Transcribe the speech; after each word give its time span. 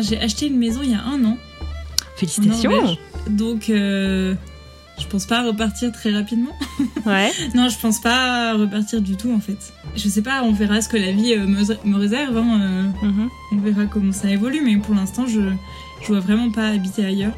Bien, 0.00 0.08
j'ai 0.08 0.20
acheté 0.20 0.46
une 0.46 0.58
maison 0.58 0.80
il 0.82 0.90
y 0.90 0.94
a 0.94 1.02
un 1.02 1.24
an. 1.24 1.36
Félicitations. 2.16 2.96
Donc, 3.30 3.70
euh, 3.70 4.34
je 4.98 5.06
pense 5.06 5.26
pas 5.26 5.42
repartir 5.44 5.92
très 5.92 6.12
rapidement. 6.12 6.50
Ouais. 7.06 7.30
non, 7.54 7.68
je 7.68 7.78
pense 7.78 8.00
pas 8.00 8.54
repartir 8.54 9.00
du 9.00 9.16
tout 9.16 9.32
en 9.32 9.40
fait. 9.40 9.72
Je 9.96 10.08
sais 10.08 10.20
pas, 10.22 10.42
on 10.42 10.52
verra 10.52 10.80
ce 10.82 10.88
que 10.88 10.96
la 10.96 11.12
vie 11.12 11.32
euh, 11.34 11.46
me, 11.46 11.62
me 11.88 11.96
réserve. 11.96 12.36
hein, 12.36 12.60
euh, 13.02 13.06
Mhm. 13.06 13.28
on 13.52 13.56
verra 13.58 13.86
comment 13.86 14.12
ça 14.12 14.28
évolue, 14.30 14.60
mais 14.64 14.76
pour 14.76 14.94
l'instant, 14.94 15.26
je 15.26 15.40
je 16.02 16.06
vois 16.08 16.20
vraiment 16.20 16.50
pas 16.50 16.68
habiter 16.68 17.04
ailleurs. 17.04 17.32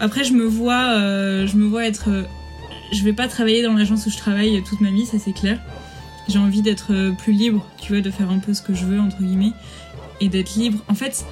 Après, 0.00 0.24
je 0.24 0.32
me 0.32 0.44
vois, 0.44 0.94
euh, 0.94 1.46
je 1.46 1.56
me 1.56 1.66
vois 1.66 1.84
être. 1.86 2.08
je 2.92 3.02
vais 3.04 3.12
pas 3.12 3.28
travailler 3.28 3.62
dans 3.62 3.74
l'agence 3.74 4.06
où 4.06 4.10
je 4.10 4.16
travaille 4.16 4.62
toute 4.64 4.80
ma 4.80 4.90
vie, 4.90 5.04
ça 5.06 5.18
c'est 5.18 5.32
clair. 5.32 5.60
J'ai 6.28 6.38
envie 6.38 6.62
d'être 6.62 7.14
plus 7.18 7.32
libre, 7.32 7.66
tu 7.80 7.92
vois, 7.92 8.00
de 8.02 8.10
faire 8.10 8.30
un 8.30 8.38
peu 8.38 8.54
ce 8.54 8.62
que 8.62 8.72
je 8.74 8.84
veux 8.86 8.98
entre 9.00 9.18
guillemets 9.22 9.52
et 10.20 10.28
d'être 10.28 10.54
libre. 10.54 10.78
En 10.88 10.94
fait, 10.94 11.24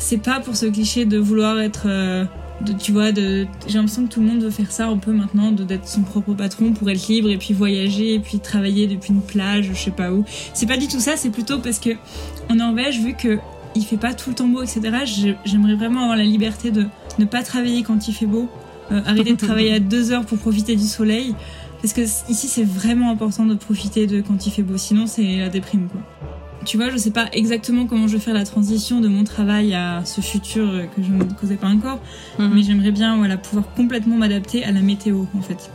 c'est 0.00 0.18
pas 0.22 0.40
pour 0.40 0.56
ce 0.56 0.66
cliché 0.66 1.04
de 1.04 1.16
vouloir 1.18 1.60
être, 1.60 1.84
euh, 1.86 2.24
de, 2.62 2.72
tu 2.72 2.90
vois, 2.92 3.12
de. 3.12 3.46
J'ai 3.68 3.78
l'impression 3.78 4.06
que 4.06 4.12
tout 4.12 4.20
le 4.20 4.26
monde 4.26 4.42
veut 4.42 4.50
faire 4.50 4.72
ça 4.72 4.88
un 4.88 4.96
peu 4.96 5.12
maintenant, 5.12 5.52
de 5.52 5.62
d'être 5.62 5.86
son 5.86 6.02
propre 6.02 6.34
patron 6.34 6.72
pour 6.72 6.90
être 6.90 7.06
libre 7.08 7.30
et 7.30 7.36
puis 7.38 7.54
voyager 7.54 8.14
et 8.14 8.18
puis 8.18 8.38
travailler 8.40 8.86
depuis 8.88 9.12
une 9.12 9.22
plage, 9.22 9.70
je 9.72 9.78
sais 9.78 9.90
pas 9.92 10.10
où. 10.12 10.24
C'est 10.54 10.66
pas 10.66 10.76
du 10.76 10.88
tout 10.88 11.00
ça, 11.00 11.16
c'est 11.16 11.30
plutôt 11.30 11.58
parce 11.60 11.78
que 11.78 11.90
en 12.50 12.56
Norvège, 12.56 12.98
vu 13.00 13.14
que 13.14 13.38
il 13.76 13.84
fait 13.84 13.96
pas 13.96 14.12
tout 14.14 14.30
le 14.30 14.34
temps 14.34 14.48
beau, 14.48 14.62
etc. 14.62 14.80
j'ai- 15.04 15.36
J'aimerais 15.44 15.74
vraiment 15.76 16.00
avoir 16.02 16.16
la 16.16 16.24
liberté 16.24 16.72
de 16.72 16.86
ne 17.20 17.24
pas 17.24 17.42
travailler 17.44 17.82
quand 17.84 18.08
il 18.08 18.14
fait 18.14 18.26
beau, 18.26 18.48
euh, 18.90 19.00
arrêter 19.06 19.30
de 19.32 19.36
travailler 19.46 19.72
à 19.74 19.78
deux 19.78 20.10
heures 20.10 20.24
pour 20.26 20.38
profiter 20.38 20.74
du 20.74 20.86
soleil. 20.86 21.34
Parce 21.80 21.94
que 21.94 22.00
ici, 22.02 22.48
c'est 22.48 22.64
vraiment 22.64 23.10
important 23.10 23.46
de 23.46 23.54
profiter 23.54 24.06
de 24.06 24.20
quand 24.20 24.44
il 24.46 24.50
fait 24.50 24.62
beau, 24.62 24.76
sinon 24.76 25.06
c'est 25.06 25.36
la 25.38 25.48
déprime, 25.48 25.88
quoi. 25.88 26.00
Tu 26.66 26.76
vois, 26.76 26.90
je 26.90 26.98
sais 26.98 27.10
pas 27.10 27.26
exactement 27.32 27.86
comment 27.86 28.06
je 28.06 28.14
vais 28.14 28.18
faire 28.22 28.34
la 28.34 28.44
transition 28.44 29.00
de 29.00 29.08
mon 29.08 29.24
travail 29.24 29.74
à 29.74 30.04
ce 30.04 30.20
futur 30.20 30.66
que 30.94 31.02
je 31.02 31.10
ne 31.10 31.24
connais 31.24 31.56
pas 31.56 31.68
encore, 31.68 32.00
Mhm. 32.38 32.50
mais 32.54 32.62
j'aimerais 32.62 32.90
bien 32.92 33.16
voilà, 33.16 33.38
pouvoir 33.38 33.72
complètement 33.74 34.16
m'adapter 34.16 34.62
à 34.64 34.70
la 34.70 34.80
météo, 34.80 35.24
en 35.36 35.40
fait, 35.40 35.70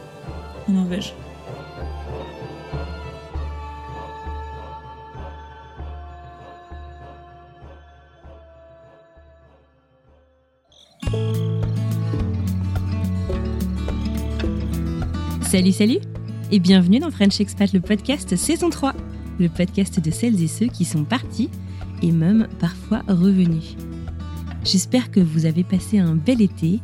en 0.70 0.74
Norvège. 0.74 1.14
Salut, 15.42 15.72
salut 15.72 16.00
Et 16.52 16.60
bienvenue 16.60 17.00
dans 17.00 17.12
French 17.12 17.40
Expat, 17.40 17.72
le 17.74 17.80
podcast 17.80 18.36
saison 18.36 18.70
3, 18.70 18.94
le 19.40 19.50
podcast 19.50 20.00
de 20.00 20.12
celles 20.12 20.42
et 20.42 20.48
ceux 20.48 20.68
qui 20.68 20.86
sont 20.86 21.04
partis 21.04 21.50
et 22.02 22.12
même 22.12 22.48
parfois 22.60 23.02
revenus. 23.08 23.76
J'espère 24.64 25.12
que 25.12 25.20
vous 25.20 25.46
avez 25.46 25.64
passé 25.64 26.00
un 26.00 26.16
bel 26.16 26.42
été. 26.42 26.80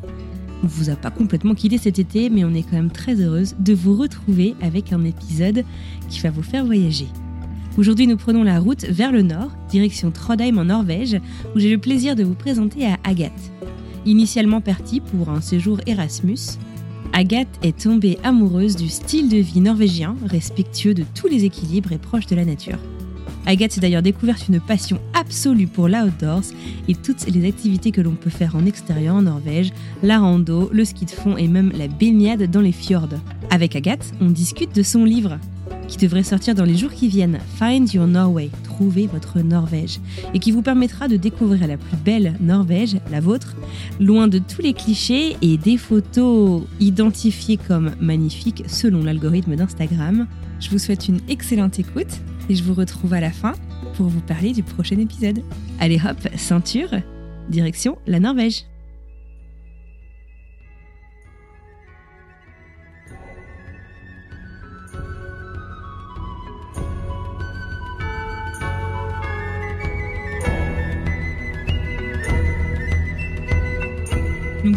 On 0.64 0.68
vous 0.68 0.90
a 0.90 0.96
pas 0.96 1.10
complètement 1.10 1.56
quitté 1.56 1.78
cet 1.78 1.98
été, 1.98 2.30
mais 2.30 2.44
on 2.44 2.54
est 2.54 2.62
quand 2.62 2.76
même 2.76 2.92
très 2.92 3.20
heureuse 3.20 3.56
de 3.60 3.74
vous 3.74 3.96
retrouver 3.96 4.56
avec 4.62 4.94
un 4.94 5.04
épisode 5.04 5.64
qui 6.10 6.20
va 6.20 6.30
vous 6.30 6.44
faire 6.44 6.66
voyager. 6.66 7.08
Aujourd'hui, 7.78 8.06
nous 8.06 8.18
prenons 8.18 8.44
la 8.44 8.60
route 8.60 8.84
vers 8.84 9.12
le 9.12 9.22
nord, 9.22 9.50
direction 9.70 10.12
Trondheim 10.12 10.58
en 10.58 10.66
Norvège, 10.66 11.18
où 11.56 11.60
j'ai 11.60 11.72
le 11.72 11.78
plaisir 11.78 12.16
de 12.16 12.24
vous 12.24 12.36
présenter 12.36 12.86
à 12.86 12.98
Agathe. 13.04 13.52
Initialement 14.06 14.62
partie 14.62 15.00
pour 15.00 15.30
un 15.30 15.42
séjour 15.42 15.80
Erasmus, 15.88 16.58
Agathe 17.14 17.60
est 17.62 17.78
tombée 17.78 18.18
amoureuse 18.24 18.78
du 18.78 18.88
style 18.88 19.28
de 19.28 19.38
vie 19.38 19.60
norvégien, 19.60 20.16
respectueux 20.26 20.94
de 20.94 21.04
tous 21.14 21.28
les 21.28 21.44
équilibres 21.44 21.92
et 21.92 21.98
proche 21.98 22.26
de 22.26 22.36
la 22.38 22.46
nature. 22.46 22.78
Agathe 23.46 23.74
s'est 23.74 23.82
d'ailleurs 23.82 24.02
découverte 24.02 24.48
une 24.48 24.62
passion 24.62 24.98
absolue 25.14 25.68
pour 25.68 25.90
l'outdoors 25.90 26.44
et 26.88 26.96
toutes 26.96 27.28
les 27.28 27.48
activités 27.48 27.92
que 27.92 28.00
l'on 28.00 28.16
peut 28.16 28.30
faire 28.30 28.56
en 28.56 28.66
extérieur 28.66 29.16
en 29.16 29.24
Norvège, 29.24 29.74
la 30.04 30.20
rando, 30.20 30.70
le 30.72 30.86
ski 30.86 31.06
de 31.06 31.12
fond 31.12 31.36
et 31.36 31.50
même 31.50 31.74
la 31.78 31.90
baignade 31.90 32.50
dans 32.50 32.62
les 32.62 32.72
fjords. 32.72 33.10
Avec 33.50 33.76
Agathe, 33.76 34.14
on 34.22 34.30
discute 34.30 34.74
de 34.74 34.84
son 34.84 35.04
livre, 35.04 35.38
qui 35.92 35.98
devrait 35.98 36.24
sortir 36.24 36.56
dans 36.56 36.64
les 36.64 36.78
jours 36.78 36.92
qui 36.92 37.10
viennent, 37.10 37.40
Find 37.60 37.94
Your 37.94 38.08
Norway, 38.08 38.50
Trouvez 38.64 39.08
votre 39.08 39.42
Norvège, 39.42 40.00
et 40.34 40.40
qui 40.40 40.52
vous 40.52 40.62
permettra 40.62 41.10
de 41.10 41.18
découvrir 41.18 41.68
la 41.68 41.76
plus 41.78 41.98
belle 41.98 42.36
Norvège, 42.40 42.96
la 43.12 43.20
vôtre, 43.20 43.56
loin 44.00 44.30
de 44.30 44.40
tous 44.40 44.62
les 44.62 44.74
clichés 44.74 45.36
et 45.42 45.58
des 45.58 45.78
photos 45.78 46.64
identifiées 46.80 47.58
comme 47.58 47.92
magnifiques 48.00 48.64
selon 48.68 49.04
l'algorithme 49.04 49.56
d'Instagram. 49.56 50.28
Je 50.62 50.70
vous 50.70 50.80
souhaite 50.80 51.10
une 51.10 51.20
excellente 51.28 51.78
écoute 51.78 52.22
et 52.50 52.56
je 52.56 52.64
vous 52.64 52.74
retrouve 52.74 53.14
à 53.14 53.20
la 53.20 53.32
fin 53.32 53.54
pour 53.96 54.08
vous 54.08 54.22
parler 54.22 54.54
du 54.54 54.64
prochain 54.64 54.98
épisode. 54.98 55.44
Allez 55.80 55.98
hop, 55.98 56.18
ceinture, 56.38 56.90
direction 57.50 57.98
la 58.08 58.22
Norvège. 58.22 58.71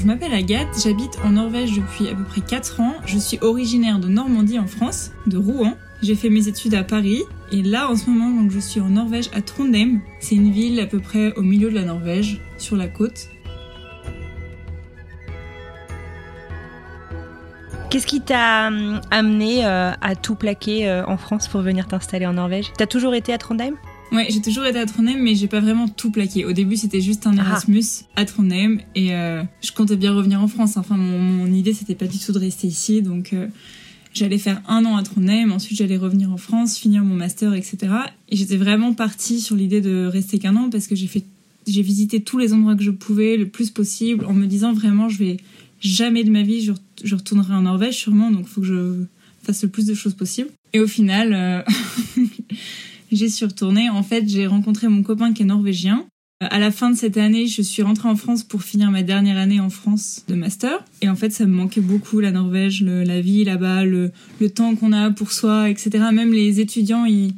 Je 0.04 0.08
m'appelle 0.08 0.34
Agathe, 0.34 0.68
j'habite 0.84 1.18
en 1.24 1.30
Norvège 1.30 1.72
depuis 1.72 2.10
à 2.10 2.14
peu 2.14 2.24
près 2.24 2.42
4 2.42 2.80
ans. 2.80 2.92
Je 3.06 3.16
suis 3.16 3.38
originaire 3.40 3.98
de 3.98 4.06
Normandie 4.06 4.58
en 4.58 4.66
France, 4.66 5.12
de 5.26 5.38
Rouen. 5.38 5.78
J'ai 6.02 6.14
fait 6.14 6.28
mes 6.28 6.46
études 6.46 6.74
à 6.74 6.84
Paris 6.84 7.22
et 7.52 7.62
là 7.62 7.88
en 7.90 7.96
ce 7.96 8.10
moment 8.10 8.46
je 8.50 8.58
suis 8.58 8.80
en 8.82 8.90
Norvège 8.90 9.30
à 9.32 9.40
Trondheim. 9.40 10.00
C'est 10.20 10.34
une 10.34 10.50
ville 10.50 10.78
à 10.78 10.84
peu 10.84 10.98
près 10.98 11.32
au 11.36 11.40
milieu 11.40 11.70
de 11.70 11.74
la 11.74 11.84
Norvège, 11.84 12.38
sur 12.58 12.76
la 12.76 12.86
côte. 12.86 13.30
Qu'est-ce 17.88 18.06
qui 18.06 18.20
t'a 18.20 18.66
hum, 18.66 19.00
amené 19.10 19.64
euh, 19.64 19.92
à 20.02 20.14
tout 20.16 20.34
plaquer 20.34 20.86
euh, 20.86 21.06
en 21.06 21.16
France 21.16 21.48
pour 21.48 21.62
venir 21.62 21.88
t'installer 21.88 22.26
en 22.26 22.34
Norvège? 22.34 22.74
T'as 22.76 22.86
toujours 22.86 23.14
été 23.14 23.32
à 23.32 23.38
Trondheim? 23.38 23.76
Ouais, 24.14 24.28
j'ai 24.31 24.40
toujours 24.40 24.64
été 24.64 24.78
à 24.78 24.87
Trondheim, 24.87 25.19
mais 25.20 25.34
j'ai 25.34 25.49
pas 25.49 25.61
vraiment 25.61 25.88
tout 25.88 26.11
plaqué. 26.11 26.44
Au 26.44 26.52
début, 26.52 26.76
c'était 26.76 27.00
juste 27.00 27.26
un 27.26 27.37
Ah. 27.37 27.43
Erasmus 27.43 27.84
à 28.16 28.25
Trondheim, 28.25 28.78
et 28.94 29.12
euh, 29.14 29.43
je 29.62 29.72
comptais 29.72 29.96
bien 29.96 30.14
revenir 30.14 30.40
en 30.40 30.49
France. 30.49 30.76
Enfin, 30.76 30.96
mon, 30.96 31.19
mon 31.19 31.52
idée, 31.52 31.72
c'était 31.75 31.94
pas 31.96 32.06
du 32.06 32.19
tout 32.19 32.32
de 32.32 32.38
rester 32.38 32.66
ici, 32.69 33.02
donc 33.02 33.32
euh, 33.32 33.46
j'allais 34.12 34.38
faire 34.38 34.62
un 34.69 34.84
an 34.84 34.96
à 34.96 35.02
Trondheim, 35.02 35.50
ensuite 35.50 35.76
j'allais 35.78 35.96
revenir 35.96 36.31
en 36.31 36.37
France, 36.37 36.78
finir 36.78 37.02
mon 37.02 37.14
master, 37.16 37.55
etc. 37.55 37.76
Et 38.28 38.37
j'étais 38.37 38.56
vraiment 38.56 38.94
partie 38.94 39.40
sur 39.40 39.56
l'idée 39.56 39.81
de 39.81 40.06
rester 40.06 40.38
qu'un 40.38 40.55
an, 40.56 40.70
parce 40.70 40.87
que 40.87 40.94
j'ai 40.94 41.06
fait 41.08 41.25
j'ai 41.66 41.81
visité 41.81 42.20
tous 42.20 42.37
les 42.37 42.52
endroits 42.52 42.76
que 42.76 42.82
je 42.82 42.90
pouvais 42.90 43.38
le 43.38 43.49
plus 43.49 43.70
possible 43.70 44.26
en 44.26 44.34
me 44.34 44.44
disant 44.46 44.75
vraiment 44.75 45.08
je 45.08 45.16
vais 45.16 45.38
jamais 45.81 46.22
de 46.22 46.31
ma 46.31 46.43
vie 46.43 46.61
je, 46.61 46.72
je 47.02 47.14
retournerai 47.14 47.55
en 47.55 47.62
Norvège 47.62 47.94
sûrement 47.96 48.31
donc 48.31 48.43
il 48.43 48.49
faut 48.49 48.61
que 48.61 48.66
je 48.66 49.05
fasse 49.44 49.62
le 49.62 49.69
plus 49.70 49.87
de 49.87 49.94
choses 49.94 50.14
possible. 50.14 50.50
Et 50.72 50.81
au 50.81 50.87
final, 50.87 51.32
euh, 51.32 51.62
j'ai 53.14 53.28
suis 53.28 53.46
retournée. 53.46 53.88
En 53.90 54.02
fait, 54.02 54.28
j'ai 54.28 54.46
rencontré 54.46 54.88
mon 54.88 55.02
copain 55.02 55.32
qui 55.32 55.43
est 55.43 55.46
norvégien. 55.46 56.06
Euh, 56.43 56.49
à 56.50 56.58
la 56.58 56.70
fin 56.70 56.90
de 56.90 56.96
cette 56.96 57.16
année, 57.16 57.46
je 57.46 57.62
suis 57.62 57.82
rentrée 57.82 58.08
en 58.08 58.16
France 58.16 58.43
pour 58.43 58.62
finir 58.62 58.90
ma 58.90 59.02
dernière 59.02 59.37
année 59.37 59.61
en 59.61 59.70
France 59.70 60.25
de 60.28 60.34
master. 60.34 60.84
Et 61.02 61.08
en 61.08 61.16
fait, 61.16 61.31
ça 61.31 61.46
me 61.46 61.55
manquait 61.55 61.81
beaucoup, 61.81 62.20
la 62.20 62.31
Norvège, 62.31 62.82
la 62.82 63.20
vie 63.20 63.44
là-bas, 63.44 63.84
le, 63.84 64.11
le 64.40 64.50
temps 64.50 64.75
qu'on 64.75 64.93
a 64.93 65.11
pour 65.11 65.32
soi, 65.32 65.70
etc. 65.70 65.90
Même 66.12 66.32
les 66.32 66.61
étudiants, 66.61 67.05
ils, 67.05 67.32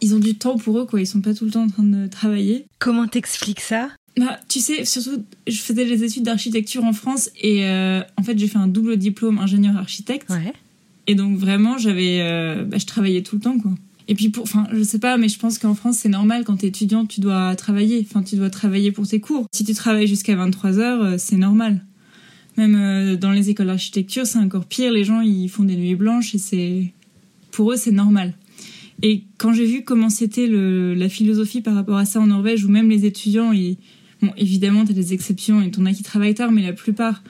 ils 0.00 0.14
ont 0.14 0.18
du 0.18 0.34
temps 0.34 0.56
pour 0.56 0.78
eux, 0.78 0.86
quoi. 0.86 1.00
Ils 1.00 1.06
sont 1.06 1.20
pas 1.20 1.34
tout 1.34 1.44
le 1.44 1.50
temps 1.50 1.64
en 1.64 1.68
train 1.68 1.84
de 1.84 2.06
travailler. 2.06 2.66
Comment 2.78 3.06
t'expliques 3.06 3.60
ça? 3.60 3.90
Bah, 4.18 4.40
tu 4.48 4.60
sais, 4.60 4.84
surtout, 4.86 5.24
je 5.46 5.58
faisais 5.58 5.84
les 5.84 6.02
études 6.02 6.22
d'architecture 6.22 6.84
en 6.84 6.94
France 6.94 7.30
et 7.40 7.66
euh, 7.66 8.00
en 8.16 8.22
fait, 8.22 8.38
j'ai 8.38 8.48
fait 8.48 8.58
un 8.58 8.68
double 8.68 8.96
diplôme 8.96 9.38
ingénieur 9.38 9.76
architecte. 9.76 10.30
Ouais. 10.30 10.54
Et 11.06 11.14
donc 11.14 11.36
vraiment, 11.36 11.76
j'avais, 11.76 12.20
euh, 12.22 12.64
bah, 12.64 12.78
je 12.78 12.86
travaillais 12.86 13.22
tout 13.22 13.36
le 13.36 13.42
temps, 13.42 13.58
quoi. 13.58 13.72
Et 14.08 14.14
puis 14.14 14.28
pour, 14.28 14.44
enfin, 14.44 14.68
je 14.72 14.82
sais 14.82 14.98
pas, 14.98 15.16
mais 15.16 15.28
je 15.28 15.38
pense 15.38 15.58
qu'en 15.58 15.74
France, 15.74 15.98
c'est 15.98 16.08
normal 16.08 16.44
quand 16.44 16.58
t'es 16.58 16.68
étudiant, 16.68 17.06
tu 17.06 17.20
dois 17.20 17.56
travailler. 17.56 18.06
Enfin, 18.08 18.22
tu 18.22 18.36
dois 18.36 18.50
travailler 18.50 18.92
pour 18.92 19.06
tes 19.06 19.20
cours. 19.20 19.46
Si 19.52 19.64
tu 19.64 19.74
travailles 19.74 20.06
jusqu'à 20.06 20.36
23 20.36 20.78
heures, 20.78 21.02
euh, 21.02 21.14
c'est 21.18 21.36
normal. 21.36 21.84
Même 22.56 22.76
euh, 22.76 23.16
dans 23.16 23.32
les 23.32 23.50
écoles 23.50 23.66
d'architecture, 23.66 24.26
c'est 24.26 24.38
encore 24.38 24.66
pire. 24.66 24.92
Les 24.92 25.04
gens, 25.04 25.20
ils 25.20 25.48
font 25.48 25.64
des 25.64 25.76
nuits 25.76 25.96
blanches 25.96 26.34
et 26.34 26.38
c'est, 26.38 26.92
pour 27.50 27.72
eux, 27.72 27.76
c'est 27.76 27.90
normal. 27.90 28.34
Et 29.02 29.24
quand 29.38 29.52
j'ai 29.52 29.66
vu 29.66 29.84
comment 29.84 30.08
c'était 30.08 30.46
la 30.48 31.08
philosophie 31.08 31.60
par 31.60 31.74
rapport 31.74 31.98
à 31.98 32.06
ça 32.06 32.20
en 32.20 32.28
Norvège, 32.28 32.64
où 32.64 32.68
même 32.68 32.88
les 32.88 33.04
étudiants, 33.04 33.52
ils, 33.52 33.76
bon, 34.22 34.30
évidemment, 34.38 34.84
t'as 34.86 34.94
des 34.94 35.12
exceptions 35.12 35.60
et 35.60 35.70
t'en 35.70 35.84
as 35.84 35.92
qui 35.92 36.02
travaillent 36.02 36.34
tard, 36.34 36.50
mais 36.50 36.62
la 36.62 36.72
plupart, 36.72 37.22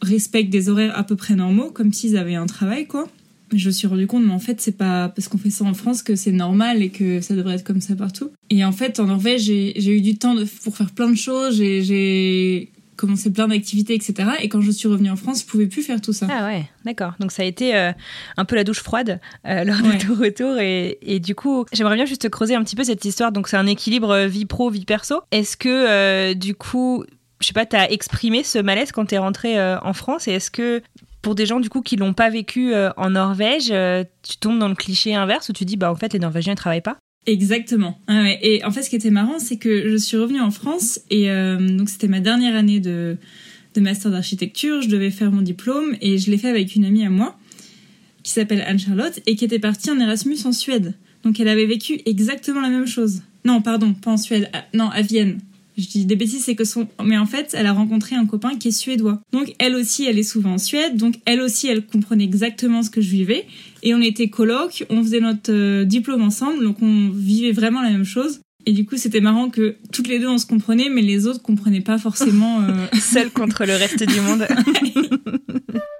respectent 0.00 0.50
des 0.50 0.70
horaires 0.70 0.96
à 0.98 1.04
peu 1.04 1.16
près 1.16 1.34
normaux, 1.34 1.70
comme 1.70 1.92
s'ils 1.92 2.16
avaient 2.16 2.34
un 2.34 2.46
travail, 2.46 2.86
quoi. 2.86 3.08
Je 3.52 3.66
me 3.66 3.72
suis 3.72 3.86
rendu 3.86 4.06
compte, 4.06 4.24
mais 4.24 4.32
en 4.32 4.38
fait, 4.38 4.60
c'est 4.60 4.76
pas 4.76 5.08
parce 5.08 5.28
qu'on 5.28 5.38
fait 5.38 5.50
ça 5.50 5.64
en 5.64 5.74
France 5.74 6.02
que 6.02 6.16
c'est 6.16 6.32
normal 6.32 6.82
et 6.82 6.90
que 6.90 7.20
ça 7.20 7.34
devrait 7.34 7.54
être 7.56 7.64
comme 7.64 7.80
ça 7.80 7.96
partout. 7.96 8.30
Et 8.50 8.64
en 8.64 8.72
fait, 8.72 9.00
en 9.00 9.06
Norvège, 9.06 9.42
j'ai 9.42 9.96
eu 9.96 10.00
du 10.00 10.18
temps 10.18 10.34
de, 10.34 10.44
pour 10.44 10.76
faire 10.76 10.90
plein 10.90 11.10
de 11.10 11.16
choses. 11.16 11.56
J'ai 11.56 12.72
commencé 12.96 13.32
plein 13.32 13.48
d'activités, 13.48 13.94
etc. 13.94 14.30
Et 14.40 14.48
quand 14.48 14.60
je 14.60 14.70
suis 14.70 14.86
revenue 14.86 15.10
en 15.10 15.16
France, 15.16 15.40
je 15.40 15.46
pouvais 15.46 15.66
plus 15.66 15.82
faire 15.82 16.00
tout 16.00 16.12
ça. 16.12 16.26
Ah 16.30 16.46
ouais, 16.46 16.66
d'accord. 16.84 17.14
Donc 17.18 17.32
ça 17.32 17.42
a 17.42 17.46
été 17.46 17.74
euh, 17.74 17.92
un 18.36 18.44
peu 18.44 18.56
la 18.56 18.64
douche 18.64 18.80
froide 18.80 19.20
euh, 19.46 19.64
lors 19.64 19.78
de 19.78 20.06
ton 20.06 20.14
retour. 20.14 20.58
Et, 20.58 20.98
et, 21.02 21.18
du 21.18 21.34
coup, 21.34 21.64
j'aimerais 21.72 21.96
bien 21.96 22.04
juste 22.04 22.28
creuser 22.28 22.54
un 22.54 22.62
petit 22.62 22.76
peu 22.76 22.84
cette 22.84 23.04
histoire. 23.04 23.32
Donc 23.32 23.48
c'est 23.48 23.56
un 23.56 23.66
équilibre 23.66 24.10
euh, 24.10 24.26
vie 24.26 24.44
pro, 24.44 24.70
vie 24.70 24.84
perso. 24.84 25.20
Est-ce 25.30 25.56
que 25.56 26.34
du 26.34 26.54
coup, 26.54 27.04
je 27.40 27.46
sais 27.46 27.52
pas, 27.52 27.66
tu 27.66 27.76
as 27.76 27.90
exprimé 27.90 28.44
ce 28.44 28.58
malaise 28.58 28.92
quand 28.92 29.06
tu 29.06 29.14
es 29.14 29.18
rentré 29.18 29.58
euh, 29.58 29.78
en 29.80 29.92
France? 29.92 30.28
Et 30.28 30.32
est-ce 30.32 30.50
que 30.50 30.82
pour 31.22 31.34
des 31.34 31.46
gens 31.46 31.60
du 31.60 31.68
coup 31.68 31.82
qui 31.82 31.96
l'ont 31.96 32.14
pas 32.14 32.30
vécu 32.30 32.72
euh, 32.72 32.90
en 32.96 33.10
Norvège, 33.10 33.70
euh, 33.70 34.04
tu 34.22 34.36
tombes 34.36 34.58
dans 34.58 34.68
le 34.68 34.74
cliché 34.74 35.14
inverse 35.14 35.48
où 35.48 35.52
tu 35.52 35.64
dis 35.64 35.76
bah 35.76 35.90
en 35.90 35.96
fait 35.96 36.12
les 36.12 36.18
Norvégiens 36.18 36.54
ne 36.54 36.56
travaillent 36.56 36.80
pas 36.80 36.98
Exactement. 37.26 38.00
Ah. 38.06 38.30
Et 38.40 38.64
en 38.64 38.70
fait, 38.70 38.82
ce 38.82 38.88
qui 38.88 38.96
était 38.96 39.10
marrant, 39.10 39.38
c'est 39.38 39.58
que 39.58 39.90
je 39.90 39.96
suis 39.96 40.16
revenue 40.16 40.40
en 40.40 40.50
France 40.50 41.00
et 41.10 41.28
donc 41.28 41.90
c'était 41.90 42.08
ma 42.08 42.20
dernière 42.20 42.56
année 42.56 42.80
de, 42.80 43.18
de 43.74 43.80
master 43.82 44.10
d'architecture. 44.10 44.80
Je 44.80 44.88
devais 44.88 45.10
faire 45.10 45.30
mon 45.30 45.42
diplôme 45.42 45.96
et 46.00 46.16
je 46.16 46.30
l'ai 46.30 46.38
fait 46.38 46.48
avec 46.48 46.74
une 46.74 46.86
amie 46.86 47.04
à 47.04 47.10
moi 47.10 47.38
qui 48.22 48.32
s'appelle 48.32 48.62
Anne-Charlotte 48.66 49.20
et 49.26 49.36
qui 49.36 49.44
était 49.44 49.58
partie 49.58 49.90
en 49.90 50.00
Erasmus 50.00 50.38
en 50.46 50.52
Suède. 50.52 50.94
Donc 51.22 51.38
elle 51.40 51.48
avait 51.48 51.66
vécu 51.66 52.00
exactement 52.06 52.62
la 52.62 52.70
même 52.70 52.86
chose. 52.86 53.20
Non, 53.44 53.62
pardon, 53.62 53.92
pas 53.94 54.12
en 54.12 54.16
Suède. 54.16 54.50
non, 54.74 54.88
à 54.90 55.02
Vienne 55.02 55.40
je 55.80 55.88
dis 55.88 56.04
des 56.06 56.16
bêtises, 56.16 56.44
c'est 56.44 56.54
que 56.54 56.64
son. 56.64 56.88
Mais 57.02 57.18
en 57.18 57.26
fait, 57.26 57.54
elle 57.56 57.66
a 57.66 57.72
rencontré 57.72 58.16
un 58.16 58.26
copain 58.26 58.56
qui 58.56 58.68
est 58.68 58.72
suédois. 58.72 59.20
Donc 59.32 59.54
elle 59.58 59.74
aussi, 59.74 60.06
elle 60.06 60.18
est 60.18 60.24
souvent 60.24 60.54
en 60.54 60.58
Suède. 60.58 60.96
Donc 60.96 61.16
elle 61.24 61.40
aussi, 61.40 61.66
elle 61.68 61.84
comprenait 61.86 62.24
exactement 62.24 62.82
ce 62.82 62.90
que 62.90 63.00
je 63.00 63.10
vivais. 63.10 63.46
Et 63.82 63.94
on 63.94 64.00
était 64.00 64.28
coloc, 64.28 64.84
on 64.90 65.02
faisait 65.02 65.20
notre 65.20 65.52
euh, 65.52 65.84
diplôme 65.84 66.22
ensemble, 66.22 66.62
donc 66.62 66.82
on 66.82 67.08
vivait 67.08 67.52
vraiment 67.52 67.82
la 67.82 67.90
même 67.90 68.04
chose. 68.04 68.40
Et 68.66 68.72
du 68.72 68.84
coup, 68.84 68.96
c'était 68.98 69.20
marrant 69.20 69.48
que 69.48 69.76
toutes 69.90 70.06
les 70.06 70.18
deux, 70.18 70.28
on 70.28 70.36
se 70.36 70.44
comprenait, 70.44 70.90
mais 70.90 71.00
les 71.00 71.26
autres 71.26 71.40
comprenaient 71.40 71.80
pas 71.80 71.98
forcément. 71.98 72.60
Euh... 72.60 73.28
Contre 73.34 73.64
le 73.64 73.74
reste 73.74 74.02
du 74.02 74.20
monde. 74.20 74.46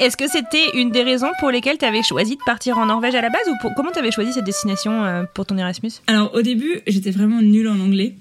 Est-ce 0.00 0.16
que 0.16 0.26
c'était 0.30 0.78
une 0.80 0.90
des 0.90 1.02
raisons 1.02 1.30
pour 1.40 1.50
lesquelles 1.50 1.76
tu 1.76 1.84
avais 1.84 2.02
choisi 2.02 2.36
de 2.36 2.40
partir 2.46 2.78
en 2.78 2.86
Norvège 2.86 3.14
à 3.14 3.20
la 3.20 3.28
base 3.28 3.46
ou 3.48 3.54
pour... 3.60 3.74
comment 3.74 3.90
tu 3.92 3.98
avais 3.98 4.10
choisi 4.10 4.32
cette 4.32 4.46
destination 4.46 5.04
euh, 5.04 5.24
pour 5.34 5.44
ton 5.44 5.58
Erasmus? 5.58 5.90
Alors 6.06 6.34
au 6.34 6.40
début, 6.40 6.80
j'étais 6.86 7.10
vraiment 7.10 7.42
nulle 7.42 7.68
en 7.68 7.78
anglais. 7.78 8.14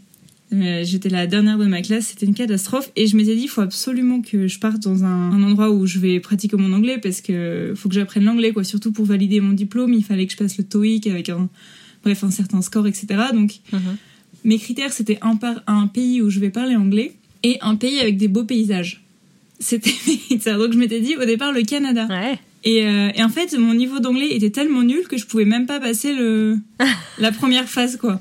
Euh, 0.52 0.82
j'étais 0.84 1.08
la 1.08 1.26
dernière 1.26 1.58
de 1.58 1.66
ma 1.66 1.82
classe, 1.82 2.08
c'était 2.08 2.26
une 2.26 2.34
catastrophe 2.34 2.92
et 2.98 3.08
je 3.08 3.16
m'étais 3.16 3.34
dit 3.34 3.44
il 3.44 3.48
faut 3.48 3.62
absolument 3.62 4.22
que 4.22 4.48
je 4.48 4.60
parte 4.60 4.80
dans 4.80 5.06
un, 5.06 5.42
endroit 5.42 5.70
où 5.70 5.86
je 5.86 6.00
vais 6.00 6.20
pratiquer 6.20 6.58
mon 6.58 6.74
anglais 6.74 6.98
parce 6.98 7.22
que 7.22 7.74
faut 7.78 7.88
que 7.88 7.96
j'apprenne 7.96 8.26
l'anglais 8.26 8.52
quoi. 8.52 8.66
Surtout 8.66 8.92
pour 8.92 9.06
valider 9.06 9.40
mon 9.40 9.54
diplôme, 9.54 9.94
il 9.94 10.04
fallait 10.04 10.26
que 10.26 10.34
je 10.34 10.38
passe 10.38 10.58
le 10.58 10.66
TOEIC 10.66 11.08
avec 11.08 11.30
un 11.30 11.48
bref 12.04 12.26
un 12.26 12.32
certain 12.32 12.62
score 12.62 12.88
etc. 12.88 13.08
Donc 13.32 13.54
mhm. 13.72 13.80
mes 14.44 14.58
critères 14.58 14.92
c'était 14.92 15.20
un, 15.22 15.40
un 15.68 15.88
pays 15.88 16.22
où 16.22 16.30
je 16.30 16.42
vais 16.42 16.50
parler 16.50 16.76
anglais 16.76 17.14
et 17.44 17.58
un 17.62 17.78
pays 17.78 18.02
avec 18.02 18.18
des 18.18 18.28
beaux 18.28 18.44
paysages 18.44 19.02
c'était 19.60 19.92
donc 20.58 20.74
je 20.74 20.78
m'étais 20.78 21.00
dit 21.00 21.16
au 21.18 21.26
départ 21.26 21.52
le 21.52 21.64
Canada. 21.64 22.08
Ouais. 22.10 22.40
Et, 22.66 22.86
euh, 22.86 23.10
et, 23.16 23.24
en 23.24 23.30
fait, 23.30 23.58
mon 23.58 23.74
niveau 23.74 24.00
d'anglais 24.00 24.32
était 24.32 24.50
tellement 24.50 24.82
nul 24.82 25.08
que 25.08 25.18
je 25.18 25.26
pouvais 25.26 25.46
même 25.46 25.66
pas 25.66 25.80
passer 25.80 26.14
le 26.14 26.58
la 27.18 27.32
première 27.32 27.70
phase 27.70 27.98
quoi. 27.98 28.20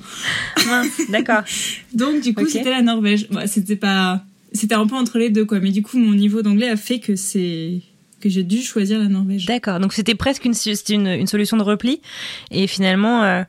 D'accord. 1.08 1.42
donc 1.94 2.20
du 2.20 2.34
coup, 2.34 2.46
c'était 2.46 2.70
la 2.70 2.82
Norvège. 2.82 3.28
C'était 3.46 3.76
pas 3.76 4.22
c'était 4.52 4.74
un 4.74 4.86
peu 4.86 4.96
entre 4.96 5.18
les 5.18 5.30
deux 5.30 5.44
quoi, 5.44 5.60
mais 5.60 5.70
du 5.70 5.82
coup, 5.82 5.98
mon 5.98 6.14
niveau 6.14 6.42
d'anglais 6.42 6.68
a 6.68 6.76
fait 6.76 7.00
que 7.00 7.16
c'est 7.16 7.82
que 8.20 8.28
j'ai 8.28 8.42
dû 8.42 8.62
choisir 8.62 8.98
la 8.98 9.08
Norvège. 9.08 9.46
D'accord. 9.46 9.80
Donc 9.80 9.92
c'était 9.92 10.14
presque 10.14 10.44
une, 10.44 10.54
une, 10.88 11.06
une 11.06 11.26
solution 11.26 11.56
de 11.56 11.62
repli 11.62 12.00
et 12.50 12.66
finalement 12.66 13.22
euh, 13.22 13.42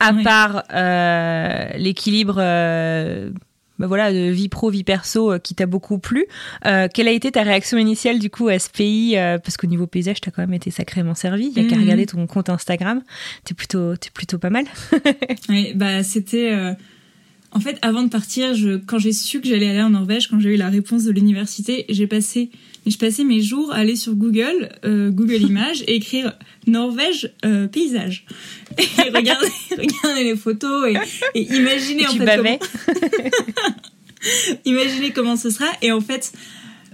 à 0.00 0.14
part 0.14 0.64
euh, 0.72 1.68
l'équilibre 1.76 2.36
euh, 2.38 3.30
bah 3.78 3.86
voilà, 3.86 4.12
de 4.12 4.30
vie 4.30 4.48
pro, 4.48 4.70
vie 4.70 4.84
perso 4.84 5.32
euh, 5.32 5.38
qui 5.38 5.54
t'a 5.54 5.66
beaucoup 5.66 5.98
plu. 5.98 6.26
Euh, 6.66 6.88
quelle 6.92 7.08
a 7.08 7.12
été 7.12 7.30
ta 7.30 7.42
réaction 7.42 7.78
initiale 7.78 8.18
du 8.18 8.30
coup 8.30 8.48
à 8.48 8.58
ce 8.58 8.68
pays 8.70 9.16
euh, 9.16 9.38
Parce 9.38 9.56
qu'au 9.56 9.66
niveau 9.66 9.86
paysage, 9.86 10.20
t'as 10.20 10.30
quand 10.30 10.42
même 10.42 10.54
été 10.54 10.70
sacrément 10.70 11.14
servi. 11.14 11.52
Il 11.54 11.62
y 11.62 11.64
a 11.64 11.68
qu'à 11.68 11.76
mhm. 11.76 11.82
regarder 11.82 12.06
ton 12.06 12.26
compte 12.26 12.48
Instagram. 12.48 13.02
T'es 13.44 13.54
plutôt, 13.54 13.92
es 13.92 14.10
plutôt 14.12 14.38
pas 14.38 14.50
mal. 14.50 14.64
oui, 15.48 15.72
bah 15.74 16.02
c'était. 16.02 16.52
En 17.50 17.60
fait, 17.60 17.78
avant 17.80 18.02
de 18.02 18.08
partir, 18.08 18.54
je, 18.54 18.76
quand 18.76 18.98
j'ai 18.98 19.12
su 19.12 19.40
que 19.40 19.48
j'allais 19.48 19.70
aller 19.70 19.82
en 19.82 19.90
Norvège, 19.90 20.28
quand 20.28 20.38
j'ai 20.38 20.54
eu 20.54 20.56
la 20.56 20.68
réponse 20.68 21.04
de 21.04 21.12
l'université, 21.12 21.86
j'ai 21.88 22.06
passé, 22.06 22.50
je 22.86 22.96
passais 22.96 23.24
mes 23.24 23.40
jours 23.40 23.72
à 23.72 23.76
aller 23.76 23.96
sur 23.96 24.14
Google, 24.14 24.70
Google 24.84 25.42
Images, 25.42 25.82
et 25.86 25.96
écrire 25.96 26.32
Norvège 26.66 27.32
paysage. 27.72 28.24
Et 28.78 28.82
regarder, 29.14 29.48
regarder 29.70 30.24
les 30.24 30.36
photos 30.36 30.90
et, 31.34 31.40
imaginer 31.40 32.06
en 32.06 32.12
fait 32.12 32.60
Imaginez 34.64 35.10
comment 35.12 35.36
ce 35.36 35.50
sera. 35.50 35.66
Et 35.82 35.92
en 35.92 36.00
fait, 36.00 36.32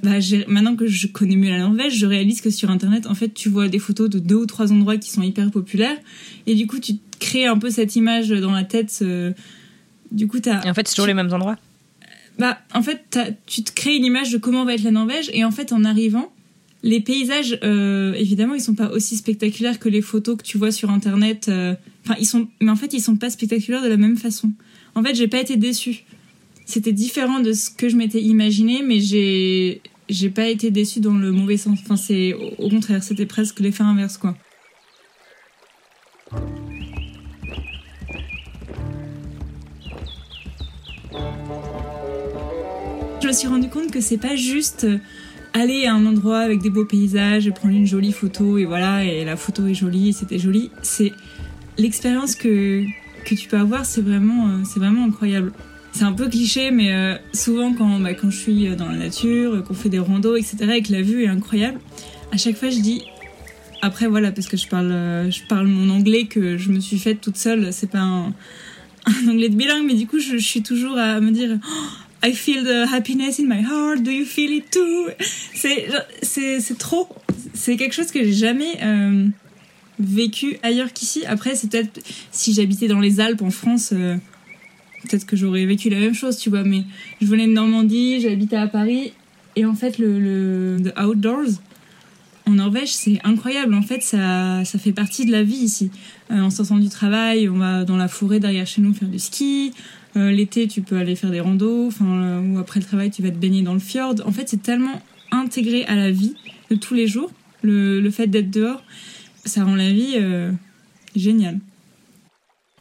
bah, 0.02 0.18
maintenant 0.48 0.76
que 0.76 0.86
je 0.86 1.06
connais 1.06 1.36
mieux 1.36 1.50
la 1.50 1.58
Norvège, 1.58 1.94
je 1.94 2.06
réalise 2.06 2.40
que 2.40 2.50
sur 2.50 2.70
Internet, 2.70 3.06
en 3.06 3.14
fait, 3.14 3.32
tu 3.32 3.48
vois 3.48 3.68
des 3.68 3.78
photos 3.78 4.10
de 4.10 4.18
deux 4.18 4.36
ou 4.36 4.46
trois 4.46 4.72
endroits 4.72 4.96
qui 4.98 5.10
sont 5.10 5.22
hyper 5.22 5.50
populaires. 5.50 5.96
Et 6.46 6.54
du 6.54 6.66
coup, 6.66 6.78
tu 6.78 6.94
crées 7.18 7.46
un 7.46 7.58
peu 7.58 7.70
cette 7.70 7.96
image 7.96 8.28
dans 8.28 8.52
la 8.52 8.64
tête. 8.64 8.98
Euh, 9.02 9.32
du 10.12 10.28
coup, 10.28 10.40
t'as. 10.40 10.62
Et 10.64 10.70
en 10.70 10.74
fait, 10.74 10.86
c'est 10.86 10.94
toujours 10.94 11.06
les 11.06 11.14
mêmes 11.14 11.32
endroits. 11.32 11.56
Bah, 12.38 12.58
en 12.72 12.82
fait, 12.82 13.18
tu 13.46 13.62
te 13.62 13.72
crées 13.72 13.96
une 13.96 14.04
image 14.04 14.30
de 14.32 14.38
comment 14.38 14.64
va 14.64 14.74
être 14.74 14.82
la 14.82 14.90
Norvège. 14.90 15.30
Et 15.32 15.44
en 15.44 15.50
fait, 15.50 15.72
en 15.72 15.84
arrivant, 15.84 16.32
les 16.82 17.00
paysages, 17.00 17.58
euh, 17.62 18.12
évidemment, 18.14 18.54
ils 18.54 18.60
sont 18.60 18.74
pas 18.74 18.90
aussi 18.90 19.16
spectaculaires 19.16 19.78
que 19.78 19.88
les 19.88 20.02
photos 20.02 20.36
que 20.36 20.42
tu 20.42 20.58
vois 20.58 20.72
sur 20.72 20.90
Internet. 20.90 21.48
Euh, 21.48 21.74
enfin, 22.04 22.16
ils 22.18 22.26
sont, 22.26 22.48
mais 22.60 22.70
en 22.70 22.76
fait, 22.76 22.92
ils 22.92 23.00
sont 23.00 23.16
pas 23.16 23.30
spectaculaires 23.30 23.82
de 23.82 23.88
la 23.88 23.96
même 23.96 24.16
façon. 24.16 24.52
En 24.94 25.02
fait, 25.02 25.14
j'ai 25.14 25.28
pas 25.28 25.40
été 25.40 25.56
déçue 25.56 26.04
c'était 26.64 26.92
différent 26.92 27.40
de 27.40 27.52
ce 27.52 27.70
que 27.70 27.88
je 27.88 27.96
m'étais 27.96 28.22
imaginé, 28.22 28.82
mais 28.82 29.00
j'ai 29.00 29.82
j'ai 30.08 30.28
pas 30.28 30.48
été 30.48 30.70
déçue 30.70 31.00
dans 31.00 31.14
le 31.14 31.32
mauvais 31.32 31.56
sens. 31.56 31.78
Enfin, 31.82 31.96
c'est 31.96 32.34
au 32.58 32.68
contraire, 32.68 33.02
c'était 33.02 33.26
presque 33.26 33.60
l'effet 33.60 33.82
inverse, 33.82 34.18
quoi. 34.18 34.36
Je 43.24 43.28
me 43.30 43.32
suis 43.32 43.48
rendu 43.48 43.70
compte 43.70 43.90
que 43.90 44.02
c'est 44.02 44.18
pas 44.18 44.36
juste 44.36 44.86
aller 45.54 45.86
à 45.86 45.94
un 45.94 46.04
endroit 46.04 46.40
avec 46.40 46.60
des 46.60 46.68
beaux 46.68 46.84
paysages 46.84 47.46
et 47.46 47.52
prendre 47.52 47.74
une 47.74 47.86
jolie 47.86 48.12
photo 48.12 48.58
et 48.58 48.66
voilà, 48.66 49.02
et 49.02 49.24
la 49.24 49.34
photo 49.34 49.66
est 49.66 49.72
jolie 49.72 50.12
c'était 50.12 50.38
joli. 50.38 50.70
C'est 50.82 51.10
l'expérience 51.78 52.34
que, 52.34 52.84
que 53.24 53.34
tu 53.34 53.48
peux 53.48 53.56
avoir, 53.56 53.86
c'est 53.86 54.02
vraiment, 54.02 54.48
euh, 54.48 54.62
c'est 54.70 54.78
vraiment 54.78 55.06
incroyable 55.06 55.52
c'est 55.92 56.04
un 56.04 56.12
peu 56.12 56.28
cliché, 56.28 56.70
mais 56.70 56.92
euh, 56.92 57.14
souvent 57.32 57.72
quand, 57.72 57.98
bah, 57.98 58.12
quand 58.12 58.28
je 58.28 58.36
suis 58.36 58.76
dans 58.76 58.90
la 58.90 58.98
nature, 58.98 59.64
qu'on 59.64 59.72
fait 59.72 59.88
des 59.88 60.00
randos, 60.00 60.36
etc., 60.36 60.56
et 60.76 60.82
que 60.82 60.92
la 60.92 61.00
vue 61.00 61.24
est 61.24 61.28
incroyable, 61.28 61.80
à 62.30 62.36
chaque 62.36 62.56
fois 62.56 62.68
je 62.68 62.80
dis 62.80 63.04
Après, 63.80 64.06
voilà, 64.06 64.32
parce 64.32 64.48
que 64.48 64.58
je 64.58 64.68
parle, 64.68 64.92
euh, 64.92 65.30
je 65.30 65.40
parle 65.48 65.66
mon 65.66 65.88
anglais 65.88 66.26
que 66.26 66.58
je 66.58 66.70
me 66.70 66.78
suis 66.78 66.98
faite 66.98 67.22
toute 67.22 67.38
seule. 67.38 67.72
C'est 67.72 67.90
pas 67.90 68.00
un, 68.02 68.34
anglais 69.26 69.48
de 69.48 69.56
bilingue, 69.56 69.86
mais 69.86 69.94
du 69.94 70.06
coup, 70.06 70.18
je, 70.18 70.36
je 70.36 70.46
suis 70.46 70.62
toujours 70.62 70.98
à 70.98 71.22
me 71.22 71.30
dire. 71.30 71.58
Oh, 71.66 72.03
I 72.24 72.32
feel 72.32 72.64
the 72.64 72.90
happiness 72.90 73.38
in 73.38 73.46
my 73.46 73.60
heart. 73.60 74.02
Do 74.02 74.10
you 74.10 74.24
feel 74.24 74.50
it 74.52 74.70
too? 74.70 75.10
C'est, 75.52 76.78
trop. 76.78 77.08
C'est 77.52 77.76
quelque 77.76 77.94
chose 77.94 78.10
que 78.10 78.24
j'ai 78.24 78.32
jamais 78.32 78.82
euh, 78.82 79.26
vécu 79.98 80.56
ailleurs 80.62 80.92
qu'ici. 80.94 81.24
Après, 81.26 81.54
c'est 81.54 81.70
peut-être 81.70 82.00
si 82.30 82.54
j'habitais 82.54 82.88
dans 82.88 83.00
les 83.00 83.20
Alpes 83.20 83.42
en 83.42 83.50
France, 83.50 83.90
euh, 83.92 84.16
peut-être 85.02 85.26
que 85.26 85.36
j'aurais 85.36 85.66
vécu 85.66 85.90
la 85.90 85.98
même 85.98 86.14
chose, 86.14 86.38
tu 86.38 86.48
vois. 86.48 86.64
Mais 86.64 86.84
je 87.20 87.26
venais 87.26 87.46
de 87.46 87.52
Normandie, 87.52 88.20
j'habitais 88.20 88.56
à 88.56 88.68
Paris, 88.68 89.12
et 89.56 89.66
en 89.66 89.74
fait, 89.74 89.98
le, 89.98 90.18
le 90.18 90.78
the 90.82 90.98
outdoors 90.98 91.60
en 92.46 92.52
Norvège, 92.52 92.92
c'est 92.92 93.18
incroyable. 93.24 93.74
En 93.74 93.82
fait, 93.82 94.02
ça, 94.02 94.64
ça 94.64 94.78
fait 94.78 94.92
partie 94.92 95.24
de 95.26 95.32
la 95.32 95.42
vie 95.42 95.56
ici. 95.56 95.90
Euh, 96.30 96.40
en 96.40 96.50
sortant 96.50 96.78
du 96.78 96.88
travail, 96.88 97.48
on 97.48 97.56
va 97.56 97.84
dans 97.84 97.96
la 97.96 98.08
forêt 98.08 98.40
derrière 98.40 98.66
chez 98.66 98.82
nous 98.82 98.92
faire 98.94 99.08
du 99.08 99.18
ski. 99.18 99.72
Euh, 100.16 100.30
L'été, 100.30 100.68
tu 100.68 100.82
peux 100.82 100.96
aller 100.96 101.16
faire 101.16 101.30
des 101.30 101.40
randos. 101.40 101.86
Enfin, 101.88 102.06
euh, 102.06 102.40
ou 102.40 102.58
après 102.58 102.80
le 102.80 102.86
travail, 102.86 103.10
tu 103.10 103.22
vas 103.22 103.30
te 103.30 103.36
baigner 103.36 103.62
dans 103.62 103.74
le 103.74 103.80
fjord. 103.80 104.14
En 104.24 104.32
fait, 104.32 104.48
c'est 104.48 104.62
tellement 104.62 105.02
intégré 105.30 105.84
à 105.86 105.94
la 105.96 106.10
vie 106.10 106.34
de 106.70 106.76
tous 106.76 106.94
les 106.94 107.06
jours. 107.06 107.30
Le, 107.62 108.00
le 108.00 108.10
fait 108.10 108.26
d'être 108.26 108.50
dehors, 108.50 108.82
ça 109.44 109.64
rend 109.64 109.74
la 109.74 109.90
vie 109.90 110.14
euh, 110.16 110.52
géniale. 111.16 111.58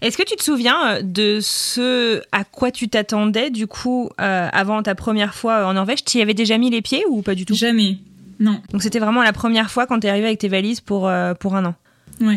Est-ce 0.02 0.18
que 0.18 0.24
tu 0.24 0.36
te 0.36 0.44
souviens 0.44 1.02
de 1.02 1.40
ce 1.42 2.22
à 2.34 2.44
quoi 2.44 2.72
tu 2.72 2.90
t'attendais 2.90 3.50
du 3.50 3.68
coup 3.68 4.10
euh, 4.20 4.50
avant 4.52 4.84
ta 4.84 4.96
première 4.96 5.34
fois 5.34 5.66
en 5.66 5.74
Norvège? 5.74 6.04
Tu 6.04 6.18
y 6.18 6.22
avais 6.22 6.34
déjà 6.34 6.58
mis 6.58 6.70
les 6.70 6.82
pieds 6.82 7.04
ou 7.10 7.22
pas 7.22 7.36
du 7.36 7.46
tout? 7.46 7.56
Jamais. 7.56 8.00
Non. 8.40 8.62
Donc 8.74 8.84
c'était 8.84 9.00
vraiment 9.00 9.24
la 9.24 9.32
première 9.32 9.72
fois 9.72 9.88
quand 9.88 10.02
t'es 10.02 10.10
arrivé 10.10 10.28
avec 10.28 10.40
tes 10.40 10.50
valises 10.50 10.82
pour, 10.82 11.08
euh, 11.08 11.34
pour 11.34 11.56
un 11.56 11.66
an? 11.68 11.75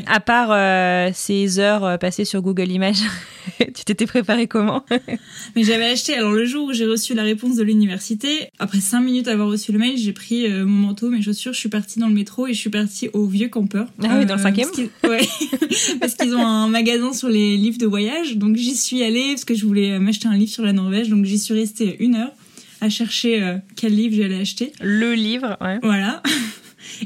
À 0.07 0.21
part 0.21 0.49
euh, 0.51 1.11
ces 1.15 1.59
heures 1.59 1.85
euh, 1.85 1.97
passées 1.97 2.25
sur 2.25 2.43
Google 2.43 2.71
Images, 2.71 3.03
tu 3.59 3.85
t'étais 3.85 4.07
préparé 4.07 4.47
comment? 4.47 4.85
Mais 5.57 5.63
j'avais 5.63 5.85
acheté, 5.87 6.15
alors 6.15 6.33
le 6.33 6.45
jour 6.45 6.67
où 6.69 6.73
j'ai 6.73 6.87
reçu 6.87 7.15
la 7.15 7.23
réponse 7.23 7.57
de 7.57 7.63
l'université, 7.63 8.49
après 8.59 8.81
cinq 8.81 9.01
minutes 9.01 9.27
d'avoir 9.27 9.49
reçu 9.49 9.73
le 9.73 9.79
mail, 9.79 9.97
j'ai 9.97 10.13
pris 10.13 10.47
euh, 10.47 10.65
mon 10.65 10.89
manteau, 10.89 11.09
mes 11.11 11.23
chaussures, 11.23 11.53
je 11.53 11.59
suis 11.59 11.69
partie 11.69 11.99
dans 11.99 12.09
le 12.09 12.15
métro 12.15 12.47
et 12.47 12.53
je 12.55 12.59
suis 12.59 12.71
partie 12.71 13.09
au 13.13 13.27
Vieux 13.27 13.49
Campeur. 13.49 13.87
Ah 14.03 14.17
oui, 14.19 14.27
dans 14.27 14.37
le 14.37 14.43
cinquième? 14.43 14.69
parce 15.03 16.15
qu'ils- 16.15 16.31
Ouais, 16.31 16.35
ont 16.37 16.47
un 16.47 16.69
magasin 16.69 17.13
sur 17.13 17.29
les 17.29 17.57
livres 17.57 17.79
de 17.79 17.87
voyage, 17.87 18.37
donc 18.37 18.57
j'y 18.57 18.75
suis 18.75 19.03
allée 19.03 19.29
parce 19.31 19.45
que 19.45 19.55
je 19.55 19.65
voulais 19.65 19.93
euh, 19.93 19.99
m'acheter 20.01 20.29
un 20.29 20.37
livre 20.37 20.51
sur 20.51 20.65
la 20.65 20.73
Norvège, 20.73 21.09
donc 21.09 21.25
j'y 21.25 21.39
suis 21.39 21.55
restée 21.55 21.97
une 22.01 22.17
heure 22.17 22.33
à 22.81 22.91
chercher 22.91 23.43
euh, 23.43 23.57
quel 23.75 23.95
livre 23.95 24.15
j'allais 24.17 24.41
acheter. 24.41 24.73
Le 24.81 25.15
livre, 25.15 25.57
ouais. 25.63 25.79
Voilà. 25.83 26.23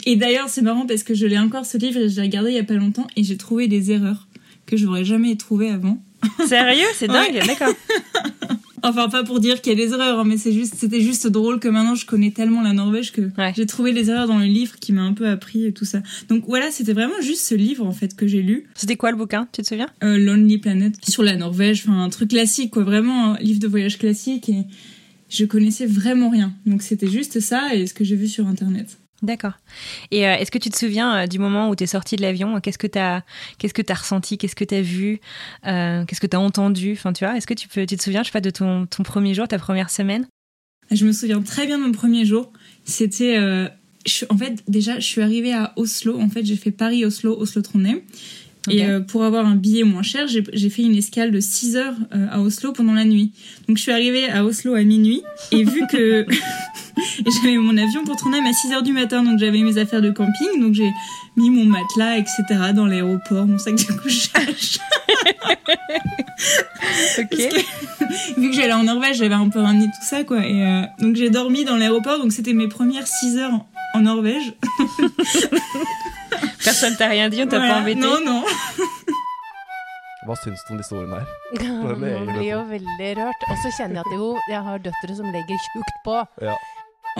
Et 0.06 0.16
d'ailleurs, 0.16 0.48
c'est 0.48 0.62
marrant 0.62 0.86
parce 0.86 1.02
que 1.02 1.14
je 1.14 1.26
l'ai 1.26 1.38
encore 1.38 1.66
ce 1.66 1.78
livre 1.78 1.98
et 2.00 2.08
je 2.08 2.16
l'ai 2.16 2.22
regardé 2.22 2.50
il 2.50 2.56
y 2.56 2.58
a 2.60 2.64
pas 2.64 2.74
longtemps 2.74 3.06
et 3.16 3.24
j'ai 3.24 3.36
trouvé 3.36 3.68
des 3.68 3.90
erreurs 3.92 4.26
que 4.66 4.76
j'aurais 4.76 5.04
jamais 5.04 5.36
trouvées 5.36 5.70
avant. 5.70 6.02
Sérieux? 6.46 6.86
C'est 6.94 7.08
dingue, 7.08 7.34
Ouais. 7.34 7.46
d'accord. 7.46 7.74
Enfin, 8.82 9.10
pas 9.10 9.24
pour 9.24 9.40
dire 9.40 9.60
qu'il 9.60 9.78
y 9.78 9.82
a 9.82 9.86
des 9.86 9.92
erreurs, 9.92 10.20
hein, 10.20 10.24
mais 10.26 10.38
c'est 10.38 10.52
juste, 10.54 10.74
c'était 10.74 11.02
juste 11.02 11.26
drôle 11.26 11.60
que 11.60 11.68
maintenant 11.68 11.94
je 11.94 12.06
connais 12.06 12.30
tellement 12.30 12.62
la 12.62 12.72
Norvège 12.72 13.12
que 13.12 13.20
Ouais. 13.36 13.52
j'ai 13.54 13.66
trouvé 13.66 13.92
les 13.92 14.08
erreurs 14.08 14.26
dans 14.26 14.38
le 14.38 14.46
livre 14.46 14.76
qui 14.80 14.94
m'a 14.94 15.02
un 15.02 15.12
peu 15.12 15.28
appris 15.28 15.66
et 15.66 15.72
tout 15.74 15.84
ça. 15.84 16.00
Donc 16.30 16.44
voilà, 16.48 16.70
c'était 16.70 16.94
vraiment 16.94 17.20
juste 17.20 17.42
ce 17.46 17.54
livre 17.54 17.84
en 17.86 17.92
fait 17.92 18.16
que 18.16 18.26
j'ai 18.26 18.40
lu, 18.40 18.64
C'était 18.74 18.96
quoi 18.96 19.10
le 19.10 19.18
bouquin 19.18 19.46
Tu 19.52 19.60
te 19.60 19.66
souviens? 19.66 19.90
Euh, 20.02 20.16
Lonely 20.16 20.56
Planet, 20.56 20.94
sur 21.06 21.22
la 21.22 21.36
Norvège, 21.36 21.84
enfin 21.86 22.02
un 22.02 22.08
truc 22.08 22.30
classique 22.30 22.70
quoi, 22.70 22.82
vraiment 22.82 23.34
un 23.34 23.36
livre 23.40 23.60
de 23.60 23.68
voyage 23.68 23.98
classique 23.98 24.48
et 24.48 24.64
je 25.28 25.44
connaissais 25.44 25.84
vraiment 25.84 26.30
rien. 26.30 26.54
Donc 26.64 26.80
c'était 26.80 27.06
juste 27.10 27.38
ça 27.40 27.74
et 27.74 27.86
ce 27.86 27.92
que 27.92 28.02
j'ai 28.04 28.16
vu 28.16 28.28
sur 28.28 28.46
internet. 28.46 28.96
D'accord. 29.22 29.52
Et 30.10 30.26
euh, 30.26 30.34
est-ce 30.34 30.50
que 30.50 30.58
tu 30.58 30.70
te 30.70 30.76
souviens 30.76 31.22
euh, 31.22 31.26
du 31.26 31.38
moment 31.38 31.68
où 31.68 31.76
tu 31.76 31.84
es 31.84 31.86
sorti 31.86 32.16
de 32.16 32.22
l'avion 32.22 32.58
Qu'est-ce 32.60 32.78
que 32.78 32.86
tu 32.86 32.98
as 32.98 33.22
qu'est-ce 33.58 33.74
que 33.74 33.82
tu 33.82 33.92
ressenti 33.92 34.38
Qu'est-ce 34.38 34.56
que 34.56 34.64
tu 34.64 34.74
as 34.74 34.82
vu 34.82 35.20
Euh, 35.66 36.04
Qu'est-ce 36.06 36.20
que 36.20 36.26
tu 36.26 36.36
as 36.36 36.40
entendu? 36.40 36.92
Enfin, 36.92 37.12
tu 37.12 37.24
est-ce 37.24 37.46
que 37.46 37.54
tu 37.54 37.68
peux 37.68 37.84
tu 37.84 37.96
te 37.96 38.02
souviens 38.02 38.22
je 38.22 38.28
sais 38.28 38.32
pas 38.32 38.40
de 38.40 38.50
ton, 38.50 38.86
ton 38.86 39.02
premier 39.02 39.34
jour, 39.34 39.46
ta 39.46 39.58
première 39.58 39.90
semaine? 39.90 40.26
Je 40.90 41.04
me 41.06 41.12
souviens 41.12 41.40
très 41.42 41.66
bien 41.66 41.78
de 41.78 41.84
mon 41.84 41.92
premier 41.92 42.24
jour. 42.24 42.52
C'était, 42.84 43.36
euh, 43.38 43.68
en 44.28 44.36
fait, 44.36 44.62
déjà, 44.66 44.98
je 44.98 45.06
suis 45.06 45.22
arrivée 45.22 45.52
à 45.52 45.72
Oslo. 45.76 46.20
En 46.20 46.28
fait, 46.28 46.44
j'ai 46.44 46.56
fait 46.56 46.72
Paris-Oslo, 46.72 47.38
Oslo-Trondheim. 47.38 48.00
Et 48.68 48.84
euh, 48.84 49.00
pour 49.00 49.24
avoir 49.24 49.46
un 49.46 49.54
billet 49.54 49.84
moins 49.84 50.02
cher, 50.02 50.26
j'ai 50.28 50.70
fait 50.70 50.82
une 50.82 50.94
escale 50.94 51.30
de 51.30 51.40
6 51.40 51.76
heures 51.76 51.94
euh, 52.14 52.26
à 52.30 52.40
Oslo 52.40 52.72
pendant 52.72 52.92
la 52.92 53.04
nuit. 53.04 53.32
Donc 53.66 53.78
je 53.78 53.82
suis 53.82 53.92
arrivée 53.92 54.28
à 54.28 54.44
Oslo 54.44 54.74
à 54.74 54.82
minuit 54.82 55.22
et 55.50 55.64
vu 55.64 55.82
que 55.90 56.26
j'avais 57.42 57.56
mon 57.56 57.76
avion 57.78 58.04
pour 58.04 58.16
Trondheim 58.16 58.44
à 58.46 58.52
6 58.52 58.72
heures 58.72 58.82
du 58.82 58.92
matin, 58.92 59.22
donc 59.22 59.38
j'avais 59.38 59.62
mes 59.62 59.78
affaires 59.78 60.02
de 60.02 60.10
camping, 60.10 60.60
donc 60.60 60.74
j'ai 60.74 60.90
mis 61.36 61.48
mon 61.48 61.64
matelas, 61.64 62.18
etc. 62.18 62.72
dans 62.74 62.86
l'aéroport, 62.86 63.46
mon 63.46 63.58
sac 63.58 63.76
de 63.76 63.92
couchage. 63.92 64.78
Ok. 67.18 67.28
Que, 67.28 68.40
vu 68.40 68.50
que 68.50 68.56
j'allais 68.56 68.72
en 68.72 68.84
Norvège, 68.84 69.18
j'avais 69.18 69.34
un 69.34 69.48
peu 69.48 69.60
ramené 69.60 69.84
tout 69.84 70.06
ça, 70.08 70.24
quoi. 70.24 70.44
Et 70.44 70.64
euh, 70.64 70.82
donc 70.98 71.14
j'ai 71.14 71.30
dormi 71.30 71.64
dans 71.64 71.76
l'aéroport, 71.76 72.18
donc 72.18 72.32
c'était 72.32 72.54
mes 72.54 72.68
premières 72.68 73.06
6 73.06 73.36
heures 73.36 73.52
en, 73.52 73.68
en 73.94 74.00
Norvège. 74.00 74.54
Personne 76.64 76.96
t'a 76.96 77.08
rien 77.08 77.28
dit, 77.28 77.42
on 77.42 77.46
t'a 77.46 77.58
Voilà. 77.58 77.74
pas 77.74 77.80
embêté 77.80 78.00
Non, 78.00 78.20
non. 78.24 78.44
Hva 80.26 80.34
syns 80.36 80.60
du 80.68 80.74
om 80.74 80.80
disse 80.82 80.92
ordene 80.92 81.16
her? 81.16 81.28
Man 81.80 82.26
blir 82.28 82.44
jo 82.50 82.58
veldig 82.68 83.10
rørt. 83.16 83.46
Og 83.50 83.56
så 83.62 83.70
kjenner 83.78 84.00
jeg 84.02 84.04
at 84.04 84.18
jo, 84.18 84.26
jeg 84.52 84.60
har 84.66 84.82
døtre 84.84 85.16
som 85.16 85.30
legger 85.32 85.62
tjukt 85.70 85.96
på. 86.04 86.16
Ja. 86.44 86.56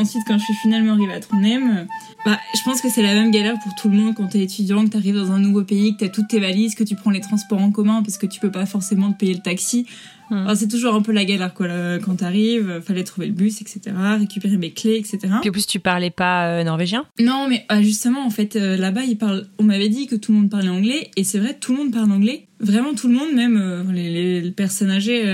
Ensuite, 0.01 0.23
quand 0.27 0.39
je 0.39 0.45
suis 0.45 0.55
finalement 0.55 0.95
arrivée 0.95 1.13
à 1.13 1.21
Trondheim, 1.21 1.77
euh, 1.79 1.85
bah, 2.25 2.39
je 2.57 2.63
pense 2.63 2.81
que 2.81 2.89
c'est 2.89 3.03
la 3.03 3.15
même 3.15 3.31
galère 3.31 3.59
pour 3.63 3.75
tout 3.75 3.89
le 3.89 3.97
monde 3.97 4.15
quand 4.15 4.29
t'es 4.29 4.41
étudiant, 4.43 4.85
que 4.85 4.91
t'arrives 4.91 5.17
dans 5.17 5.31
un 5.33 5.39
nouveau 5.39 5.63
pays, 5.63 5.95
que 5.97 6.05
t'as 6.05 6.11
toutes 6.11 6.29
tes 6.29 6.41
valises, 6.41 6.75
que 6.75 6.85
tu 6.85 6.95
prends 6.97 7.11
les 7.11 7.21
transports 7.21 7.61
en 7.61 7.71
commun 7.71 8.03
parce 8.03 8.17
que 8.19 8.27
tu 8.27 8.41
peux 8.41 8.51
pas 8.51 8.67
forcément 8.67 9.13
te 9.13 9.19
payer 9.19 9.35
le 9.35 9.41
taxi. 9.41 9.87
Alors, 10.33 10.57
c'est 10.57 10.69
toujours 10.69 10.95
un 10.95 11.03
peu 11.03 11.11
la 11.11 11.25
galère, 11.25 11.53
quoi. 11.55 11.67
là, 11.67 11.99
Quand 11.99 12.15
t'arrives, 12.15 12.71
euh, 12.71 12.81
fallait 12.81 13.03
trouver 13.03 13.27
le 13.27 13.33
bus, 13.33 13.61
etc., 13.63 13.81
récupérer 14.17 14.57
mes 14.59 14.71
clés, 14.71 14.95
etc. 14.97 15.19
Puis 15.41 15.51
en 15.51 15.53
plus 15.53 15.67
tu 15.67 15.81
parlais 15.81 16.11
pas 16.11 16.47
euh, 16.47 16.63
norvégien 16.63 17.05
Non, 17.19 17.49
mais 17.49 17.67
euh, 17.73 17.83
justement, 17.83 18.25
en 18.25 18.31
fait, 18.31 18.55
euh, 18.55 18.77
là-bas, 18.77 19.03
ils 19.03 19.19
parlent. 19.19 19.49
On 19.59 19.65
m'avait 19.65 19.89
dit 19.89 20.07
que 20.07 20.15
tout 20.15 20.31
le 20.31 20.39
monde 20.39 20.49
parlait 20.49 20.69
anglais, 20.69 21.11
et 21.17 21.25
c'est 21.25 21.41
vrai, 21.41 21.55
tout 21.61 21.73
le 21.73 21.79
monde 21.79 21.93
parle 21.93 22.13
anglais. 22.13 22.47
Vraiment, 22.61 22.95
tout 22.95 23.09
le 23.09 23.15
monde, 23.15 23.33
même 23.35 23.91
les, 23.93 24.41
les- 24.41 24.51
personnes 24.53 24.91
âgées, 24.93 25.25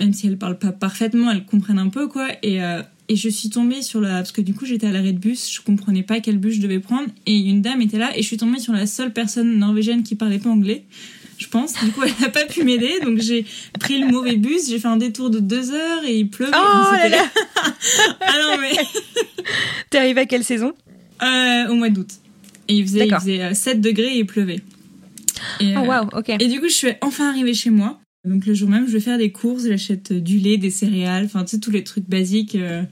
même 0.00 0.14
si 0.14 0.26
elles 0.28 0.38
parlent 0.38 0.58
pas 0.58 0.72
parfaitement, 0.72 1.30
elles 1.30 1.44
comprennent 1.44 1.78
un 1.78 1.90
peu, 1.90 2.08
quoi. 2.08 2.28
Et, 2.42 2.60
et 3.08 3.16
je 3.16 3.28
suis 3.28 3.50
tombée 3.50 3.82
sur 3.82 4.00
la. 4.00 4.14
Parce 4.16 4.32
que 4.32 4.40
du 4.40 4.54
coup, 4.54 4.66
j'étais 4.66 4.86
à 4.86 4.90
l'arrêt 4.92 5.12
de 5.12 5.18
bus, 5.18 5.52
je 5.52 5.60
comprenais 5.60 6.02
pas 6.02 6.20
quel 6.20 6.38
bus 6.38 6.56
je 6.56 6.60
devais 6.60 6.80
prendre, 6.80 7.08
et 7.26 7.36
une 7.36 7.62
dame 7.62 7.80
était 7.82 7.98
là, 7.98 8.16
et 8.16 8.22
je 8.22 8.26
suis 8.26 8.36
tombée 8.36 8.58
sur 8.58 8.72
la 8.72 8.86
seule 8.86 9.12
personne 9.12 9.58
norvégienne 9.58 10.02
qui 10.02 10.14
parlait 10.14 10.38
pas 10.38 10.50
anglais. 10.50 10.84
Je 11.38 11.46
pense. 11.46 11.72
Du 11.84 11.90
coup, 11.92 12.02
elle 12.04 12.12
n'a 12.20 12.28
pas 12.30 12.44
pu 12.44 12.64
m'aider, 12.64 12.98
donc 13.02 13.18
j'ai 13.20 13.46
pris 13.78 14.00
le 14.00 14.08
mauvais 14.08 14.36
bus. 14.36 14.68
J'ai 14.68 14.78
fait 14.78 14.88
un 14.88 14.96
détour 14.96 15.30
de 15.30 15.38
deux 15.38 15.70
heures 15.72 16.04
et 16.04 16.18
il 16.18 16.28
pleuvait. 16.28 16.52
Oh 16.54 16.92
là 16.92 17.08
là 17.08 17.24
ah 18.20 18.32
non 18.42 18.60
mais 18.60 18.72
T'es 19.90 19.98
arrivé 19.98 20.22
à 20.22 20.26
quelle 20.26 20.44
saison? 20.44 20.72
Euh, 21.22 21.68
au 21.68 21.74
mois 21.74 21.90
d'août. 21.90 22.10
Et 22.68 22.74
il 22.74 22.86
faisait, 22.86 23.06
il 23.06 23.14
faisait 23.14 23.40
euh, 23.42 23.54
7 23.54 23.80
degrés 23.80 24.14
et 24.14 24.18
il 24.18 24.26
pleuvait. 24.26 24.60
Et, 25.60 25.74
Oh 25.76 25.80
euh, 25.80 25.86
waouh, 25.86 26.08
ok. 26.12 26.28
et 26.38 26.48
du 26.48 26.60
coup, 26.60 26.68
je 26.68 26.74
suis 26.74 26.88
enfin 27.00 27.30
arrivée 27.30 27.54
chez 27.54 27.70
moi. 27.70 27.98
Donc 28.28 28.46
le 28.46 28.54
jour 28.54 28.68
même, 28.68 28.86
je 28.86 28.92
vais 28.92 29.00
faire 29.00 29.18
des 29.18 29.30
courses, 29.30 29.66
j'achète 29.66 30.12
du 30.12 30.38
lait, 30.38 30.56
des 30.56 30.70
céréales, 30.70 31.24
enfin 31.24 31.44
tu 31.44 31.52
sais 31.52 31.58
tous 31.58 31.70
les 31.70 31.84
trucs 31.84 32.08
basiques 32.08 32.54
euh, 32.54 32.82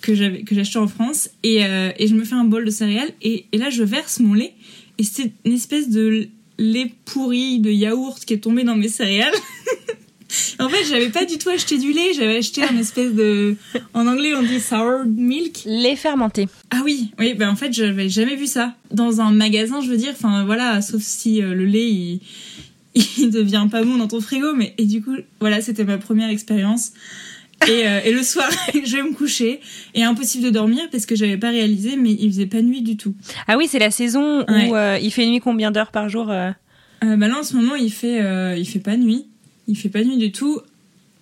que 0.00 0.14
j'avais 0.14 0.42
que 0.42 0.54
j'achetais 0.54 0.78
en 0.78 0.88
France 0.88 1.30
et, 1.42 1.64
euh, 1.64 1.90
et 1.98 2.06
je 2.06 2.14
me 2.14 2.24
fais 2.24 2.34
un 2.34 2.44
bol 2.44 2.64
de 2.64 2.70
céréales 2.70 3.10
et, 3.22 3.46
et 3.52 3.58
là 3.58 3.70
je 3.70 3.82
verse 3.82 4.20
mon 4.20 4.34
lait 4.34 4.54
et 4.98 5.02
c'est 5.02 5.32
une 5.44 5.52
espèce 5.52 5.90
de 5.90 6.28
lait 6.58 6.92
pourri 7.04 7.58
de 7.60 7.70
yaourt 7.70 8.24
qui 8.24 8.34
est 8.34 8.38
tombé 8.38 8.64
dans 8.64 8.76
mes 8.76 8.88
céréales. 8.88 9.34
en 10.60 10.68
fait, 10.68 10.84
j'avais 10.88 11.10
pas 11.10 11.24
du 11.24 11.38
tout 11.38 11.48
acheté 11.48 11.78
du 11.78 11.92
lait, 11.92 12.12
j'avais 12.14 12.38
acheté 12.38 12.62
un 12.62 12.76
espèce 12.78 13.12
de 13.12 13.56
en 13.92 14.06
anglais 14.06 14.34
on 14.34 14.42
dit 14.42 14.60
sour 14.60 15.04
milk 15.06 15.62
Les 15.66 15.96
fermentés. 15.96 16.48
ah 16.70 16.82
oui, 16.84 17.10
oui, 17.18 17.34
ben 17.34 17.50
en 17.50 17.56
fait, 17.56 17.72
j'avais 17.72 18.08
jamais 18.08 18.36
vu 18.36 18.46
ça 18.46 18.74
dans 18.90 19.20
un 19.20 19.32
magasin, 19.32 19.80
je 19.80 19.90
veux 19.90 19.96
dire. 19.96 20.12
Enfin 20.12 20.44
voilà, 20.44 20.80
sauf 20.82 21.02
si 21.02 21.42
euh, 21.42 21.54
le 21.54 21.64
lait 21.64 21.88
il, 21.88 22.20
il 22.94 23.30
devient 23.30 23.66
pas 23.70 23.82
bon 23.84 23.96
dans 23.96 24.08
ton 24.08 24.20
frigo, 24.20 24.54
mais 24.54 24.74
et 24.78 24.84
du 24.86 25.02
coup, 25.02 25.16
voilà, 25.40 25.60
c'était 25.60 25.84
ma 25.84 25.98
première 25.98 26.28
expérience. 26.28 26.92
Et, 27.68 27.86
euh, 27.86 28.00
et 28.04 28.12
le 28.12 28.22
soir, 28.22 28.48
je 28.74 28.96
vais 28.96 29.02
me 29.02 29.14
coucher 29.14 29.60
et 29.94 30.02
impossible 30.02 30.44
de 30.44 30.50
dormir 30.50 30.82
parce 30.90 31.06
que 31.06 31.14
j'avais 31.16 31.38
pas 31.38 31.50
réalisé, 31.50 31.96
mais 31.96 32.12
il 32.12 32.28
faisait 32.30 32.46
pas 32.46 32.60
nuit 32.60 32.82
du 32.82 32.96
tout. 32.96 33.14
Ah 33.46 33.56
oui, 33.56 33.66
c'est 33.68 33.78
la 33.78 33.90
saison 33.90 34.44
Ouais. 34.48 34.68
où 34.68 34.74
euh, 34.76 34.98
il 35.00 35.10
fait 35.12 35.24
nuit 35.26 35.40
combien 35.40 35.70
d'heures 35.70 35.90
par 35.92 36.08
jour 36.08 36.30
euh 36.30 36.50
Euh, 37.04 37.16
bah 37.16 37.28
là 37.28 37.38
en 37.38 37.42
ce 37.42 37.54
moment, 37.56 37.74
il 37.74 37.92
fait, 37.92 38.18
il 38.58 38.66
fait 38.66 38.80
pas 38.80 38.96
nuit, 38.96 39.26
il 39.68 39.76
fait 39.76 39.88
pas 39.88 40.02
nuit 40.04 40.18
du 40.18 40.30
tout. 40.32 40.60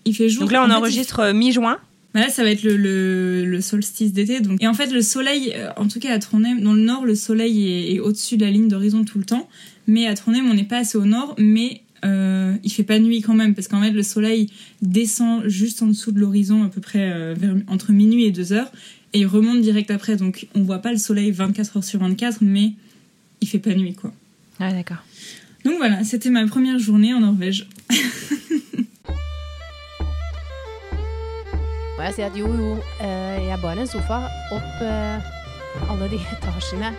Il 0.05 0.17
fait 0.17 0.29
jour. 0.29 0.43
Donc 0.43 0.53
là, 0.53 0.65
on 0.65 0.71
En 0.71 0.77
enregistre 0.79 1.33
mi-juin. 1.33 1.79
Bah 2.15 2.21
là, 2.21 2.29
ça 2.29 2.43
va 2.43 2.51
être 2.51 2.63
le, 2.65 2.77
le, 2.77 3.45
le 3.47 3.61
solstice 3.61 4.13
d'été. 4.13 4.41
Donc... 4.41 4.61
Et 4.63 4.67
en 4.67 4.75
fait, 4.75 4.91
le 4.93 5.01
soleil, 5.01 5.55
en 5.77 5.87
tout 5.89 6.01
cas 6.01 6.13
à 6.13 6.19
Trondheim, 6.19 6.61
dans 6.61 6.73
le 6.75 6.83
nord, 6.83 7.05
le 7.07 7.15
soleil 7.15 7.69
est, 7.69 7.95
est 7.95 8.01
au-dessus 8.01 8.37
de 8.37 8.45
la 8.45 8.51
ligne 8.51 8.69
d'horizon 8.69 9.05
tout 9.05 9.19
le 9.19 9.25
temps. 9.25 9.49
Mais 9.87 10.07
à 10.07 10.15
Trondheim, 10.15 10.47
on 10.51 10.55
n'est 10.55 10.65
pas 10.65 10.79
assez 10.79 10.99
au 10.99 11.05
nord, 11.05 11.35
mais 11.39 11.83
euh, 12.05 12.57
il 12.65 12.73
fait 12.73 12.85
pas 12.85 12.99
nuit 12.99 13.21
quand 13.21 13.35
même, 13.35 13.55
parce 13.55 13.69
qu'en 13.69 13.81
fait, 13.83 13.91
le 13.91 14.03
soleil 14.03 14.49
descend 14.81 15.47
juste 15.49 15.83
en 15.83 15.87
dessous 15.87 16.13
de 16.13 16.21
l'horizon, 16.21 16.65
à 16.65 16.69
peu 16.69 16.81
près 16.81 17.13
euh, 17.13 17.35
vers, 17.37 17.55
entre 17.69 17.93
minuit 17.93 18.25
et 18.25 18.31
2 18.33 18.53
heures, 18.53 18.71
et 19.13 19.21
il 19.21 19.27
remonte 19.27 19.61
direct 19.61 19.91
après. 19.91 20.17
Donc 20.17 20.47
on 20.55 20.63
voit 20.63 20.79
pas 20.79 20.93
le 20.93 20.99
soleil 20.99 21.31
24 21.31 21.77
heures 21.77 21.85
sur 21.85 22.01
24, 22.01 22.39
mais 22.41 22.73
il 23.41 23.49
fait 23.49 23.59
pas 23.59 23.75
nuit, 23.75 23.95
quoi. 23.95 24.13
Ah, 24.59 24.73
d'accord. 24.73 25.05
Donc 25.65 25.75
voilà, 25.77 26.05
c'était 26.05 26.31
ma 26.31 26.47
première 26.47 26.79
journée 26.79 27.15
en 27.15 27.21
Norvège. 27.21 27.69
Og 32.03 32.07
jeg 32.07 32.15
sier 32.15 32.25
at 32.27 32.35
jo, 32.35 32.49
jo, 32.51 32.71
eh, 32.99 33.45
jeg 33.47 33.61
bar 33.63 33.79
en 33.79 33.87
sofa 33.87 34.17
opp 34.51 34.81
eh, 34.83 35.31
alle 35.87 36.09
de 36.11 36.19
etasjene. 36.19 36.91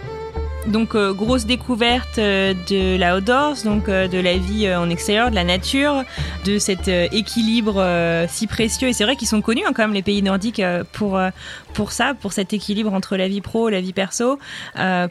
Donc, 0.68 0.96
euh, 0.96 1.14
grosse 1.14 1.46
découverte 1.46 2.18
euh, 2.20 2.54
de 2.70 2.98
la 2.98 3.18
outdoors, 3.18 3.56
donc 3.66 3.90
euh, 3.90 4.08
de 4.08 4.18
la 4.18 4.38
vie 4.38 4.74
en 4.74 4.90
extérieur, 4.90 5.30
de 5.30 5.36
la 5.36 5.44
nature, 5.44 6.04
de 6.46 6.58
cet 6.58 6.88
équilibre 6.88 7.84
si 8.30 8.48
précieux. 8.48 8.88
Et 8.88 8.94
c'est 8.94 9.04
vrai 9.04 9.16
qu'ils 9.16 9.28
sont 9.28 9.42
connus 9.42 9.64
hein, 9.66 9.72
quand 9.76 9.84
même, 9.84 9.94
les 9.94 10.02
pays 10.02 10.22
nordiques, 10.22 10.62
pour, 10.94 11.20
pour 11.74 11.92
ça, 11.92 12.14
pour 12.14 12.32
cet 12.34 12.54
équilibre 12.54 12.94
entre 12.94 13.18
la 13.18 13.28
vie 13.28 13.42
pro 13.42 13.70
et 13.70 13.72
la 13.72 13.82
vie 13.82 13.94
perso, 13.94 14.40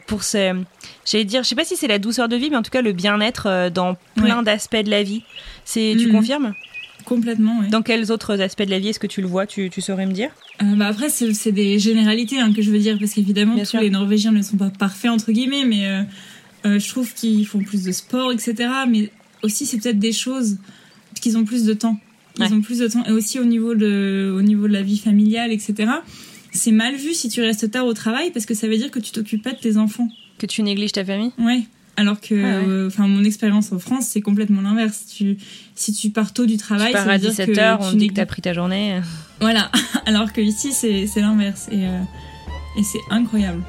pour 0.07 0.23
ce, 0.23 0.55
j'allais 1.05 1.25
dire, 1.25 1.43
je 1.43 1.49
sais 1.49 1.55
pas 1.55 1.65
si 1.65 1.75
c'est 1.75 1.87
la 1.87 1.99
douceur 1.99 2.27
de 2.27 2.35
vie, 2.35 2.49
mais 2.49 2.57
en 2.57 2.61
tout 2.63 2.71
cas 2.71 2.81
le 2.81 2.91
bien-être 2.93 3.69
dans 3.69 3.95
plein 4.15 4.43
d'aspects 4.43 4.75
de 4.83 4.89
la 4.89 5.03
vie. 5.03 5.23
C'est, 5.65 5.95
tu 5.99 6.07
Mhm. 6.07 6.13
confirmes? 6.13 6.53
Complètement. 7.05 7.61
Dans 7.69 7.81
quels 7.81 8.11
autres 8.11 8.39
aspects 8.41 8.63
de 8.63 8.69
la 8.69 8.79
vie 8.79 8.89
est-ce 8.89 8.99
que 8.99 9.07
tu 9.07 9.21
le 9.21 9.27
vois 9.27 9.45
tu, 9.47 9.69
tu 9.69 9.81
saurais 9.81 10.05
me 10.05 10.11
dire? 10.13 10.29
Euh, 10.61 10.75
bah 10.75 10.87
après, 10.87 11.09
c'est 11.09 11.51
des 11.51 11.79
généralités 11.79 12.39
hein, 12.39 12.53
que 12.53 12.61
je 12.61 12.71
veux 12.71 12.79
dire, 12.79 12.97
parce 12.99 13.13
qu'évidemment, 13.13 13.57
tous 13.57 13.65
sûr. 13.65 13.81
les 13.81 13.89
Norvégiens 13.89 14.31
ne 14.31 14.41
sont 14.41 14.57
pas 14.57 14.69
parfaits, 14.69 15.11
entre 15.11 15.31
guillemets, 15.31 15.65
mais 15.65 15.87
euh, 15.87 16.03
euh, 16.65 16.79
je 16.79 16.89
trouve 16.89 17.13
qu'ils 17.13 17.45
font 17.45 17.59
plus 17.63 17.83
de 17.83 17.91
sport, 17.91 18.31
etc. 18.31 18.55
Mais 18.89 19.09
aussi, 19.41 19.65
c'est 19.65 19.77
peut-être 19.79 19.99
des 19.99 20.13
choses 20.13 20.57
qu'ils 21.21 21.37
ont 21.37 21.43
plus 21.45 21.63
de 21.65 21.73
temps. 21.73 21.97
Ils 22.37 22.43
Ouais. 22.45 22.51
ont 22.53 22.61
plus 22.61 22.79
de 22.79 22.87
temps. 22.87 23.03
Et 23.05 23.11
aussi 23.11 23.39
au 23.39 23.45
niveau 23.45 23.75
de, 23.75 24.33
au 24.35 24.41
niveau 24.41 24.67
de 24.67 24.73
la 24.73 24.81
vie 24.81 24.97
familiale, 24.97 25.51
etc. 25.51 25.91
C'est 26.51 26.71
mal 26.71 26.95
vu 26.95 27.13
si 27.13 27.29
tu 27.29 27.41
restes 27.41 27.69
tard 27.71 27.85
au 27.85 27.93
travail, 27.93 28.31
parce 28.31 28.45
que 28.45 28.53
ça 28.53 28.67
veut 28.67 28.77
dire 28.77 28.89
que 28.91 28.99
tu 28.99 29.11
t'occupes 29.11 29.43
pas 29.43 29.51
de 29.51 29.59
tes 29.59 29.77
enfants. 29.77 30.07
Que 30.39 30.45
tu 30.47 30.63
négliges 30.63 30.91
ta 30.93 31.03
famille? 31.05 31.31
Ouais. 31.37 31.61
Alors 31.95 32.19
que, 32.19 32.33
Ah 32.33 32.59
ouais. 32.59 32.65
euh, 32.67 32.87
enfin, 32.87 33.07
mon 33.07 33.23
expérience 33.23 33.71
en 33.71 33.77
France, 33.79 34.07
c'est 34.07 34.21
complètement 34.21 34.61
l'inverse. 34.61 35.05
Tu, 35.15 35.37
si 35.75 35.93
tu 35.93 36.09
pars 36.09 36.33
tôt 36.33 36.45
du 36.47 36.57
travail, 36.57 36.87
Tu 36.87 36.93
pars 36.93 37.03
ça 37.05 37.11
à 37.11 37.17
veut 37.17 37.29
dire 37.29 37.45
que 37.45 37.51
17h, 37.51 37.77
on 37.81 37.93
dit 37.93 38.07
que 38.07 38.13
t'as 38.15 38.25
pris 38.25 38.41
ta 38.41 38.53
journée. 38.53 38.99
voilà, 39.39 39.69
alors 40.07 40.33
que 40.33 40.41
ici 40.41 40.71
c'est 40.73 41.05
c'est 41.05 41.21
l'inverse 41.21 41.67
et, 41.71 41.85
euh, 41.87 41.99
et 42.77 42.83
c'est 42.83 42.99
incroyable. 43.11 43.61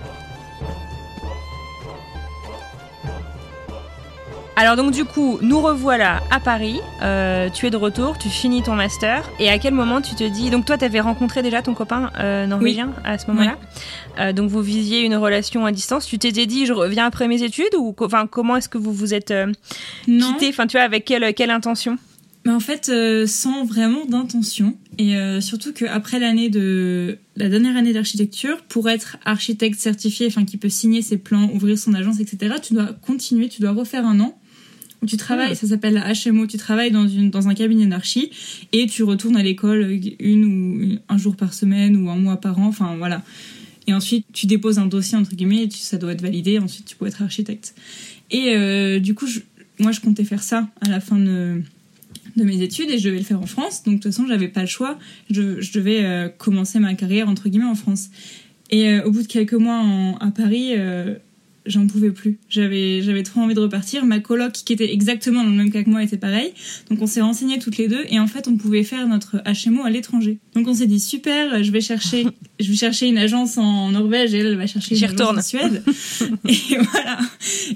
Alors 4.56 4.76
donc 4.76 4.92
du 4.92 5.04
coup, 5.04 5.38
nous 5.42 5.60
revoilà 5.60 6.22
à 6.30 6.38
Paris. 6.38 6.78
Euh, 7.02 7.48
tu 7.50 7.66
es 7.66 7.70
de 7.70 7.76
retour, 7.76 8.18
tu 8.18 8.28
finis 8.28 8.62
ton 8.62 8.74
master. 8.74 9.28
Et 9.40 9.50
à 9.50 9.58
quel 9.58 9.74
moment 9.74 10.00
tu 10.00 10.14
te 10.14 10.22
dis 10.22 10.50
Donc 10.50 10.64
toi, 10.64 10.78
t'avais 10.78 11.00
rencontré 11.00 11.42
déjà 11.42 11.60
ton 11.60 11.74
copain 11.74 12.10
euh, 12.20 12.46
norvégien 12.46 12.92
à 13.04 13.18
ce 13.18 13.26
moment-là. 13.28 13.58
Euh, 14.20 14.32
donc 14.32 14.50
vous 14.50 14.62
visiez 14.62 15.00
une 15.00 15.16
relation 15.16 15.66
à 15.66 15.72
distance. 15.72 16.06
Tu 16.06 16.18
t'étais 16.18 16.46
dit, 16.46 16.66
je 16.66 16.72
reviens 16.72 17.06
après 17.06 17.26
mes 17.26 17.42
études 17.42 17.74
ou 17.76 17.94
enfin 17.98 18.28
comment 18.28 18.56
est-ce 18.56 18.68
que 18.68 18.78
vous 18.78 18.92
vous 18.92 19.12
êtes 19.12 19.34
quitté 20.06 20.48
Enfin 20.50 20.66
tu 20.68 20.76
vois 20.76 20.84
avec 20.84 21.04
quelle 21.04 21.34
quelle 21.34 21.50
intention? 21.50 21.98
Mais 22.44 22.52
en 22.52 22.60
fait 22.60 22.90
euh, 22.90 23.26
sans 23.26 23.64
vraiment 23.64 24.04
d'intention 24.04 24.76
et 24.98 25.16
euh, 25.16 25.40
surtout 25.40 25.72
qu'après 25.72 26.18
l'année 26.18 26.50
de 26.50 27.18
la 27.36 27.48
dernière 27.48 27.76
année 27.76 27.94
d'architecture, 27.94 28.62
pour 28.68 28.90
être 28.90 29.16
architecte 29.24 29.80
certifié, 29.80 30.26
enfin 30.26 30.44
qui 30.44 30.58
peut 30.58 30.68
signer 30.68 31.00
ses 31.00 31.16
plans, 31.16 31.50
ouvrir 31.54 31.78
son 31.78 31.94
agence, 31.94 32.20
etc. 32.20 32.56
Tu 32.62 32.74
dois 32.74 32.90
continuer, 33.06 33.48
tu 33.48 33.62
dois 33.62 33.72
refaire 33.72 34.06
un 34.06 34.20
an 34.20 34.38
tu 35.06 35.16
travailles. 35.16 35.52
Hmm. 35.52 35.56
Ça 35.56 35.66
s'appelle 35.68 35.94
la 35.94 36.12
HMO. 36.12 36.46
Tu 36.46 36.56
travailles 36.56 36.90
dans 36.90 37.06
une 37.08 37.30
dans 37.30 37.48
un 37.48 37.54
cabinet 37.54 37.86
d'archi 37.86 38.30
et 38.72 38.86
tu 38.86 39.02
retournes 39.02 39.36
à 39.36 39.42
l'école 39.42 39.98
une 40.20 40.44
ou 40.44 40.98
un 41.08 41.18
jour 41.18 41.36
par 41.36 41.54
semaine 41.54 41.96
ou 41.96 42.10
un 42.10 42.16
mois 42.16 42.40
par 42.40 42.58
an. 42.58 42.66
Enfin 42.66 42.96
voilà. 42.96 43.22
Et 43.86 43.92
ensuite, 43.92 44.24
tu 44.32 44.46
déposes 44.46 44.78
un 44.78 44.86
dossier, 44.86 45.16
entre 45.18 45.34
guillemets, 45.34 45.64
et 45.64 45.68
tu- 45.68 45.78
ça 45.78 45.98
doit 45.98 46.12
être 46.12 46.22
validé. 46.22 46.58
Ensuite, 46.58 46.86
tu 46.86 46.96
peux 46.96 47.06
être 47.06 47.22
architecte. 47.22 47.74
Et 48.30 48.54
euh, 48.56 48.98
du 48.98 49.14
coup, 49.14 49.26
je- 49.26 49.40
moi, 49.78 49.92
je 49.92 50.00
comptais 50.00 50.24
faire 50.24 50.42
ça 50.42 50.68
à 50.80 50.88
la 50.88 51.00
fin 51.00 51.18
de, 51.18 51.60
de 52.36 52.44
mes 52.44 52.62
études 52.62 52.88
et 52.90 52.98
je 52.98 53.04
devais 53.08 53.18
le 53.18 53.24
faire 53.24 53.40
en 53.42 53.46
France. 53.46 53.82
Donc, 53.84 53.96
de 53.96 54.00
toute 54.02 54.12
façon, 54.12 54.26
j'avais 54.26 54.48
pas 54.48 54.62
le 54.62 54.66
choix. 54.68 54.98
Je, 55.30 55.60
je 55.60 55.72
devais 55.72 56.02
euh, 56.02 56.28
commencer 56.30 56.78
ma 56.78 56.94
carrière, 56.94 57.28
entre 57.28 57.48
guillemets, 57.50 57.66
en 57.66 57.74
France. 57.74 58.08
Et 58.70 58.88
euh, 58.88 59.04
au 59.04 59.10
bout 59.10 59.20
de 59.22 59.26
quelques 59.26 59.52
mois 59.52 59.76
en- 59.78 60.16
à 60.16 60.30
Paris, 60.30 60.70
euh, 60.76 61.16
j'en 61.66 61.86
pouvais 61.86 62.10
plus. 62.10 62.38
J'avais, 62.48 63.00
j'avais 63.02 63.22
trop 63.22 63.40
envie 63.40 63.54
de 63.54 63.60
repartir. 63.60 64.04
Ma 64.04 64.20
coloc, 64.20 64.52
qui 64.52 64.72
était 64.72 64.92
exactement 64.92 65.42
dans 65.44 65.50
le 65.50 65.56
même 65.56 65.70
cas 65.70 65.82
que 65.82 65.90
moi, 65.90 66.02
était 66.02 66.16
pareil. 66.18 66.52
Donc, 66.90 67.00
on 67.02 67.06
s'est 67.06 67.20
renseignées 67.22 67.58
toutes 67.58 67.78
les 67.78 67.88
deux 67.88 68.04
et 68.10 68.18
en 68.18 68.26
fait, 68.26 68.48
on 68.48 68.56
pouvait 68.56 68.82
faire 68.84 69.08
notre 69.08 69.42
HMO 69.46 69.82
à 69.84 69.90
l'étranger. 69.90 70.38
Donc, 70.54 70.68
on 70.68 70.74
s'est 70.74 70.86
dit, 70.86 71.00
super, 71.00 71.62
je 71.64 71.70
vais 71.70 71.80
chercher, 71.80 72.26
je 72.60 72.68
vais 72.70 72.76
chercher 72.76 73.06
une 73.08 73.18
agence 73.18 73.56
en 73.58 73.90
Norvège 73.92 74.34
et 74.34 74.38
elle, 74.38 74.56
va 74.56 74.66
chercher 74.66 74.92
une 74.94 74.98
J'y 74.98 75.04
agence 75.06 75.20
retourne. 75.20 75.38
en 75.38 75.42
Suède. 75.42 75.82
et 76.48 76.76
voilà. 76.92 77.18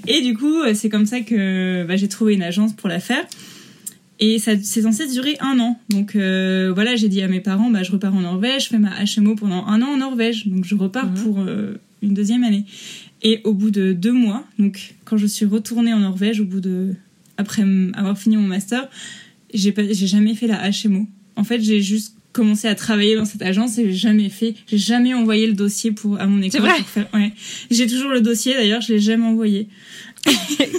Et 0.07 0.21
du 0.21 0.35
coup, 0.35 0.55
c'est 0.73 0.89
comme 0.89 1.05
ça 1.05 1.21
que 1.21 1.83
bah, 1.85 1.95
j'ai 1.95 2.07
trouvé 2.07 2.35
une 2.35 2.43
agence 2.43 2.73
pour 2.73 2.89
la 2.89 2.99
faire. 2.99 3.25
Et 4.21 4.37
ça 4.37 4.51
c'est 4.61 4.81
censé 4.81 5.07
durer 5.07 5.37
un 5.39 5.59
an. 5.59 5.79
Donc 5.89 6.15
euh, 6.17 6.73
voilà, 6.75 6.97
j'ai 6.97 7.07
dit 7.07 7.21
à 7.21 7.29
mes 7.29 7.39
parents, 7.39 7.69
bah, 7.69 7.83
je 7.83 7.91
repars 7.93 8.13
en 8.13 8.19
Norvège, 8.19 8.65
je 8.65 8.67
fais 8.67 8.77
ma 8.77 8.89
HMO 9.05 9.35
pendant 9.35 9.65
un 9.65 9.81
an 9.81 9.87
en 9.93 9.97
Norvège. 9.97 10.45
Donc 10.47 10.65
je 10.65 10.75
repars 10.75 11.05
Mhm. 11.07 11.23
pour 11.23 11.39
euh, 11.39 11.75
une 12.01 12.13
deuxième 12.15 12.43
année. 12.43 12.65
Et 13.21 13.41
au 13.43 13.53
bout 13.53 13.71
de 13.71 13.93
deux 13.93 14.13
mois, 14.13 14.45
donc 14.57 14.93
quand 15.05 15.17
je 15.17 15.25
suis 15.27 15.45
retournée 15.45 15.93
en 15.93 15.99
Norvège, 15.99 16.39
au 16.39 16.45
bout 16.45 16.61
de 16.61 16.93
après 17.37 17.63
avoir 17.93 18.17
fini 18.17 18.37
mon 18.37 18.47
master, 18.47 18.89
j'ai 19.53 19.71
pas 19.71 19.83
j'ai 19.91 20.07
jamais 20.07 20.35
fait 20.35 20.47
la 20.47 20.69
HMO. 20.69 21.05
En 21.35 21.43
fait, 21.43 21.61
j'ai 21.61 21.81
juste 21.81 22.15
commencé 22.31 22.67
à 22.67 22.75
travailler 22.75 23.15
dans 23.15 23.25
cette 23.25 23.41
agence 23.41 23.77
et 23.77 23.85
j'ai 23.89 23.95
jamais 23.97 24.29
fait, 24.29 24.55
j'ai 24.67 24.77
jamais 24.77 25.13
envoyé 25.13 25.47
le 25.47 25.53
dossier 25.53 25.91
pour 25.91 26.19
à 26.19 26.27
mon 26.27 26.41
école. 26.41 26.61
vrai 26.61 26.77
pour 26.77 26.87
faire- 26.87 27.09
ouais. 27.13 27.31
J'ai 27.71 27.87
toujours 27.87 28.11
le 28.11 28.21
dossier 28.21 28.53
d'ailleurs, 28.53 28.81
je 28.81 28.93
l'ai 28.93 28.99
jamais 28.99 29.25
envoyé. 29.25 29.67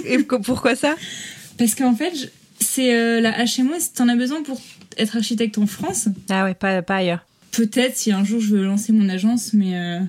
Et 0.05 0.19
pourquoi 0.23 0.75
ça? 0.75 0.95
Parce 1.57 1.75
qu'en 1.75 1.95
fait, 1.95 2.31
c'est 2.59 2.93
euh, 2.95 3.19
la 3.21 3.31
HMO, 3.45 3.73
si 3.79 3.93
t'en 3.93 4.07
as 4.07 4.15
besoin 4.15 4.43
pour 4.43 4.61
être 4.97 5.15
architecte 5.17 5.57
en 5.57 5.67
France, 5.67 6.07
Ah 6.29 6.43
ouais, 6.45 6.53
pas 6.53 6.81
pas 6.81 6.97
ailleurs. 6.97 7.25
peut-être 7.51 7.97
si 7.97 8.11
un 8.11 8.23
jour 8.23 8.39
je 8.39 8.55
veux 8.55 8.63
lancer 8.63 8.93
mon 8.93 9.09
agence, 9.09 9.53
mais 9.53 9.75
euh, 9.75 9.99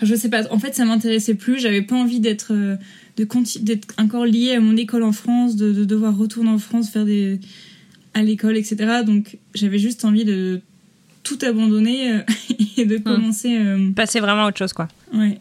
enfin, 0.00 0.06
je 0.06 0.14
sais 0.14 0.28
pas. 0.30 0.50
En 0.52 0.58
fait, 0.58 0.74
ça 0.74 0.84
m'intéressait 0.84 1.34
plus. 1.34 1.58
J'avais 1.58 1.82
pas 1.82 1.96
envie 1.96 2.20
d'être 2.20 2.52
euh, 2.52 2.76
d'être 3.16 3.94
encore 3.98 4.24
liée 4.24 4.52
à 4.54 4.60
mon 4.60 4.76
école 4.76 5.02
en 5.02 5.12
France, 5.12 5.56
de, 5.56 5.72
de 5.72 5.84
devoir 5.84 6.16
retourner 6.16 6.50
en 6.50 6.58
France 6.58 6.90
faire 6.90 7.04
des 7.04 7.38
à 8.14 8.22
l'école, 8.22 8.56
etc. 8.56 9.02
Donc 9.06 9.36
j'avais 9.54 9.78
juste 9.78 10.04
envie 10.04 10.24
de 10.24 10.60
tout 11.22 11.38
abandonner 11.42 12.12
euh, 12.12 12.18
et 12.78 12.86
de 12.86 12.96
commencer. 12.98 13.56
euh, 13.58 13.90
Passer 13.94 14.20
vraiment 14.20 14.44
à 14.46 14.48
autre 14.48 14.58
chose 14.58 14.72
quoi. 14.72 14.88
ouais. 15.14 15.36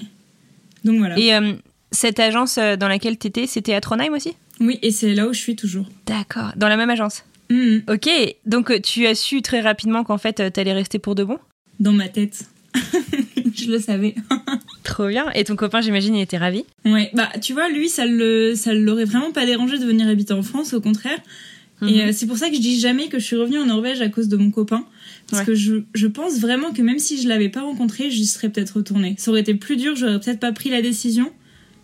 Donc 0.84 0.98
voilà. 1.00 1.18
Et 1.18 1.34
euh, 1.34 1.54
cette 1.92 2.20
agence 2.20 2.58
dans 2.58 2.88
laquelle 2.88 3.18
t'étais, 3.18 3.48
c'était 3.48 3.74
à 3.74 3.82
Trondheim 3.82 4.14
aussi? 4.14 4.34
Oui, 4.60 4.78
et 4.82 4.92
c'est 4.92 5.14
là 5.16 5.28
où 5.28 5.34
je 5.34 5.40
suis 5.40 5.56
toujours. 5.56 5.88
D'accord. 6.06 6.52
Dans 6.58 6.68
la 6.68 6.78
même 6.78 6.90
agence? 6.90 7.24
Mhm. 7.50 7.84
Ok, 7.90 8.10
donc 8.46 8.82
tu 8.84 9.08
as 9.08 9.16
su 9.16 9.42
très 9.42 9.62
rapidement 9.62 10.04
qu'en 10.04 10.18
fait 10.18 10.40
euh, 10.40 10.50
t'allais 10.50 10.74
rester 10.74 11.00
pour 11.00 11.16
de 11.16 11.24
bon? 11.24 11.38
Dans 11.80 11.94
ma 11.94 12.08
tête. 12.10 12.46
je 13.66 13.72
le 13.72 13.80
savais. 13.80 14.16
Trop 14.84 15.08
bien. 15.08 15.30
Et 15.36 15.44
ton 15.44 15.56
copain, 15.56 15.82
j'imagine, 15.82 16.16
il 16.16 16.22
était 16.22 16.38
ravi 16.38 16.64
Ouais, 16.86 17.10
bah 17.14 17.30
tu 17.42 17.54
vois, 17.54 17.70
lui, 17.70 17.90
ça 17.90 18.06
le, 18.06 18.54
ça 18.56 18.74
l'aurait 18.74 19.06
vraiment 19.06 19.32
pas 19.32 19.46
dérangé 19.46 19.78
de 19.78 19.86
venir 19.86 20.08
habiter 20.08 20.34
en 20.34 20.42
France, 20.44 20.74
au 20.74 20.82
contraire. 20.82 21.20
Et 21.88 22.02
euh, 22.02 22.10
c'est 22.12 22.26
pour 22.28 22.38
ça 22.38 22.50
que 22.50 22.56
je 22.56 22.60
dis 22.60 22.78
jamais 22.78 23.08
que 23.08 23.20
je 23.20 23.24
suis 23.24 23.38
revenue 23.38 23.58
en 23.60 23.66
Norvège 23.68 24.02
à 24.02 24.10
cause 24.10 24.28
de 24.28 24.36
mon 24.36 24.52
copain. 24.52 24.84
Parce 25.30 25.42
Ouais. 25.42 25.46
que 25.46 25.56
je, 25.56 25.76
je 25.94 26.08
pense 26.08 26.38
vraiment 26.40 26.74
que 26.74 26.82
même 26.82 27.00
si 27.00 27.22
je 27.22 27.28
l'avais 27.30 27.48
pas 27.48 27.62
rencontré, 27.62 28.10
j'y 28.12 28.26
serais 28.26 28.50
peut-être 28.50 28.72
retournée. 28.78 29.16
Ça 29.18 29.32
aurait 29.32 29.40
été 29.42 29.54
plus 29.54 29.78
dur, 29.78 29.96
j'aurais 29.96 30.20
peut-être 30.20 30.40
pas 30.42 30.52
pris 30.52 30.70
la 30.70 30.82
décision. 30.82 31.32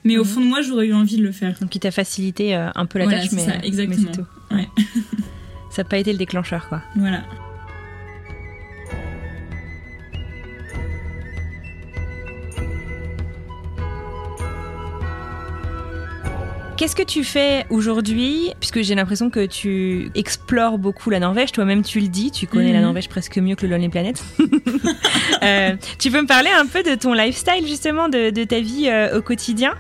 Mais 0.03 0.17
au 0.17 0.23
Mhm. 0.23 0.29
fond 0.29 0.41
de 0.41 0.45
moi, 0.47 0.61
j'aurais 0.61 0.87
eu 0.87 0.93
envie 0.93 1.15
de 1.17 1.23
le 1.23 1.31
faire. 1.31 1.57
Donc 1.61 1.73
il 1.75 1.79
t'a 1.79 1.91
facilité 1.91 2.55
euh, 2.55 2.67
un 2.75 2.85
peu 2.85 2.99
la 2.99 3.05
Voilà, 3.05 3.21
tâche, 3.21 3.31
mais, 3.31 3.45
ça, 3.45 3.53
mais 3.61 3.67
exactement. 3.67 4.07
c'est 4.13 4.19
tout. 4.21 4.27
Ouais. 4.55 4.67
Ça 5.71 5.83
n'a 5.83 5.89
pas 5.89 5.97
été 5.97 6.11
le 6.11 6.17
déclencheur, 6.17 6.67
quoi. 6.67 6.81
Voilà. 6.97 7.23
Qu'est-ce 16.77 16.95
que 16.95 17.03
tu 17.03 17.23
fais 17.23 17.65
aujourd'hui? 17.69 18.51
Puisque 18.59 18.81
j'ai 18.81 18.95
l'impression 18.95 19.29
que 19.29 19.45
tu 19.45 20.09
explores 20.13 20.77
beaucoup 20.77 21.09
la 21.09 21.19
Norvège. 21.21 21.53
Toi-même, 21.53 21.83
tu 21.83 22.01
le 22.01 22.09
dis, 22.09 22.31
tu 22.31 22.47
connais 22.47 22.73
la 22.73 22.79
Mhm. 22.79 22.85
Norvège 22.85 23.07
presque 23.07 23.37
mieux 23.37 23.55
que 23.55 23.65
le 23.65 23.71
Lonely 23.75 23.89
Planet. 23.89 24.23
Euh, 25.43 25.75
tu 25.99 26.09
peux 26.11 26.21
me 26.21 26.27
parler 26.27 26.49
un 26.49 26.65
peu 26.65 26.81
de 26.81 26.95
ton 26.95 27.13
lifestyle, 27.13 27.67
justement, 27.67 28.09
de, 28.09 28.31
de 28.31 28.43
ta 28.45 28.59
vie 28.61 28.87
euh, 28.87 29.17
au 29.19 29.21
quotidien? 29.21 29.73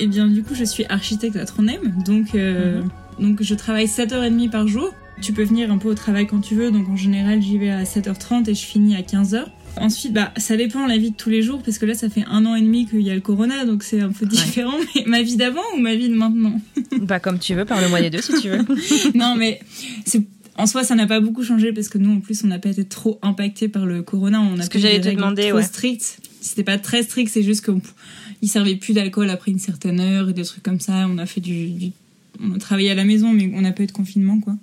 Et 0.00 0.06
bien, 0.06 0.26
du 0.26 0.42
coup, 0.42 0.54
je 0.54 0.64
suis 0.64 0.84
architecte 0.88 1.36
à 1.36 1.44
Trondheim. 1.44 1.80
Donc, 2.04 2.34
euh, 2.34 2.80
donc 3.18 3.42
je 3.42 3.54
travaille 3.54 3.86
7h30 3.86 4.48
par 4.50 4.66
jour. 4.68 4.92
Tu 5.20 5.32
peux 5.32 5.42
venir 5.44 5.70
un 5.70 5.76
peu 5.78 5.88
au 5.88 5.94
travail 5.94 6.26
quand 6.26 6.40
tu 6.40 6.54
veux. 6.54 6.70
Donc, 6.70 6.88
en 6.88 6.96
général, 6.96 7.42
j'y 7.42 7.58
vais 7.58 7.70
à 7.70 7.82
7h30 7.84 8.48
et 8.48 8.54
je 8.54 8.64
finis 8.64 8.96
à 8.96 9.00
15h. 9.02 9.44
Ensuite, 9.78 10.12
bah, 10.12 10.32
ça 10.38 10.56
dépend 10.56 10.86
la 10.86 10.96
vie 10.96 11.10
de 11.10 11.16
tous 11.16 11.28
les 11.30 11.42
jours 11.42 11.62
parce 11.62 11.78
que 11.78 11.84
là, 11.86 11.94
ça 11.94 12.08
fait 12.08 12.24
un 12.30 12.46
an 12.46 12.54
et 12.54 12.62
demi 12.62 12.86
qu'il 12.86 13.02
y 13.02 13.10
a 13.10 13.14
le 13.14 13.20
corona, 13.20 13.64
donc 13.66 13.82
c'est 13.82 14.00
un 14.00 14.10
peu 14.10 14.24
différent. 14.26 14.72
Mais 14.94 15.04
ma 15.06 15.22
vie 15.22 15.36
d'avant 15.36 15.60
ou 15.76 15.80
ma 15.80 15.94
vie 15.94 16.08
de 16.08 16.14
maintenant? 16.14 16.60
Bah, 17.02 17.20
comme 17.20 17.38
tu 17.38 17.54
veux, 17.54 17.64
parle-moi 17.64 18.00
des 18.00 18.10
deux 18.10 18.22
si 18.22 18.32
tu 18.40 18.48
veux. 18.48 18.64
Non, 19.14 19.34
mais 19.36 19.60
c'est 20.04 20.22
en 20.58 20.66
soi, 20.66 20.84
ça 20.84 20.94
n'a 20.94 21.06
pas 21.06 21.20
beaucoup 21.20 21.42
changé 21.44 21.72
parce 21.72 21.88
que 21.90 21.98
nous, 21.98 22.10
en 22.16 22.20
plus, 22.20 22.42
on 22.44 22.46
n'a 22.46 22.58
pas 22.58 22.70
été 22.70 22.84
trop 22.84 23.18
impacté 23.22 23.68
par 23.68 23.84
le 23.84 24.02
corona. 24.02 24.40
On 24.40 24.54
a 24.58 24.62
Ce 24.62 24.68
pas 24.68 24.72
que 24.72 24.78
j'allais 24.78 25.00
te 25.02 25.08
demander, 25.10 25.48
trop 25.50 25.58
ouais. 25.58 25.62
strictes. 25.62 26.20
C'était 26.40 26.64
pas 26.64 26.78
très 26.78 27.02
strict, 27.02 27.30
c'est 27.30 27.42
juste 27.42 27.64
qu'il 27.64 27.74
ils 28.42 28.48
servaient 28.48 28.76
plus 28.76 28.92
d'alcool 28.94 29.28
après 29.30 29.50
une 29.50 29.58
certaine 29.58 30.00
heure 30.00 30.30
et 30.30 30.32
des 30.32 30.44
trucs 30.44 30.62
comme 30.62 30.80
ça. 30.80 31.06
On 31.10 31.18
a 31.18 31.26
fait 31.26 31.40
du, 31.42 31.68
du- 31.70 31.92
on 32.40 32.54
a 32.54 32.58
travaillé 32.58 32.90
à 32.90 32.94
la 32.94 33.04
maison, 33.04 33.32
mais 33.32 33.50
on 33.54 33.60
n'a 33.60 33.72
pas 33.72 33.82
eu 33.82 33.86
de 33.86 33.92
confinement, 33.92 34.40
quoi. 34.40 34.54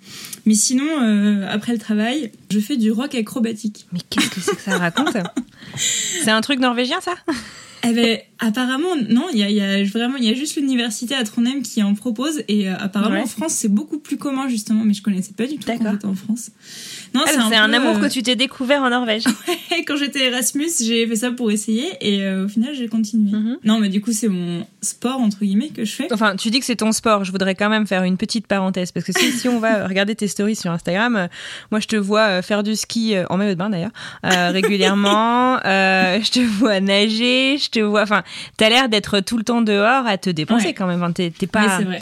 Mais 0.45 0.53
sinon, 0.55 0.85
euh, 1.01 1.47
après 1.49 1.71
le 1.73 1.79
travail, 1.79 2.31
je 2.51 2.59
fais 2.59 2.77
du 2.77 2.91
rock 2.91 3.15
acrobatique. 3.15 3.85
Mais 3.93 3.99
qu'est-ce 4.09 4.29
que 4.29 4.39
c'est 4.41 4.55
que 4.55 4.61
ça 4.61 4.77
raconte 4.77 5.15
C'est 6.23 6.31
un 6.31 6.41
truc 6.41 6.59
norvégien, 6.59 6.99
ça? 7.01 7.13
Eh 7.85 7.91
ben, 7.91 8.17
apparemment, 8.39 8.95
non, 9.09 9.25
il 9.33 9.39
y 9.39 9.43
a, 9.43 9.49
il 9.49 9.55
y 9.57 9.61
a 9.61 9.83
vraiment, 9.83 10.15
il 10.15 10.23
y 10.23 10.29
a 10.29 10.33
juste 10.33 10.55
l'université 10.55 11.15
à 11.15 11.23
Trondheim 11.25 11.61
qui 11.61 11.83
en 11.83 11.95
propose 11.95 12.41
et 12.47 12.69
euh, 12.69 12.75
apparemment 12.79 13.15
Ouais. 13.15 13.21
en 13.23 13.27
France 13.27 13.53
c'est 13.55 13.67
beaucoup 13.67 13.99
plus 13.99 14.15
commun 14.15 14.47
justement, 14.47 14.85
mais 14.85 14.93
je 14.93 15.01
connaissais 15.01 15.33
pas 15.33 15.47
du 15.47 15.57
tout 15.57 15.67
D'accord. 15.67 15.91
j'étais 15.91 16.05
en 16.05 16.15
France. 16.15 16.51
Non, 17.13 17.21
Ah, 17.25 17.29
C'est 17.49 17.55
un, 17.55 17.71
amour 17.73 17.97
euh, 17.97 17.99
que 17.99 18.11
tu 18.11 18.23
t'es 18.23 18.35
découvert 18.35 18.81
en 18.81 18.89
Norvège. 18.89 19.23
quand 19.87 19.97
j'étais 19.97 20.25
Erasmus, 20.27 20.69
j'ai 20.83 21.05
fait 21.07 21.15
ça 21.15 21.31
pour 21.31 21.51
essayer 21.51 21.89
et 22.01 22.23
euh, 22.23 22.45
au 22.45 22.47
final 22.47 22.73
j'ai 22.73 22.87
continué. 22.87 23.31
Mhm. 23.31 23.57
Non, 23.63 23.79
mais 23.79 23.89
du 23.89 24.01
coup 24.01 24.11
c'est 24.13 24.27
mon 24.27 24.65
sport 24.81 25.19
entre 25.19 25.39
guillemets 25.39 25.69
que 25.69 25.85
je 25.85 25.91
fais. 25.93 26.07
Enfin, 26.11 26.35
tu 26.35 26.49
dis 26.49 26.59
que 26.59 26.65
c'est 26.65 26.77
ton 26.77 26.91
sport. 26.91 27.23
Je 27.23 27.31
voudrais 27.31 27.55
quand 27.55 27.69
même 27.69 27.85
faire 27.87 28.03
une 28.03 28.17
petite 28.17 28.47
parenthèse 28.47 28.91
parce 28.91 29.05
que 29.05 29.11
si, 29.13 29.31
si 29.31 29.47
on 29.47 29.59
va 29.59 29.87
regarder 29.87 30.15
tes 30.15 30.27
stories 30.27 30.55
sur 30.55 30.71
Instagram, 30.71 31.15
euh, 31.15 31.27
moi 31.71 31.79
je 31.79 31.87
te 31.87 31.95
vois 31.95 32.21
euh, 32.27 32.41
faire 32.41 32.63
du 32.63 32.75
ski 32.75 33.15
euh, 33.15 33.25
en 33.29 33.37
maillot 33.37 33.51
de 33.51 33.55
bain 33.59 33.69
d'ailleurs 33.69 33.91
euh, 34.25 34.51
régulièrement. 34.53 35.59
Euh, 35.65 36.19
je 36.23 36.31
te 36.31 36.39
vois 36.39 36.79
nager. 36.79 37.57
Je 37.57 37.69
te 37.69 37.79
vois. 37.79 38.01
Enfin, 38.03 38.23
t'as 38.57 38.69
l'air 38.69 38.89
d'être 38.89 39.19
tout 39.19 39.37
le 39.37 39.43
temps 39.43 39.61
dehors 39.61 40.05
à 40.07 40.17
te 40.17 40.29
dépenser 40.29 40.67
Ouais. 40.67 40.73
quand 40.73 40.87
même. 40.87 41.01
Enfin, 41.03 41.11
t'es 41.11 41.31
Mais 41.41 41.47
pas. 41.47 41.77
c'est 41.77 41.83
vrai. 41.83 42.01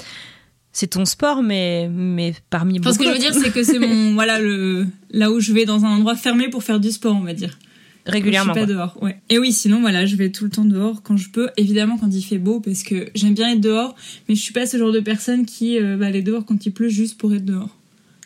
C'est 0.73 0.87
ton 0.87 1.03
sport, 1.05 1.43
mais 1.43 1.89
mais 1.91 2.33
parmi 2.49 2.79
Enfin, 2.79 2.93
ce 2.93 2.97
que 2.99 3.03
beaucoup 3.03 3.17
je 3.17 3.25
veux 3.25 3.31
dire, 3.31 3.41
c'est 3.41 3.51
que 3.51 3.63
c'est 3.63 3.79
mon 3.79 4.13
voilà 4.15 4.39
le 4.39 4.87
là 5.11 5.31
où 5.31 5.39
je 5.39 5.51
vais 5.51 5.65
dans 5.65 5.83
un 5.85 5.89
endroit 5.89 6.15
fermé 6.15 6.47
pour 6.49 6.63
faire 6.63 6.79
du 6.79 6.91
sport, 6.91 7.15
on 7.15 7.21
va 7.23 7.33
dire. 7.33 7.59
régulièrement. 8.05 8.53
Je 8.53 8.59
suis 8.59 8.67
pas 8.67 8.73
quoi. 8.73 8.75
dehors, 8.93 9.03
ouais. 9.03 9.19
Et 9.29 9.37
oui, 9.37 9.51
sinon 9.51 9.81
voilà, 9.81 10.05
je 10.05 10.15
vais 10.15 10.29
tout 10.31 10.45
le 10.45 10.49
temps 10.49 10.63
dehors 10.65 11.03
quand 11.03 11.17
je 11.17 11.29
peux. 11.29 11.49
Évidemment 11.57 11.97
quand 11.97 12.09
il 12.13 12.21
fait 12.23 12.37
beau 12.37 12.59
parce 12.61 12.83
que 12.83 13.09
j'aime 13.15 13.33
bien 13.33 13.51
être 13.51 13.59
dehors, 13.61 13.95
mais 14.29 14.35
je 14.35 14.41
suis 14.41 14.53
pas 14.53 14.65
ce 14.65 14.77
genre 14.77 14.91
de 14.93 15.01
personne 15.01 15.45
qui 15.45 15.77
euh, 15.77 15.97
va 15.97 16.05
aller 16.07 16.21
dehors 16.21 16.45
quand 16.45 16.65
il 16.65 16.71
pleut 16.71 16.89
juste 16.89 17.17
pour 17.17 17.33
être 17.33 17.45
dehors. 17.45 17.75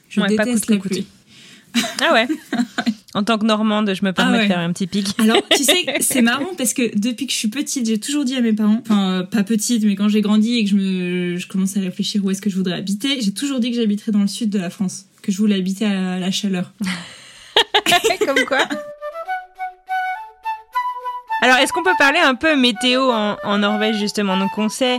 Je 0.09 0.21
Ouais, 0.21 0.35
pas 0.35 0.45
déteste 0.45 0.65
coûte 0.65 0.67
que 0.67 0.73
la 0.73 0.79
coûte. 0.79 0.91
pluie. 0.91 1.05
Ah 2.01 2.13
ouais. 2.13 2.27
En 3.15 3.23
tant 3.23 3.37
que 3.39 3.45
Normande, 3.45 3.91
je 3.95 4.03
me 4.05 4.11
permets 4.11 4.33
Ah 4.33 4.37
ouais. 4.41 4.43
de 4.43 4.47
faire 4.53 4.59
un 4.59 4.71
petit 4.73 4.87
pic. 4.87 5.07
Alors, 5.19 5.41
tu 5.49 5.63
sais, 5.63 5.85
c'est 6.01 6.21
marrant 6.21 6.53
parce 6.57 6.73
que 6.73 6.95
depuis 6.97 7.25
que 7.25 7.31
je 7.33 7.37
suis 7.37 7.47
petite, 7.47 7.87
j'ai 7.87 7.97
toujours 7.99 8.25
dit 8.25 8.35
à 8.35 8.41
mes 8.41 8.51
parents, 8.53 8.81
enfin 8.85 9.09
euh, 9.21 9.23
pas 9.23 9.43
petite, 9.43 9.83
mais 9.85 9.95
quand 9.95 10.09
j'ai 10.09 10.19
grandi 10.21 10.57
et 10.57 10.63
que 10.65 10.69
je 10.69 10.75
me, 10.75 11.37
je 11.37 11.47
commençais 11.47 11.79
à 11.79 11.83
réfléchir 11.83 12.23
où 12.23 12.29
est-ce 12.29 12.41
que 12.41 12.49
je 12.49 12.57
voudrais 12.57 12.75
habiter, 12.75 13.21
j'ai 13.21 13.31
toujours 13.33 13.59
dit 13.61 13.71
que 13.71 13.77
j'habiterais 13.77 14.11
dans 14.11 14.19
le 14.19 14.27
sud 14.27 14.49
de 14.49 14.59
la 14.59 14.69
France, 14.69 15.05
que 15.21 15.31
je 15.31 15.37
voulais 15.37 15.55
habiter 15.55 15.85
à 15.85 16.19
la 16.19 16.29
chaleur. 16.29 16.73
Comme 18.25 18.43
quoi. 18.45 18.67
Alors, 21.45 21.57
est-ce 21.59 21.71
qu'on 21.73 21.83
peut 21.83 21.93
parler 21.99 22.17
un 22.17 22.33
peu 22.33 22.55
météo 22.55 23.11
en, 23.11 23.37
en 23.43 23.57
Norvège 23.59 23.97
justement? 23.97 24.35
Donc, 24.35 24.57
on 24.57 24.67
sait, 24.67 24.97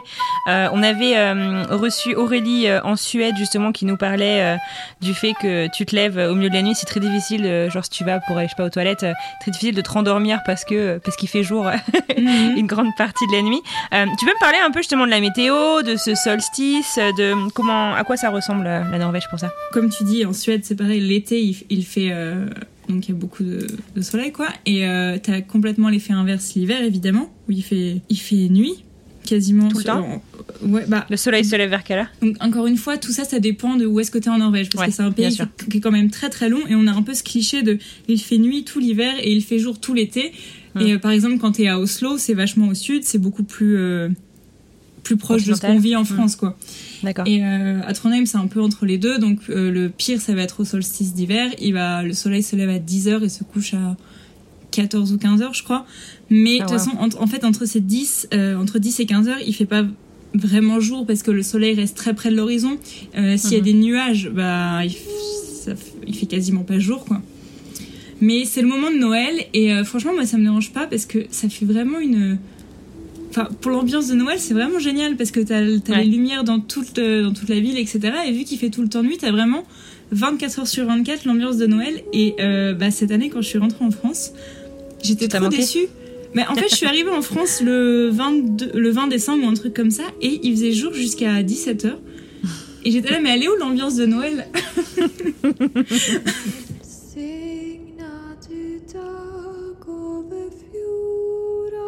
euh, 0.48 0.68
on 0.72 0.80
avait 0.84 1.16
euh, 1.16 1.64
reçu 1.70 2.14
Aurélie 2.14 2.68
euh, 2.68 2.80
en 2.84 2.94
Suède 2.94 3.34
justement 3.36 3.72
qui 3.72 3.84
nous 3.84 3.96
parlait 3.96 4.56
du 5.00 5.12
fait 5.12 5.32
que 5.42 5.66
tu 5.74 5.84
te 5.84 5.96
lèves 5.96 6.18
au 6.18 6.36
milieu 6.36 6.48
de 6.48 6.54
la 6.54 6.62
nuit, 6.62 6.76
c'est 6.76 6.86
très 6.86 7.00
difficile. 7.00 7.68
genre, 7.72 7.82
si 7.84 7.90
tu 7.90 8.04
vas 8.04 8.20
pour 8.20 8.36
aller, 8.36 8.46
je 8.46 8.50
sais 8.50 8.56
pas, 8.56 8.64
aux 8.64 8.70
toilettes, 8.70 9.04
très 9.40 9.50
difficile 9.50 9.74
de 9.74 9.80
te 9.80 9.90
rendormir 9.90 10.42
parce 10.46 10.64
que 10.64 10.98
parce 10.98 11.16
qu'il 11.16 11.28
fait 11.28 11.42
jour 11.42 11.68
Mhm. 12.16 12.56
une 12.56 12.66
grande 12.66 12.94
partie 12.96 13.26
de 13.26 13.32
la 13.32 13.42
nuit. 13.42 13.60
Tu 13.90 14.24
peux 14.24 14.32
me 14.32 14.38
parler 14.40 14.58
un 14.64 14.70
peu 14.70 14.78
justement 14.78 15.04
de 15.04 15.10
la 15.10 15.20
météo, 15.20 15.82
de 15.82 15.96
ce 15.96 16.14
solstice, 16.14 16.96
de 16.96 17.34
comment, 17.50 17.92
à 17.94 18.04
quoi 18.04 18.16
ça 18.16 18.30
ressemble 18.30 18.64
la 18.64 18.98
Norvège 18.98 19.28
pour 19.28 19.40
ça? 19.40 19.50
Comme 19.72 19.90
tu 19.90 20.04
dis, 20.04 20.24
en 20.24 20.32
Suède, 20.32 20.60
c'est 20.64 20.76
pareil, 20.76 21.00
l'été, 21.00 21.40
il, 21.40 21.56
il 21.70 21.84
fait. 21.84 22.12
Donc 22.88 23.08
il 23.08 23.12
y 23.12 23.14
a 23.14 23.18
beaucoup 23.18 23.42
de, 23.44 23.66
de 23.94 24.00
soleil, 24.02 24.32
quoi. 24.32 24.48
Et 24.66 24.86
euh, 24.86 25.18
t'as 25.22 25.40
complètement 25.40 25.88
l'effet 25.88 26.12
inverse 26.12 26.54
l'hiver, 26.54 26.82
évidemment, 26.82 27.30
où 27.48 27.52
il 27.52 27.62
fait, 27.62 28.00
il 28.08 28.18
fait 28.18 28.48
nuit, 28.48 28.84
quasiment. 29.24 29.68
Tout 29.68 29.78
le 29.78 29.84
temps 29.84 30.22
Ouais, 30.62 30.84
bah. 30.88 31.04
Le 31.10 31.16
soleil 31.16 31.44
se 31.44 31.54
lève 31.56 31.68
vers 31.70 31.82
quelle 31.84 31.98
heure? 31.98 32.06
Donc, 32.22 32.36
encore 32.40 32.66
une 32.66 32.76
fois, 32.76 32.96
tout 32.96 33.10
ça, 33.12 33.24
ça 33.24 33.40
dépend 33.40 33.76
de 33.76 33.84
où 33.84 33.98
est-ce 34.00 34.10
que 34.10 34.18
t'es 34.18 34.30
en 34.30 34.38
Norvège. 34.38 34.70
Parce 34.70 34.84
Ouais, 34.84 34.90
que 34.90 34.96
c'est 34.96 35.02
un 35.02 35.10
pays 35.12 35.28
qui, 35.36 35.68
qui 35.70 35.76
est 35.78 35.80
quand 35.80 35.90
même 35.90 36.10
très 36.10 36.30
très 36.30 36.48
long. 36.48 36.60
Et 36.68 36.74
on 36.74 36.86
a 36.86 36.92
un 36.92 37.02
peu 37.02 37.12
ce 37.14 37.22
cliché 37.24 37.62
de 37.62 37.78
il 38.08 38.20
fait 38.20 38.38
nuit 38.38 38.64
tout 38.64 38.78
l'hiver 38.78 39.12
et 39.20 39.32
il 39.32 39.42
fait 39.42 39.58
jour 39.58 39.78
tout 39.80 39.92
l'été. 39.92 40.32
Mm. 40.74 40.80
Et 40.80 40.92
euh, 40.94 40.98
par 40.98 41.10
exemple, 41.10 41.38
quand 41.38 41.52
t'es 41.52 41.66
à 41.66 41.78
Oslo, 41.80 42.16
c'est 42.18 42.34
vachement 42.34 42.68
au 42.68 42.74
sud, 42.74 43.02
c'est 43.04 43.18
beaucoup 43.18 43.42
plus, 43.42 43.76
euh, 43.76 44.08
plus 45.02 45.16
proche 45.16 45.44
de 45.44 45.54
ce 45.54 45.60
qu'on 45.60 45.78
vit 45.78 45.96
en 45.96 46.02
Mm. 46.02 46.06
France, 46.06 46.36
quoi. 46.36 46.56
D'accord. 47.02 47.26
Et 47.26 47.44
euh, 47.44 47.80
à 47.86 47.92
Trondheim, 47.92 48.24
c'est 48.26 48.38
un 48.38 48.46
peu 48.46 48.60
entre 48.60 48.86
les 48.86 48.98
deux. 48.98 49.18
Donc 49.18 49.38
euh, 49.50 49.70
le 49.70 49.88
pire, 49.88 50.20
ça 50.20 50.34
va 50.34 50.42
être 50.42 50.60
au 50.60 50.64
solstice 50.64 51.14
d'hiver. 51.14 51.50
Il 51.60 51.74
va, 51.74 52.02
le 52.02 52.12
soleil 52.12 52.42
se 52.42 52.56
lève 52.56 52.70
à 52.70 52.78
10h 52.78 53.22
et 53.24 53.28
se 53.28 53.44
couche 53.44 53.74
à 53.74 53.96
14 54.70 55.12
ou 55.12 55.18
15 55.18 55.42
heures, 55.42 55.54
je 55.54 55.62
crois. 55.62 55.86
Mais 56.30 56.58
de 56.58 56.62
Ah 56.62 56.66
toute 56.66 56.72
ouais. 56.72 56.78
façon, 56.78 56.90
en, 56.98 57.22
en 57.22 57.26
fait, 57.26 57.44
entre 57.44 57.64
ces 57.66 57.80
10, 57.80 58.28
euh, 58.34 58.56
entre 58.56 58.78
10 58.78 59.00
et 59.00 59.06
15 59.06 59.28
heures, 59.28 59.38
il 59.46 59.54
fait 59.54 59.64
pas 59.66 59.84
vraiment 60.34 60.80
jour 60.80 61.06
parce 61.06 61.22
que 61.22 61.30
le 61.30 61.42
soleil 61.42 61.74
reste 61.74 61.96
très 61.96 62.14
près 62.14 62.30
de 62.30 62.36
l'horizon. 62.36 62.78
Euh, 63.16 63.36
S'il 63.36 63.52
y 63.52 63.56
a 63.56 63.58
Mhm. 63.58 63.64
des 63.64 63.72
nuages, 63.74 64.30
bah, 64.34 64.84
il, 64.84 64.90
ça 64.92 65.72
il 66.06 66.14
fait 66.14 66.26
quasiment 66.26 66.62
pas 66.62 66.78
jour, 66.78 67.04
quoi. 67.04 67.22
Mais 68.20 68.44
c'est 68.46 68.62
le 68.62 68.68
moment 68.68 68.90
de 68.90 68.96
Noël 68.96 69.34
et 69.54 69.72
euh, 69.72 69.84
franchement, 69.84 70.12
moi, 70.14 70.24
ça 70.26 70.36
me 70.38 70.42
dérange 70.44 70.72
pas 70.72 70.86
parce 70.86 71.04
que 71.06 71.26
ça 71.30 71.48
fait 71.48 71.66
vraiment 71.66 71.98
une. 71.98 72.38
Enfin, 73.36 73.48
pour 73.60 73.70
l'ambiance 73.70 74.08
de 74.08 74.14
Noël, 74.14 74.38
c'est 74.38 74.54
vraiment 74.54 74.78
génial 74.78 75.14
parce 75.16 75.30
que 75.30 75.40
t'as 75.40 75.58
as 75.58 75.62
Ouais. 75.62 76.04
les 76.04 76.10
lumières 76.10 76.42
dans 76.42 76.58
toute, 76.58 76.98
euh, 76.98 77.22
dans 77.22 77.34
toute 77.34 77.50
la 77.50 77.60
ville, 77.60 77.78
etc. 77.78 78.00
Et 78.26 78.32
vu 78.32 78.44
qu'il 78.44 78.56
fait 78.58 78.70
tout 78.70 78.80
le 78.80 78.88
temps 78.88 79.02
nuit, 79.02 79.18
t'as 79.20 79.30
vraiment 79.30 79.64
24 80.12 80.60
heures 80.60 80.66
sur 80.66 80.86
24 80.86 81.26
l'ambiance 81.26 81.58
de 81.58 81.66
Noël. 81.66 82.02
Et 82.14 82.34
euh, 82.40 82.72
bah, 82.72 82.90
cette 82.90 83.10
année, 83.10 83.28
quand 83.28 83.42
je 83.42 83.48
suis 83.48 83.58
rentrée 83.58 83.84
en 83.84 83.90
France, 83.90 84.32
j'étais 85.02 85.28
trop 85.28 85.48
déçue. 85.48 85.86
Mais 86.34 86.46
en 86.46 86.54
fait, 86.54 86.68
je 86.70 86.76
suis 86.76 86.86
arrivée 86.86 87.10
en 87.10 87.20
France 87.20 87.60
le 87.62 88.08
22, 88.10 88.70
le 88.74 88.90
20 88.90 89.08
décembre 89.08 89.44
ou 89.44 89.48
un 89.48 89.54
truc 89.54 89.74
comme 89.74 89.90
ça, 89.90 90.04
et 90.22 90.40
il 90.42 90.52
faisait 90.52 90.72
jour 90.72 90.94
jusqu'à 90.94 91.42
17h. 91.42 91.92
Et 92.84 92.90
j'étais 92.90 93.10
là, 93.10 93.20
mais 93.20 93.34
elle 93.34 93.42
est 93.42 93.48
où 93.48 93.56
l'ambiance 93.56 93.96
de 93.96 94.06
Noël? 94.06 94.46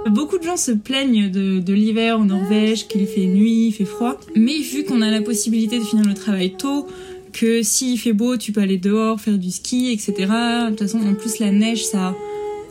Beaucoup 0.07 0.39
de 0.39 0.43
gens 0.45 0.57
se 0.57 0.71
plaignent 0.73 1.31
de, 1.31 1.61
de 1.61 1.73
l'hiver 1.75 2.19
en 2.19 2.25
Norvège, 2.25 2.87
qu'il 2.89 3.07
fait 3.07 3.27
nuit, 3.27 3.69
il 3.69 3.73
fait 3.73 3.85
froid. 3.85 4.19
Mais 4.35 4.59
vu 4.59 4.85
qu'on 4.85 5.03
a 5.03 5.11
la 5.11 5.21
possibilité 5.21 5.79
de 5.79 5.85
finir 5.85 6.07
le 6.07 6.15
travail 6.15 6.55
tôt, 6.57 6.87
que 7.33 7.63
s'il 7.63 7.99
fait 7.99 8.13
beau, 8.15 8.37
tu 8.37 8.53
peux 8.53 8.61
aller 8.61 8.79
dehors, 8.79 9.21
faire 9.21 9.37
du 9.39 9.51
ski, 9.51 9.91
etc. 9.93 10.15
De 10.17 10.69
toute 10.71 10.81
façon, 10.81 10.99
en 11.07 11.15
plus, 11.15 11.39
la 11.41 11.51
neige, 11.51 11.85
ça 11.85 12.15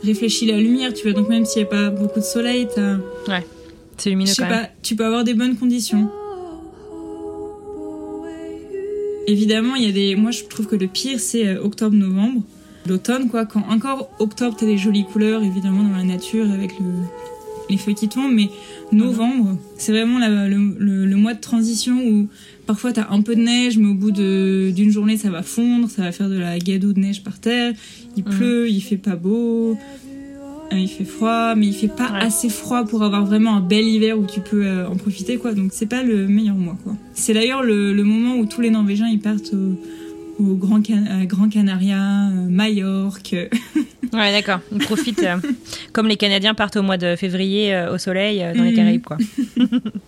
réfléchit 0.02 0.46
la 0.46 0.58
lumière, 0.58 0.92
tu 0.92 1.04
vois. 1.04 1.12
Donc 1.12 1.28
même 1.28 1.44
s'il 1.44 1.62
n'y 1.62 1.68
a 1.68 1.70
pas 1.70 1.90
beaucoup 1.90 2.18
de 2.20 2.24
soleil, 2.24 2.66
t'as... 2.74 2.96
C'est 3.98 4.10
Je 4.10 4.10
lumineux 4.10 4.30
sais 4.32 4.42
quand 4.42 4.48
même. 4.48 4.62
pas, 4.64 4.70
tu 4.82 4.96
peux 4.96 5.04
avoir 5.04 5.24
des 5.24 5.34
bonnes 5.34 5.56
conditions. 5.56 6.08
Évidemment, 9.26 9.74
il 9.74 9.84
y 9.84 9.88
a 9.88 9.92
des. 9.92 10.16
Moi, 10.16 10.30
je 10.30 10.44
trouve 10.44 10.66
que 10.66 10.76
le 10.76 10.86
pire, 10.86 11.20
c'est 11.20 11.46
euh, 11.46 11.62
octobre-novembre. 11.62 12.42
L'automne, 12.88 13.28
quoi. 13.28 13.44
Quand 13.46 13.62
encore 13.68 14.10
octobre, 14.18 14.56
t'as 14.58 14.66
des 14.66 14.78
jolies 14.78 15.04
couleurs, 15.04 15.42
évidemment, 15.42 15.82
dans 15.82 15.96
la 15.96 16.04
nature, 16.04 16.50
avec 16.50 16.78
le... 16.78 16.86
les 17.70 17.76
feuilles 17.76 17.94
qui 17.94 18.08
tombent. 18.08 18.32
Mais 18.34 18.48
novembre, 18.92 19.58
c'est 19.76 19.92
vraiment 19.92 20.18
la- 20.18 20.48
le, 20.48 20.56
le- 20.78 21.06
le 21.06 21.16
mois 21.16 21.34
de 21.34 21.40
transition 21.40 21.96
où 22.08 22.28
parfois 22.66 22.92
t'as 22.92 23.08
un 23.10 23.22
peu 23.22 23.34
de 23.36 23.40
neige, 23.42 23.78
mais 23.78 23.88
au 23.88 23.94
bout 23.94 24.10
d'une 24.10 24.90
journée, 24.90 25.16
ça 25.16 25.30
va 25.30 25.42
fondre, 25.42 25.88
ça 25.90 26.02
va 26.02 26.12
faire 26.12 26.28
de 26.28 26.38
la 26.38 26.58
gadoue 26.58 26.92
de 26.94 27.00
neige 27.00 27.22
par 27.22 27.38
terre. 27.40 27.74
Il 28.16 28.24
pleut, 28.24 28.68
il 28.70 28.80
fait 28.80 28.96
pas 28.96 29.16
beau. 29.16 29.76
euh, 30.72 30.76
Il 30.78 30.88
fait 30.88 31.04
froid, 31.04 31.54
mais 31.54 31.66
il 31.68 31.72
fait 31.74 31.88
pas 31.88 32.10
Ouais. 32.12 32.20
assez 32.20 32.48
froid 32.50 32.84
pour 32.84 33.02
avoir 33.02 33.24
vraiment 33.24 33.56
un 33.56 33.60
bel 33.60 33.86
hiver 33.86 34.18
où 34.18 34.26
tu 34.26 34.40
peux 34.40 34.64
euh, 34.66 34.86
en 34.88 34.96
profiter, 34.96 35.36
quoi. 35.38 35.52
Donc 35.54 35.70
c'est 35.72 35.86
pas 35.86 36.02
le 36.02 36.26
meilleur 36.28 36.56
mois, 36.56 36.76
quoi. 36.84 36.94
C'est 37.14 37.32
d'ailleurs 37.34 37.62
le, 37.62 37.92
le 37.94 38.04
moment 38.04 38.36
où 38.36 38.44
tous 38.46 38.60
les 38.60 38.70
Norvégiens 38.70 39.08
ils 39.08 39.18
partent 39.20 39.52
au, 39.54 39.80
au 40.38 40.54
Grand, 40.54 40.82
Can- 40.82 41.06
à 41.20 41.24
Grand 41.26 41.48
Canaria, 41.48 42.28
euh, 42.28 42.48
Majorque. 42.48 43.34
Ouais, 44.10 44.32
d'accord. 44.32 44.60
Ils 44.72 44.78
profitent, 44.78 45.22
euh, 45.22 45.36
comme 45.92 46.08
les 46.08 46.16
Canadiens 46.16 46.54
partent 46.54 46.76
au 46.76 46.82
mois 46.82 46.96
de 46.96 47.14
février 47.14 47.74
euh, 47.74 47.92
au 47.92 47.98
soleil 47.98 48.42
euh, 48.42 48.54
dans 48.54 48.62
les 48.62 48.70
Mhm. 48.70 48.76
Caraïbes, 48.76 49.02
quoi. 49.04 49.18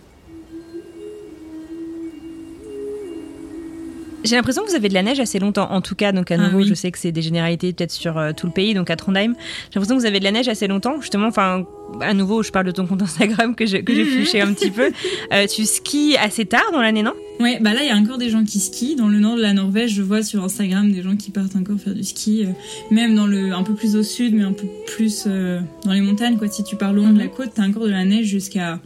J'ai 4.24 4.36
l'impression 4.36 4.62
que 4.62 4.68
vous 4.68 4.74
avez 4.76 4.88
de 4.88 4.94
la 4.94 5.02
neige 5.02 5.18
assez 5.18 5.38
longtemps, 5.38 5.70
en 5.72 5.80
tout 5.80 5.94
cas. 5.94 6.12
Donc 6.12 6.30
à 6.30 6.34
Ah 6.34 6.38
nouveau, 6.38 6.58
oui. 6.58 6.66
je 6.68 6.74
sais 6.74 6.90
que 6.90 6.98
c'est 6.98 7.12
des 7.12 7.22
généralités 7.22 7.72
peut-être 7.72 7.90
sur 7.90 8.18
euh, 8.18 8.32
tout 8.36 8.46
le 8.46 8.52
pays, 8.52 8.74
donc 8.74 8.90
à 8.90 8.96
Trondheim. 8.96 9.34
J'ai 9.34 9.74
l'impression 9.76 9.96
que 9.96 10.00
vous 10.00 10.06
avez 10.06 10.18
de 10.18 10.24
la 10.24 10.32
neige 10.32 10.48
assez 10.48 10.66
longtemps, 10.68 11.00
justement. 11.00 11.26
Enfin, 11.28 11.64
à 12.00 12.12
nouveau, 12.14 12.42
je 12.42 12.50
parle 12.50 12.66
de 12.66 12.70
ton 12.70 12.86
compte 12.86 13.02
Instagram 13.02 13.54
que 13.54 13.64
j'ai 13.66 13.82
Mhm. 13.88 14.04
fluché 14.04 14.40
un 14.40 14.52
petit 14.52 14.70
peu. 14.70 14.90
Euh, 15.32 15.46
tu 15.46 15.64
skis 15.64 16.16
assez 16.18 16.44
tard 16.44 16.70
dans 16.72 16.80
l'année, 16.82 17.02
non? 17.02 17.12
Ouais, 17.40 17.58
bah 17.60 17.72
là 17.72 17.80
il 17.82 17.86
y 17.88 17.90
a 17.90 17.96
encore 17.96 18.18
des 18.18 18.28
gens 18.28 18.44
qui 18.44 18.60
skient. 18.60 18.96
Dans 18.96 19.08
le 19.08 19.18
nord 19.18 19.36
de 19.36 19.40
la 19.42 19.54
Norvège, 19.54 19.94
je 19.94 20.02
vois 20.02 20.22
sur 20.22 20.44
Instagram 20.44 20.92
des 20.92 21.02
gens 21.02 21.16
qui 21.16 21.30
partent 21.30 21.56
encore 21.56 21.78
faire 21.80 21.94
du 21.94 22.04
ski. 22.04 22.44
euh, 22.44 22.50
même 22.90 23.14
dans 23.14 23.26
le 23.26 23.52
un 23.54 23.62
peu 23.62 23.74
plus 23.74 23.96
au 23.96 24.02
sud, 24.02 24.34
mais 24.34 24.42
un 24.44 24.52
peu 24.52 24.66
plus 24.94 25.26
dans 25.26 25.92
les 25.92 26.02
montagnes, 26.02 26.36
quoi. 26.36 26.48
Si 26.48 26.62
tu 26.62 26.76
pars 26.76 26.92
loin 26.92 27.10
de 27.12 27.18
la 27.18 27.28
côte, 27.28 27.52
t'as 27.54 27.66
encore 27.66 27.84
de 27.86 27.90
la 27.90 28.04
neige 28.04 28.26
jusqu'à. 28.26 28.78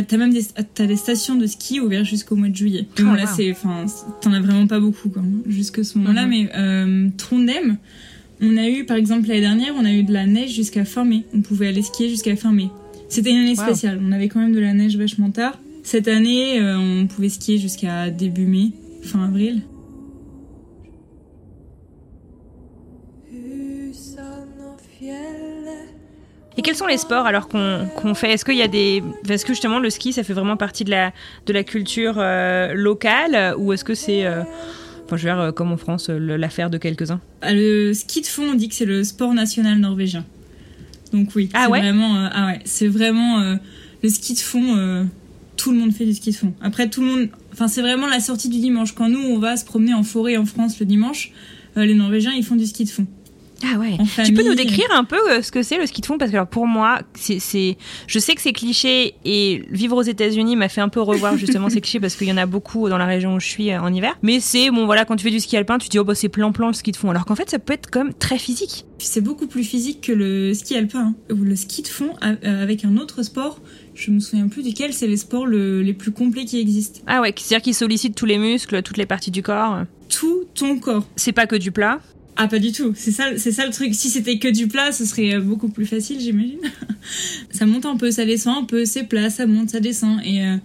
T'as 0.00 0.16
même 0.16 0.32
des, 0.32 0.42
des 0.86 0.96
stations 0.96 1.34
de 1.34 1.46
ski 1.46 1.80
ouvertes 1.80 2.06
jusqu'au 2.06 2.34
mois 2.36 2.48
de 2.48 2.56
juillet. 2.56 2.86
Mais 2.98 3.04
bon, 3.04 3.10
Oh, 3.12 3.16
là, 3.16 3.24
wow. 3.24 3.28
c'est, 3.36 3.50
enfin, 3.52 3.84
t'en 4.22 4.32
as 4.32 4.40
vraiment 4.40 4.66
pas 4.66 4.80
beaucoup, 4.80 5.08
quoi, 5.10 5.22
jusque 5.46 5.84
ce 5.84 5.98
moment-là. 5.98 6.22
Mhm. 6.24 6.30
Mais 6.30 6.48
euh, 6.56 7.08
Trondheim, 7.18 7.76
on 8.40 8.56
a 8.56 8.68
eu, 8.68 8.84
par 8.86 8.96
exemple, 8.96 9.28
l'année 9.28 9.40
dernière, 9.42 9.74
on 9.78 9.84
a 9.84 9.92
eu 9.92 10.02
de 10.02 10.12
la 10.12 10.26
neige 10.26 10.54
jusqu'à 10.54 10.84
fin 10.84 11.04
mai. 11.04 11.24
On 11.34 11.40
pouvait 11.42 11.68
aller 11.68 11.82
skier 11.82 12.08
jusqu'à 12.08 12.34
fin 12.36 12.52
mai. 12.52 12.68
C'était 13.08 13.30
une 13.30 13.38
année 13.40 13.50
Wow. 13.58 13.64
spéciale. 13.66 14.00
On 14.02 14.12
avait 14.12 14.28
quand 14.28 14.40
même 14.40 14.54
de 14.54 14.60
la 14.60 14.72
neige 14.72 14.96
vachement 14.96 15.30
tard. 15.30 15.58
Cette 15.82 16.08
année, 16.08 16.58
euh, 16.60 16.78
on 16.78 17.06
pouvait 17.06 17.28
skier 17.28 17.58
jusqu'à 17.58 18.08
début 18.10 18.46
mai, 18.46 18.70
fin 19.02 19.24
avril. 19.24 19.60
Et 26.56 26.62
quels 26.62 26.76
sont 26.76 26.86
les 26.86 26.98
sports 26.98 27.26
alors 27.26 27.48
qu'on 27.48 27.88
qu'on 27.96 28.14
fait? 28.14 28.32
Est-ce 28.32 28.44
qu'il 28.44 28.56
y 28.56 28.62
a 28.62 28.68
des 28.68 29.02
Est-ce 29.28 29.44
que 29.44 29.52
justement 29.52 29.78
le 29.78 29.88
ski 29.90 30.12
ça 30.12 30.22
fait 30.22 30.32
vraiment 30.34 30.56
partie 30.56 30.84
de 30.84 30.90
la 30.90 31.12
de 31.46 31.52
la 31.52 31.64
culture 31.64 32.14
euh, 32.18 32.74
locale 32.74 33.54
ou 33.58 33.72
est-ce 33.72 33.84
que 33.84 33.94
c'est 33.94 34.26
euh, 34.26 34.42
enfin 35.06 35.16
je 35.16 35.28
veux 35.28 35.34
dire 35.34 35.40
euh, 35.40 35.52
comme 35.52 35.72
en 35.72 35.76
France 35.78 36.10
l'affaire 36.10 36.68
de 36.68 36.78
quelques-uns? 36.78 37.20
Ah, 37.40 37.52
Le 37.54 37.92
ski 37.94 38.20
de 38.20 38.26
fond, 38.26 38.50
on 38.52 38.54
dit 38.54 38.68
que 38.68 38.74
c'est 38.74 38.84
le 38.84 39.02
sport 39.04 39.32
national 39.34 39.78
norvégien. 39.78 40.24
Donc 41.12 41.30
oui, 41.34 41.48
Ah 41.54 41.68
ouais? 41.70 41.80
vraiment, 41.80 42.16
euh, 42.16 42.28
ah 42.32 42.46
ouais, 42.46 42.60
c'est 42.64 42.88
vraiment 42.88 43.56
le 44.02 44.08
ski 44.08 44.34
de 44.34 44.38
fond. 44.38 45.08
tout 45.56 45.70
le 45.72 45.78
monde 45.78 45.92
fait 45.92 46.04
du 46.06 46.14
ski 46.14 46.30
de 46.32 46.36
fond. 46.36 46.54
Après, 46.62 46.88
tout 46.88 47.02
le 47.02 47.06
monde, 47.06 47.28
enfin, 47.52 47.68
c'est 47.68 47.82
vraiment 47.82 48.06
la 48.08 48.18
sortie 48.20 48.48
du 48.48 48.58
dimanche. 48.58 48.94
Quand 48.94 49.08
nous, 49.08 49.20
on 49.20 49.38
va 49.38 49.56
se 49.56 49.64
promener 49.64 49.94
en 49.94 50.02
forêt 50.02 50.36
en 50.38 50.44
France 50.46 50.80
le 50.80 50.86
dimanche, 50.86 51.30
les 51.76 51.94
Norvégiens, 51.94 52.32
ils 52.36 52.44
font 52.44 52.56
du 52.56 52.66
ski 52.66 52.84
de 52.84 52.90
fond. 52.90 53.06
Ah 53.64 53.78
ouais. 53.78 53.96
En 53.98 54.24
Tu 54.24 54.32
peux 54.32 54.42
nous 54.42 54.54
décrire 54.54 54.86
un 54.92 55.04
peu 55.04 55.16
euh, 55.30 55.42
ce 55.42 55.50
que 55.52 55.62
c'est 55.62 55.78
le 55.78 55.86
ski 55.86 56.00
de 56.00 56.06
fond? 56.06 56.18
Parce 56.18 56.30
que 56.30 56.36
alors 56.36 56.48
pour 56.48 56.66
moi 56.66 57.00
c'est 57.14 57.76
je 58.06 58.18
sais 58.18 58.34
que 58.34 58.40
c'est 58.40 58.52
cliché 58.52 59.14
et 59.24 59.64
vivre 59.70 59.96
aux 59.96 60.02
États-Unis 60.02 60.56
m'a 60.56 60.68
fait 60.68 60.80
un 60.80 60.88
peu 60.88 61.00
revoir 61.00 61.36
justement 61.36 61.68
ces 61.70 61.80
clichés 61.82 62.00
parce 62.00 62.16
qu'il 62.16 62.28
y 62.28 62.32
en 62.32 62.36
a 62.36 62.46
beaucoup 62.46 62.88
dans 62.88 62.98
la 62.98 63.06
région 63.06 63.34
où 63.34 63.40
je 63.40 63.46
suis 63.46 63.70
euh, 63.70 63.80
en 63.80 63.92
hiver 63.92 64.16
mais 64.22 64.40
c'est 64.40 64.70
bon 64.70 64.86
voilà 64.86 65.04
quand 65.04 65.16
tu 65.16 65.24
fais 65.24 65.30
du 65.30 65.40
ski 65.40 65.56
alpin 65.56 65.78
tu 65.78 65.86
te 65.88 65.92
dis 65.92 65.98
oh 65.98 66.04
bah 66.04 66.14
c'est 66.14 66.28
plan 66.28 66.52
plan 66.52 66.68
le 66.68 66.72
ski 66.72 66.92
de 66.92 66.96
fond 66.96 67.10
alors 67.10 67.24
qu'en 67.24 67.34
fait 67.36 67.50
ça 67.50 67.58
peut 67.58 67.72
être 67.72 67.88
même 67.96 68.12
très 68.14 68.38
physique. 68.38 68.84
C'est 68.98 69.20
beaucoup 69.20 69.46
plus 69.46 69.64
physique 69.64 70.00
que 70.00 70.12
le 70.12 70.54
ski 70.54 70.76
alpin 70.76 71.14
hein. 71.30 71.34
ou 71.34 71.36
le 71.42 71.56
ski 71.56 71.82
de 71.82 71.88
fond 71.88 72.10
euh, 72.24 72.62
avec 72.62 72.84
un 72.84 72.96
autre 72.96 73.22
sport. 73.22 73.60
Je 73.94 74.10
me 74.10 74.20
souviens 74.20 74.48
plus 74.48 74.62
duquel. 74.62 74.92
C'est 74.94 75.06
les 75.08 75.16
sports 75.16 75.44
le- 75.46 75.82
les 75.82 75.92
plus 75.92 76.12
complets 76.12 76.44
qui 76.44 76.58
existent. 76.60 77.00
Ah 77.06 77.20
ouais, 77.20 77.34
c'est-à-dire 77.36 77.62
qu'il 77.62 77.74
sollicite 77.74 78.14
tous 78.14 78.26
les 78.26 78.38
muscles, 78.38 78.80
toutes 78.82 78.96
les 78.96 79.06
parties 79.06 79.30
du 79.32 79.42
corps. 79.42 79.82
Tout 80.08 80.44
ton 80.54 80.78
corps. 80.78 81.04
C'est 81.16 81.32
pas 81.32 81.46
que 81.46 81.56
du 81.56 81.72
plat. 81.72 81.98
Ah 82.36 82.48
pas 82.48 82.58
du 82.58 82.72
tout, 82.72 82.92
c'est 82.96 83.10
ça, 83.10 83.36
c'est 83.36 83.52
ça 83.52 83.66
le 83.66 83.72
truc. 83.72 83.94
Si 83.94 84.08
c'était 84.08 84.38
que 84.38 84.48
du 84.48 84.66
plat, 84.66 84.90
ce 84.90 85.04
serait 85.04 85.34
euh, 85.34 85.40
beaucoup 85.40 85.68
plus 85.68 85.84
facile, 85.84 86.18
j'imagine. 86.18 86.60
ça 87.50 87.66
monte 87.66 87.84
un 87.84 87.96
peu, 87.96 88.10
ça 88.10 88.24
descend 88.24 88.62
un 88.62 88.64
peu, 88.64 88.84
c'est 88.86 89.04
plat, 89.04 89.28
ça 89.28 89.46
monte, 89.46 89.70
ça 89.70 89.80
descend. 89.80 90.18
Et, 90.24 90.42
euh, 90.42 90.56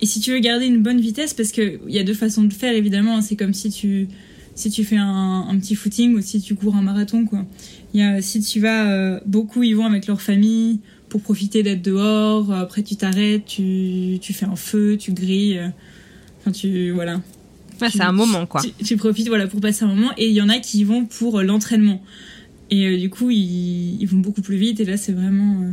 et 0.00 0.06
si 0.06 0.20
tu 0.20 0.32
veux 0.32 0.38
garder 0.38 0.66
une 0.66 0.82
bonne 0.82 1.00
vitesse, 1.00 1.34
parce 1.34 1.52
que 1.52 1.78
il 1.86 1.94
y 1.94 1.98
a 1.98 2.04
deux 2.04 2.14
façons 2.14 2.42
de 2.42 2.52
faire 2.52 2.72
évidemment, 2.72 3.20
c'est 3.20 3.36
comme 3.36 3.52
si 3.52 3.70
tu 3.70 4.08
si 4.54 4.70
tu 4.70 4.84
fais 4.84 4.96
un, 4.96 5.56
petit 5.60 5.74
footing 5.74 6.14
ou 6.14 6.20
si 6.20 6.40
tu 6.40 6.54
cours 6.54 6.76
un 6.76 6.82
marathon 6.82 7.24
quoi. 7.26 7.44
Y 7.92 8.02
a 8.02 8.22
si 8.22 8.40
tu 8.40 8.60
vas 8.60 8.90
euh, 8.90 9.20
beaucoup 9.26 9.62
ils 9.62 9.74
vont 9.74 9.84
avec 9.84 10.06
leur 10.06 10.22
famille 10.22 10.80
pour 11.10 11.20
profiter 11.20 11.62
d'être 11.62 11.82
dehors. 11.82 12.50
Après 12.52 12.82
tu 12.82 12.96
t'arrêtes, 12.96 13.44
tu 13.44 14.18
tu 14.22 14.32
fais 14.32 14.46
un 14.46 14.56
feu, 14.56 14.96
tu 14.96 15.12
grilles. 15.12 15.60
Enfin 16.40 16.52
tu 16.52 16.92
voilà. 16.92 17.20
C'est 17.90 18.02
un 18.02 18.12
moment 18.12 18.46
quoi. 18.46 18.62
Tu, 18.62 18.84
tu 18.84 18.96
profites 18.96 19.28
voilà 19.28 19.46
pour 19.46 19.60
passer 19.60 19.84
un 19.84 19.88
moment 19.88 20.10
et 20.16 20.26
il 20.28 20.34
y 20.34 20.42
en 20.42 20.48
a 20.48 20.58
qui 20.58 20.80
y 20.80 20.84
vont 20.84 21.04
pour 21.06 21.38
euh, 21.38 21.42
l'entraînement 21.42 22.02
et 22.70 22.86
euh, 22.86 22.98
du 22.98 23.10
coup 23.10 23.30
ils, 23.30 24.00
ils 24.00 24.06
vont 24.06 24.18
beaucoup 24.18 24.42
plus 24.42 24.56
vite 24.56 24.80
et 24.80 24.84
là 24.84 24.96
c'est 24.96 25.12
vraiment 25.12 25.62
euh, 25.62 25.70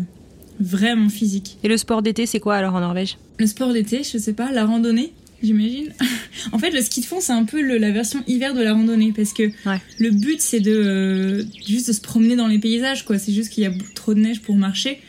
vraiment 0.60 1.10
physique. 1.10 1.58
Et 1.64 1.68
le 1.68 1.78
sport 1.78 2.02
d'été 2.02 2.26
c'est 2.26 2.40
quoi 2.40 2.56
alors 2.56 2.76
en 2.76 2.80
Norvège? 2.82 3.18
Le 3.40 3.48
sport 3.48 3.74
d'été, 3.74 4.04
je 4.04 4.18
sais 4.20 4.34
pas, 4.34 4.52
la 4.52 4.66
randonnée, 4.66 5.14
j'imagine. 5.42 5.92
en 6.52 6.60
fait, 6.60 6.70
le 6.70 6.82
ski 6.82 7.02
de 7.02 7.06
fond 7.08 7.20
c'est 7.20 7.32
un 7.34 7.46
peu 7.46 7.62
le- 7.62 7.78
la 7.78 7.92
version 7.92 8.24
hiver 8.28 8.54
de 8.54 8.62
la 8.62 8.74
randonnée 8.74 9.12
parce 9.16 9.34
que 9.34 9.44
Ouais. 9.68 9.82
le 10.00 10.12
but 10.12 10.40
c'est 10.42 10.60
de 10.60 10.72
euh, 10.72 11.44
juste 11.68 11.88
de 11.88 11.94
se 11.94 12.02
promener 12.02 12.36
dans 12.36 12.48
les 12.48 12.60
paysages 12.60 13.04
quoi. 13.06 13.18
C'est 13.18 13.34
juste 13.34 13.50
qu'il 13.52 13.64
y 13.64 13.68
a 13.68 13.72
trop 13.96 14.14
de 14.14 14.20
neige 14.20 14.42
pour 14.42 14.56
marcher 14.56 15.00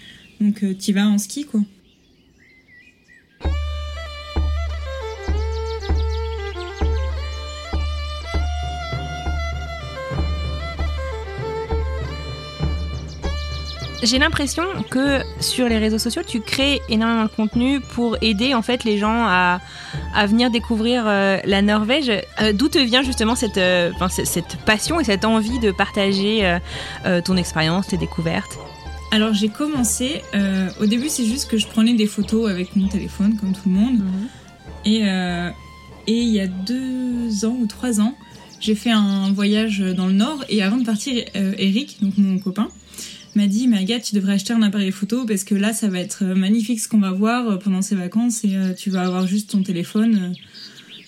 donc 0.40 0.62
euh, 0.64 0.72
t'y 0.74 0.92
vas 0.92 1.06
en 1.06 1.18
ski 1.18 1.44
quoi. 1.44 1.60
J'ai 14.02 14.18
l'impression 14.18 14.64
que 14.90 15.20
sur 15.40 15.68
les 15.68 15.78
réseaux 15.78 15.98
sociaux, 15.98 16.22
tu 16.26 16.40
crées 16.40 16.80
énormément 16.88 17.24
de 17.24 17.30
contenu 17.30 17.80
pour 17.80 18.16
aider 18.20 18.52
en 18.52 18.60
fait 18.60 18.82
les 18.82 18.98
gens 18.98 19.26
à, 19.26 19.60
à 20.12 20.26
venir 20.26 20.50
découvrir 20.50 21.04
euh, 21.06 21.38
la 21.44 21.62
Norvège. 21.62 22.10
Euh, 22.10 22.52
D'où 22.52 22.68
te 22.68 22.78
vient 22.78 23.04
justement 23.04 23.36
cette, 23.36 23.58
euh, 23.58 23.92
cette 24.08 24.56
passion 24.66 24.98
et 24.98 25.04
cette 25.04 25.24
envie 25.24 25.60
de 25.60 25.70
partager 25.70 26.58
ton 27.24 27.36
expérience, 27.36 27.86
tes 27.86 27.96
découvertes? 27.96 28.58
Alors 29.12 29.34
j'ai 29.34 29.48
commencé, 29.48 30.22
au 30.80 30.86
début 30.86 31.08
c'est 31.08 31.24
juste 31.24 31.48
que 31.48 31.56
je 31.56 31.66
prenais 31.66 31.94
des 31.94 32.06
photos 32.06 32.50
avec 32.50 32.74
mon 32.74 32.88
téléphone 32.88 33.36
comme 33.36 33.52
tout 33.52 33.68
le 33.68 33.72
monde. 33.72 34.00
Et, 34.84 35.02
euh, 35.04 35.50
et 36.08 36.18
il 36.18 36.28
y 36.28 36.40
a 36.40 36.48
deux 36.48 37.44
ans 37.44 37.56
ou 37.60 37.66
trois 37.66 38.00
ans, 38.00 38.16
j'ai 38.58 38.74
fait 38.74 38.90
un 38.90 39.30
voyage 39.32 39.78
dans 39.78 40.06
le 40.06 40.12
nord 40.12 40.44
et 40.48 40.62
avant 40.62 40.78
de 40.78 40.84
partir, 40.84 41.24
Eric, 41.34 41.98
donc 42.02 42.14
mon 42.18 42.38
copain, 42.38 42.68
m'a 43.38 43.46
dit 43.46 43.68
mais 43.68 43.78
Agathe 43.78 44.04
tu 44.04 44.14
devrais 44.14 44.34
acheter 44.34 44.52
un 44.52 44.62
appareil 44.62 44.92
photo 44.92 45.24
parce 45.26 45.44
que 45.44 45.54
là 45.54 45.72
ça 45.72 45.88
va 45.88 45.98
être 45.98 46.24
euh, 46.24 46.34
magnifique 46.34 46.80
ce 46.80 46.88
qu'on 46.88 46.98
va 46.98 47.12
voir 47.12 47.48
euh, 47.48 47.56
pendant 47.56 47.82
ces 47.82 47.94
vacances 47.94 48.44
et 48.44 48.56
euh, 48.56 48.74
tu 48.74 48.90
vas 48.90 49.02
avoir 49.02 49.26
juste 49.26 49.50
ton 49.50 49.62
téléphone. 49.62 50.34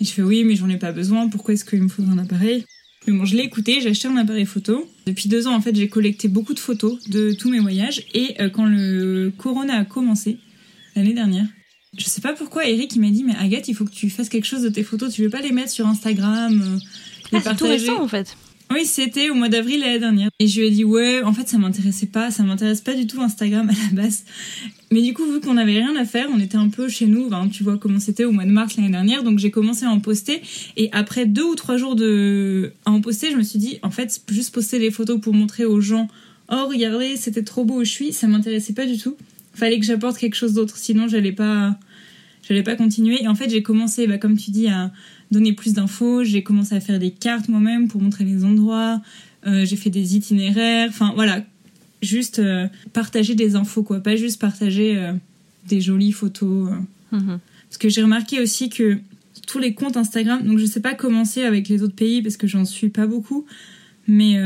Et 0.01 0.05
je 0.05 0.11
fais 0.11 0.23
oui 0.23 0.45
mais 0.45 0.57
j'en 0.57 0.69
ai 0.69 0.79
pas 0.79 0.93
besoin, 0.93 1.29
pourquoi 1.29 1.55
est-ce 1.55 1.65
qu'il 1.65 1.83
me 1.83 1.89
faudrait 1.89 2.13
un 2.13 2.19
appareil? 2.19 2.65
Mais 3.07 3.13
bon, 3.13 3.25
je 3.25 3.37
l'ai 3.37 3.43
écouté, 3.43 3.81
j'ai 3.83 3.91
acheté 3.91 4.09
un 4.09 4.17
appareil 4.17 4.47
photo. 4.47 4.91
Depuis 5.07 5.29
deux 5.29 5.47
ans, 5.47 5.55
en 5.55 5.61
fait, 5.61 5.77
j'ai 5.77 5.89
collecté 5.89 6.27
beaucoup 6.27 6.55
de 6.55 6.59
photos 6.59 7.05
de 7.11 7.33
tous 7.33 7.51
mes 7.51 7.59
voyages. 7.61 8.03
Et 8.15 8.35
quand 8.55 8.65
le 8.65 9.31
Corona 9.37 9.81
a 9.81 9.85
commencé, 9.85 10.39
l'année 10.97 11.13
dernière, 11.13 11.45
je 11.99 12.05
sais 12.07 12.23
pas 12.23 12.33
pourquoi, 12.33 12.67
Eric, 12.67 12.97
il 12.97 13.03
m'a 13.03 13.11
dit, 13.11 13.23
mais 13.23 13.37
Agathe, 13.37 13.69
il 13.69 13.75
faut 13.75 13.85
que 13.85 13.93
tu 13.93 14.09
fasses 14.09 14.31
quelque 14.31 14.47
chose 14.47 14.63
de 14.63 14.71
tes 14.71 14.83
photos. 14.83 15.13
Tu 15.13 15.23
veux 15.23 15.29
pas 15.29 15.43
les 15.43 15.53
mettre 15.53 15.69
sur 15.69 15.87
Instagram 15.87 16.81
les 17.33 17.39
Ah, 17.39 17.51
c'est 17.51 17.57
tout 17.57 17.67
récent 17.67 18.01
en 18.01 18.09
fait. 18.09 18.37
Oui, 18.75 18.87
c'était 18.87 19.31
au 19.31 19.35
mois 19.35 19.49
d'avril 19.49 19.79
l'année 19.79 20.01
dernière. 20.01 20.31
Et 20.41 20.49
je 20.49 20.61
lui 20.61 20.67
ai 20.67 20.71
dit, 20.73 20.83
ouais, 20.83 21.23
en 21.23 21.33
fait, 21.33 21.49
ça 21.49 21.59
m'intéressait 21.59 22.07
pas. 22.07 22.33
Ça 22.33 22.43
m'intéresse 22.43 22.81
pas 22.81 22.95
du 22.95 23.07
tout 23.07 23.21
Instagram 23.23 23.71
à 23.71 23.73
la 23.73 24.03
base. 24.03 24.25
Mais 24.91 25.01
du 25.01 25.15
coup, 25.15 25.25
vu 25.31 25.39
qu'on 25.39 25.57
avait 25.57 25.79
rien 25.79 25.95
à 25.95 26.05
faire, 26.05 26.27
on 26.35 26.41
était 26.41 26.57
un 26.57 26.69
peu 26.69 26.89
chez 26.89 27.07
nous. 27.07 27.31
Tu 27.53 27.63
vois 27.63 27.79
comment 27.79 28.01
c'était 28.01 28.25
au 28.25 28.33
mois 28.33 28.45
de 28.45 28.51
mars 28.51 28.77
l'année 28.77 28.91
dernière. 28.91 29.23
Donc, 29.23 29.39
j'ai 29.39 29.53
commencé 29.53 29.85
à 29.85 29.91
en 29.91 30.01
poster. 30.01 30.43
Et 30.77 30.89
après 30.91 31.25
deux 31.25 31.45
ou 31.45 31.55
trois 31.55 31.77
jours 31.77 31.95
de, 31.95 32.73
à 32.85 32.91
en 32.91 33.01
poster, 33.01 33.31
je 33.31 33.37
me 33.37 33.45
suis 33.45 33.61
dit, 33.61 33.79
en 33.85 33.93
fait, 33.93 34.21
juste 34.29 34.53
poster 34.53 34.81
les 34.81 34.91
photos 34.91 35.21
pour 35.21 35.35
montrer 35.35 35.65
aux 35.65 35.81
gens, 35.81 36.09
oh, 36.51 36.67
regardez, 36.67 37.15
c'était 37.15 37.45
trop 37.45 37.65
beau 37.65 37.77
où 37.77 37.85
je 37.85 37.93
suis. 37.93 38.13
Ça 38.13 38.27
m'intéressait 38.27 38.73
pas 38.73 38.87
du 38.87 38.99
tout. 38.99 39.17
Fallait 39.55 39.79
que 39.79 39.87
j'apporte 39.87 40.19
quelque 40.19 40.35
chose 40.37 40.53
d'autre. 40.53 40.77
Sinon, 40.79 41.07
j'allais 41.07 41.31
pas, 41.31 41.79
pas 42.65 42.75
continuer. 42.75 43.23
Et 43.23 43.29
en 43.29 43.37
fait, 43.37 43.49
j'ai 43.51 43.63
commencé, 43.63 44.09
bah, 44.09 44.19
comme 44.19 44.37
tu 44.37 44.51
dis, 44.51 44.67
à 44.67 44.91
donner 45.31 45.53
plus 45.53 45.73
d'infos. 45.73 46.25
J'ai 46.25 46.43
commencé 46.43 46.75
à 46.75 46.81
faire 46.81 46.99
des 46.99 47.11
cartes 47.11 47.49
moi-même 47.49 47.89
pour 47.89 48.01
montrer 48.01 48.25
les 48.25 48.45
endroits. 48.45 49.01
Euh, 49.47 49.65
j'ai 49.65 49.77
fait 49.77 49.91
des 49.91 50.17
itinéraires. 50.17 50.89
Enfin, 50.89 51.13
voilà. 51.15 51.45
Juste 52.03 52.39
euh, 52.39 52.67
partager 52.93 53.35
des 53.35 53.57
infos, 53.57 53.83
quoi. 53.83 54.01
Pas 54.01 54.17
juste 54.17 54.41
partager 54.41 54.97
euh, 54.97 55.13
des 55.69 55.81
jolies 55.81 56.13
photos. 56.13 56.71
Mhm. 57.13 57.39
Parce 57.69 57.79
que 57.79 57.89
j'ai 57.89 58.03
remarqué 58.03 58.41
aussi 58.41 58.69
que 58.69 58.99
tous 59.47 59.59
les 59.59 59.75
comptes 59.75 59.97
Instagram, 59.97 60.43
donc 60.43 60.59
je 60.59 60.65
sais 60.65 60.81
pas 60.81 60.95
comment 60.95 61.25
c'est 61.25 61.45
avec 61.45 61.69
les 61.69 61.83
autres 61.83 61.95
pays 61.95 62.23
parce 62.23 62.37
que 62.37 62.47
j'en 62.47 62.65
suis 62.65 62.89
pas 62.89 63.07
beaucoup, 63.07 63.45
mais 64.07 64.37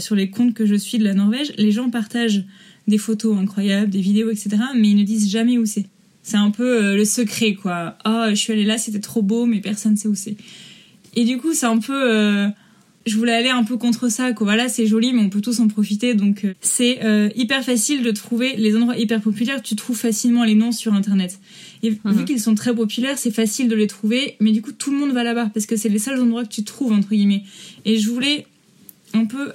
sur 0.00 0.16
les 0.16 0.30
comptes 0.30 0.54
que 0.54 0.64
je 0.66 0.74
suis 0.74 0.98
de 0.98 1.04
la 1.04 1.14
Norvège, 1.14 1.52
les 1.58 1.70
gens 1.70 1.90
partagent 1.90 2.44
des 2.88 2.98
photos 2.98 3.36
incroyables, 3.38 3.90
des 3.90 4.00
vidéos, 4.00 4.30
etc. 4.30 4.56
Mais 4.74 4.88
ils 4.88 4.96
ne 4.96 5.04
disent 5.04 5.30
jamais 5.30 5.58
où 5.58 5.66
c'est. 5.66 5.86
C'est 6.28 6.36
un 6.36 6.50
peu 6.50 6.84
euh, 6.84 6.94
le 6.96 7.06
secret, 7.06 7.54
quoi. 7.54 7.96
Ah, 8.04 8.26
je 8.30 8.34
suis 8.34 8.52
allée 8.52 8.64
là, 8.66 8.76
c'était 8.76 9.00
trop 9.00 9.22
beau, 9.22 9.46
mais 9.46 9.60
personne 9.60 9.96
sait 9.96 10.08
où 10.08 10.14
c'est. 10.14 10.36
Et 11.16 11.24
du 11.24 11.38
coup, 11.38 11.54
c'est 11.54 11.64
un 11.64 11.78
peu. 11.78 11.94
euh, 11.94 12.48
je 13.06 13.16
voulais 13.16 13.32
aller 13.32 13.48
un 13.48 13.64
peu 13.64 13.78
contre 13.78 14.10
ça, 14.10 14.32
quoi. 14.34 14.44
Voilà, 14.44 14.68
c'est 14.68 14.86
joli, 14.86 15.14
mais 15.14 15.22
on 15.22 15.30
peut 15.30 15.40
tous 15.40 15.58
en 15.60 15.68
profiter. 15.68 16.12
Donc, 16.12 16.44
euh, 16.44 16.52
c'est 16.60 16.98
hyper 17.34 17.64
facile 17.64 18.02
de 18.02 18.10
trouver 18.10 18.56
les 18.58 18.76
endroits 18.76 18.98
hyper 18.98 19.22
populaires. 19.22 19.62
Tu 19.62 19.74
trouves 19.74 19.96
facilement 19.96 20.44
les 20.44 20.54
noms 20.54 20.70
sur 20.72 20.92
Internet. 20.92 21.38
Et 21.82 21.88
vu 21.90 21.98
Mhm. 22.04 22.24
qu'ils 22.26 22.40
sont 22.40 22.54
très 22.54 22.74
populaires, 22.74 23.16
c'est 23.16 23.30
facile 23.30 23.68
de 23.68 23.74
les 23.74 23.86
trouver. 23.86 24.36
Mais 24.40 24.52
du 24.52 24.60
coup, 24.60 24.72
tout 24.72 24.90
le 24.90 24.98
monde 24.98 25.12
va 25.12 25.22
là-bas 25.24 25.50
parce 25.54 25.64
que 25.64 25.76
c'est 25.76 25.88
les 25.88 25.98
seuls 25.98 26.20
endroits 26.20 26.44
que 26.44 26.52
tu 26.52 26.62
trouves, 26.64 26.92
entre 26.92 27.08
guillemets. 27.08 27.44
Et 27.86 27.96
je 27.98 28.10
voulais 28.10 28.44
un 29.14 29.24
peu 29.24 29.50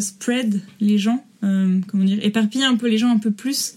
spread 0.00 0.62
les 0.80 0.96
gens, 0.96 1.22
comment 1.42 2.04
dire, 2.04 2.18
éparpiller 2.22 2.64
un 2.64 2.76
peu 2.76 2.88
les 2.88 2.96
gens 2.96 3.10
un 3.10 3.18
peu 3.18 3.30
plus. 3.32 3.74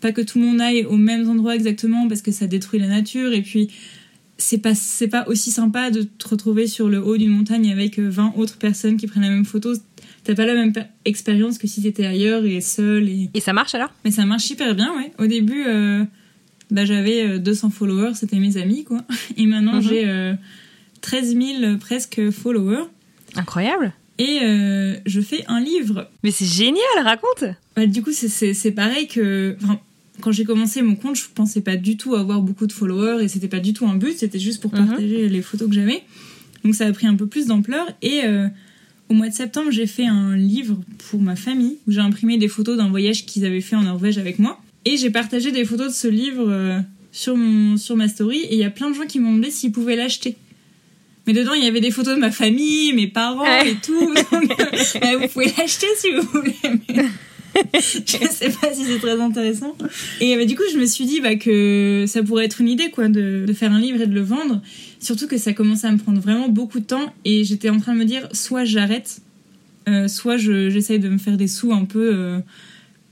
Pas 0.00 0.12
que 0.12 0.20
tout 0.20 0.38
le 0.38 0.44
monde 0.46 0.60
aille 0.60 0.84
aux 0.84 0.96
mêmes 0.96 1.28
endroits 1.28 1.54
exactement 1.54 2.06
parce 2.08 2.22
que 2.22 2.30
ça 2.32 2.46
détruit 2.46 2.78
la 2.80 2.86
nature. 2.88 3.32
Et 3.32 3.42
puis, 3.42 3.68
c'est 4.38 4.58
pas, 4.58 4.74
c'est 4.74 5.08
pas 5.08 5.26
aussi 5.28 5.50
sympa 5.50 5.90
de 5.90 6.02
te 6.02 6.28
retrouver 6.28 6.66
sur 6.66 6.88
le 6.88 7.02
haut 7.02 7.16
d'une 7.16 7.30
montagne 7.30 7.72
avec 7.72 7.98
euh, 7.98 8.08
20 8.10 8.34
autres 8.36 8.58
personnes 8.58 8.96
qui 8.98 9.06
prennent 9.06 9.22
la 9.22 9.30
même 9.30 9.46
photo. 9.46 9.72
T'as 10.24 10.34
pas 10.34 10.44
la 10.44 10.54
même 10.54 10.72
expérience 11.04 11.56
que 11.56 11.66
si 11.66 11.82
t'étais 11.82 12.04
ailleurs 12.04 12.44
et 12.44 12.60
seul. 12.60 13.08
Et... 13.08 13.30
Et 13.32 13.40
ça 13.40 13.52
marche 13.52 13.74
alors? 13.74 13.92
Mais 14.04 14.10
ça 14.10 14.26
marche 14.26 14.50
hyper 14.50 14.74
bien, 14.74 14.92
ouais. 14.96 15.12
Au 15.18 15.26
début, 15.26 15.64
euh, 15.66 16.04
bah, 16.70 16.84
j'avais 16.84 17.22
euh, 17.26 17.38
200 17.38 17.70
followers, 17.70 18.12
c'était 18.14 18.38
mes 18.38 18.56
amis, 18.58 18.84
quoi. 18.84 19.02
Et 19.38 19.46
maintenant, 19.46 19.76
Mhm. 19.76 19.82
j'ai 19.82 20.02
euh, 20.06 20.34
13 21.00 21.36
000 21.36 21.76
presque 21.78 22.30
followers. 22.30 22.84
Incroyable. 23.36 23.92
Et 24.18 24.40
euh, 24.42 24.96
je 25.06 25.20
fais 25.20 25.44
un 25.46 25.60
livre. 25.60 26.10
Mais 26.24 26.30
c'est 26.30 26.46
génial, 26.46 26.82
raconte. 27.04 27.44
Bah, 27.76 27.86
du 27.86 28.02
coup, 28.02 28.12
c'est- 28.12 28.70
pareil 28.72 29.06
que. 29.08 29.56
enfin, 29.62 29.78
quand 30.20 30.32
j'ai 30.32 30.44
commencé 30.44 30.82
mon 30.82 30.94
compte, 30.96 31.16
je 31.16 31.24
pensais 31.34 31.60
pas 31.60 31.76
du 31.76 31.96
tout 31.96 32.14
avoir 32.14 32.40
beaucoup 32.42 32.66
de 32.66 32.72
followers 32.72 33.22
et 33.24 33.28
c'était 33.28 33.48
pas 33.48 33.60
du 33.60 33.72
tout 33.72 33.86
un 33.86 33.96
but, 33.96 34.16
c'était 34.16 34.38
juste 34.38 34.60
pour 34.62 34.72
Mhm. 34.74 34.86
partager 34.86 35.28
les 35.28 35.42
photos 35.42 35.68
que 35.68 35.74
j'avais. 35.74 36.02
Donc 36.64 36.74
ça 36.74 36.86
a 36.86 36.92
pris 36.92 37.06
un 37.06 37.14
peu 37.14 37.26
plus 37.26 37.46
d'ampleur 37.46 37.86
et 38.02 38.22
euh, 38.24 38.48
au 39.08 39.14
mois 39.14 39.28
de 39.28 39.34
septembre, 39.34 39.70
j'ai 39.70 39.86
fait 39.86 40.06
un 40.06 40.36
livre 40.36 40.76
pour 41.10 41.20
ma 41.20 41.36
famille 41.36 41.76
où 41.86 41.92
j'ai 41.92 42.00
imprimé 42.00 42.38
des 42.38 42.48
photos 42.48 42.76
d'un 42.76 42.88
voyage 42.88 43.24
qu'ils 43.26 43.44
avaient 43.44 43.60
fait 43.60 43.76
en 43.76 43.82
Norvège 43.82 44.18
avec 44.18 44.38
moi 44.38 44.60
et 44.84 44.96
j'ai 44.96 45.10
partagé 45.10 45.52
des 45.52 45.64
photos 45.64 45.88
de 45.92 45.96
ce 45.96 46.08
livre 46.08 46.44
euh, 46.48 46.80
sur 47.12 47.36
mon 47.36 47.76
sur 47.76 47.94
ma 47.96 48.08
story 48.08 48.38
et 48.38 48.54
il 48.54 48.58
y 48.58 48.64
a 48.64 48.70
plein 48.70 48.90
de 48.90 48.94
gens 48.96 49.06
qui 49.06 49.20
m'ont 49.20 49.30
demandé 49.32 49.50
s'ils 49.50 49.72
pouvaient 49.72 49.96
l'acheter. 49.96 50.36
Mais 51.28 51.32
dedans, 51.32 51.54
il 51.54 51.64
y 51.64 51.66
avait 51.66 51.80
des 51.80 51.90
photos 51.90 52.14
de 52.14 52.20
ma 52.20 52.30
famille, 52.30 52.92
mes 52.92 53.08
parents 53.08 53.44
et 53.64 53.74
tout. 53.82 54.14
Donc, 54.32 54.50
euh, 55.02 55.18
vous 55.20 55.28
pouvez 55.28 55.52
l'acheter 55.58 55.86
si 55.98 56.12
vous 56.12 56.22
voulez. 56.32 56.54
Mais 56.88 57.04
je 57.74 58.28
sais 58.30 58.50
pas 58.60 58.72
si 58.72 58.84
c'est 58.84 58.98
très 58.98 59.20
intéressant. 59.20 59.76
Et 60.20 60.36
bah, 60.36 60.44
du 60.44 60.56
coup, 60.56 60.62
je 60.72 60.78
me 60.78 60.86
suis 60.86 61.04
dit 61.06 61.20
bah, 61.20 61.36
que 61.36 62.04
ça 62.06 62.22
pourrait 62.22 62.44
être 62.44 62.60
une 62.60 62.68
idée 62.68 62.90
quoi, 62.90 63.08
de, 63.08 63.44
de 63.46 63.52
faire 63.52 63.72
un 63.72 63.80
livre 63.80 64.00
et 64.00 64.06
de 64.06 64.14
le 64.14 64.22
vendre. 64.22 64.60
Surtout 65.00 65.26
que 65.28 65.38
ça 65.38 65.52
commençait 65.52 65.86
à 65.86 65.92
me 65.92 65.98
prendre 65.98 66.20
vraiment 66.20 66.48
beaucoup 66.48 66.80
de 66.80 66.84
temps 66.86 67.12
et 67.24 67.44
j'étais 67.44 67.70
en 67.70 67.78
train 67.78 67.94
de 67.94 67.98
me 67.98 68.04
dire 68.04 68.28
soit 68.32 68.64
j'arrête, 68.64 69.20
euh, 69.88 70.08
soit 70.08 70.36
je- 70.36 70.70
j'essaye 70.70 70.98
de 70.98 71.08
me 71.08 71.18
faire 71.18 71.36
des 71.36 71.48
sous 71.48 71.72
un 71.72 71.84
peu. 71.84 72.10
euh, 72.14 72.40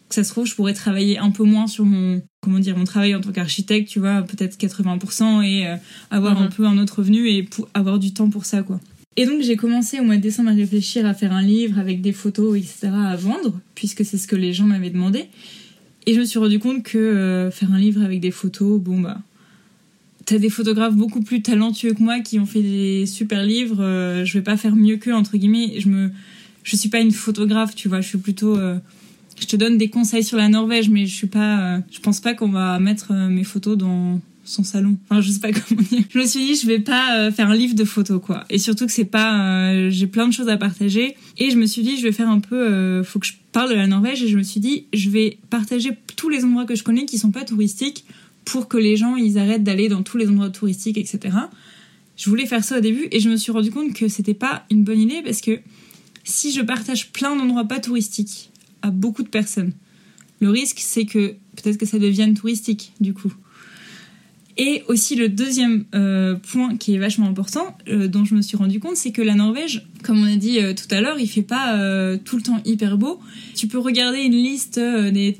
que 0.08 0.14
ça 0.16 0.22
se 0.22 0.30
trouve, 0.30 0.46
je 0.46 0.54
pourrais 0.54 0.74
travailler 0.74 1.16
un 1.18 1.30
peu 1.30 1.44
moins 1.44 1.66
sur 1.66 1.86
mon 1.86 2.20
comment 2.42 2.58
dire 2.58 2.76
mon 2.76 2.84
travail 2.84 3.14
en 3.14 3.22
tant 3.22 3.32
qu'architecte, 3.32 3.88
tu 3.88 4.00
vois, 4.00 4.20
peut-être 4.20 4.58
80% 4.58 5.40
et 5.42 5.66
euh, 5.66 5.76
avoir 6.10 6.38
Mhm. 6.38 6.46
un 6.46 6.50
peu 6.50 6.66
un 6.66 6.76
autre 6.76 6.98
revenu 6.98 7.26
et 7.30 7.42
pour 7.42 7.68
avoir 7.72 7.98
du 7.98 8.12
temps 8.12 8.28
pour 8.28 8.44
ça 8.44 8.62
quoi. 8.62 8.78
Et 9.16 9.26
donc 9.26 9.42
j'ai 9.42 9.56
commencé 9.56 10.00
au 10.00 10.02
mois 10.02 10.16
de 10.16 10.20
décembre 10.20 10.50
à 10.50 10.54
réfléchir 10.54 11.06
à 11.06 11.14
faire 11.14 11.32
un 11.32 11.42
livre 11.42 11.78
avec 11.78 12.00
des 12.00 12.12
photos, 12.12 12.56
etc. 12.56 12.88
à 12.92 13.16
vendre, 13.16 13.60
puisque 13.74 14.04
c'est 14.04 14.18
ce 14.18 14.26
que 14.26 14.36
les 14.36 14.52
gens 14.52 14.64
m'avaient 14.64 14.90
demandé. 14.90 15.26
Et 16.06 16.14
je 16.14 16.20
me 16.20 16.24
suis 16.24 16.38
rendu 16.38 16.58
compte 16.58 16.82
que 16.82 16.98
euh, 16.98 17.50
faire 17.50 17.72
un 17.72 17.78
livre 17.78 18.02
avec 18.02 18.20
des 18.20 18.32
photos, 18.32 18.80
bon 18.80 19.00
bah, 19.00 19.18
t'as 20.26 20.38
des 20.38 20.50
photographes 20.50 20.94
beaucoup 20.94 21.20
plus 21.20 21.42
talentueux 21.42 21.94
que 21.94 22.02
moi 22.02 22.20
qui 22.20 22.40
ont 22.40 22.46
fait 22.46 22.62
des 22.62 23.06
super 23.06 23.44
livres. 23.44 23.80
euh, 23.80 24.24
je 24.24 24.34
vais 24.34 24.42
pas 24.42 24.56
faire 24.56 24.74
mieux 24.74 24.96
qu'eux 24.96 25.14
entre 25.14 25.36
guillemets. 25.36 25.74
Je 25.78 25.88
me, 25.88 26.10
suis 26.64 26.88
pas 26.88 27.00
une 27.00 27.12
photographe, 27.12 27.74
tu 27.76 27.88
vois. 27.88 28.00
Je 28.00 28.08
suis 28.08 28.18
plutôt, 28.18 28.56
euh, 28.56 28.78
je 29.40 29.46
te 29.46 29.54
donne 29.54 29.78
des 29.78 29.90
conseils 29.90 30.24
sur 30.24 30.38
la 30.38 30.48
Norvège, 30.48 30.90
mais 30.90 31.06
je 31.06 31.14
suis 31.14 31.28
pas, 31.28 31.80
je 31.90 32.00
pense 32.00 32.20
pas 32.20 32.34
qu'on 32.34 32.48
va 32.48 32.80
mettre 32.80 33.12
mes 33.12 33.44
photos 33.44 33.78
dans 33.78 34.20
son 34.44 34.64
salon. 34.64 34.96
Enfin, 35.08 35.20
je 35.20 35.30
sais 35.30 35.40
pas 35.40 35.52
comment 35.68 35.82
dire. 35.82 36.04
Je 36.10 36.18
me 36.18 36.26
suis 36.26 36.40
dit, 36.40 36.54
je 36.54 36.66
vais 36.66 36.78
pas 36.78 37.18
euh, 37.18 37.32
faire 37.32 37.50
un 37.50 37.56
livre 37.56 37.74
de 37.74 37.84
photos, 37.84 38.20
quoi. 38.22 38.44
Et 38.50 38.58
surtout 38.58 38.86
que 38.86 38.92
c'est 38.92 39.04
pas, 39.04 39.72
euh, 39.72 39.90
j'ai 39.90 40.06
plein 40.06 40.28
de 40.28 40.32
choses 40.32 40.48
à 40.48 40.56
partager. 40.56 41.16
Et 41.38 41.50
je 41.50 41.56
me 41.56 41.66
suis 41.66 41.82
dit, 41.82 41.96
je 41.96 42.02
vais 42.02 42.12
faire 42.12 42.28
un 42.28 42.40
peu, 42.40 42.56
euh, 42.56 43.04
faut 43.04 43.18
que 43.18 43.26
je 43.26 43.34
parle 43.52 43.70
de 43.70 43.74
la 43.74 43.86
Norvège. 43.86 44.22
Et 44.22 44.28
je 44.28 44.36
me 44.36 44.42
suis 44.42 44.60
dit, 44.60 44.86
je 44.92 45.10
vais 45.10 45.38
partager 45.50 45.90
tous 46.16 46.28
les 46.28 46.44
endroits 46.44 46.66
que 46.66 46.74
je 46.74 46.84
connais 46.84 47.06
qui 47.06 47.18
sont 47.18 47.30
pas 47.30 47.44
touristiques 47.44 48.04
pour 48.44 48.68
que 48.68 48.76
les 48.76 48.96
gens, 48.96 49.16
ils 49.16 49.38
arrêtent 49.38 49.64
d'aller 49.64 49.88
dans 49.88 50.02
tous 50.02 50.18
les 50.18 50.28
endroits 50.28 50.50
touristiques, 50.50 50.98
etc. 50.98 51.36
Je 52.16 52.30
voulais 52.30 52.46
faire 52.46 52.62
ça 52.62 52.78
au 52.78 52.80
début 52.80 53.08
et 53.10 53.20
je 53.20 53.28
me 53.28 53.36
suis 53.36 53.50
rendu 53.50 53.70
compte 53.70 53.92
que 53.94 54.08
c'était 54.08 54.34
pas 54.34 54.64
une 54.70 54.84
bonne 54.84 55.00
idée 55.00 55.22
parce 55.24 55.40
que 55.40 55.60
si 56.22 56.52
je 56.52 56.60
partage 56.60 57.10
plein 57.10 57.34
d'endroits 57.34 57.64
pas 57.64 57.80
touristiques 57.80 58.50
à 58.82 58.90
beaucoup 58.90 59.22
de 59.22 59.28
personnes, 59.28 59.72
le 60.40 60.50
risque 60.50 60.78
c'est 60.80 61.06
que 61.06 61.34
peut-être 61.56 61.76
que 61.76 61.86
ça 61.86 61.98
devienne 61.98 62.34
touristique 62.34 62.92
du 63.00 63.14
coup. 63.14 63.32
Et 64.56 64.84
aussi 64.86 65.16
le 65.16 65.28
deuxième 65.28 65.84
euh, 65.94 66.36
point 66.36 66.76
qui 66.76 66.94
est 66.94 66.98
vachement 66.98 67.28
important, 67.28 67.76
euh, 67.88 68.06
dont 68.06 68.24
je 68.24 68.36
me 68.36 68.42
suis 68.42 68.56
rendu 68.56 68.78
compte, 68.78 68.96
c'est 68.96 69.10
que 69.10 69.22
la 69.22 69.34
Norvège, 69.34 69.86
comme 70.04 70.22
on 70.22 70.32
a 70.32 70.36
dit 70.36 70.60
euh, 70.60 70.74
tout 70.74 70.86
à 70.94 71.00
l'heure, 71.00 71.18
il 71.18 71.28
fait 71.28 71.42
pas 71.42 71.76
tout 72.24 72.36
le 72.36 72.42
temps 72.42 72.60
hyper 72.64 72.96
beau. 72.96 73.20
Tu 73.54 73.66
peux 73.66 73.78
regarder 73.78 74.20
une 74.20 74.32
liste 74.32 74.78
des, 74.78 75.38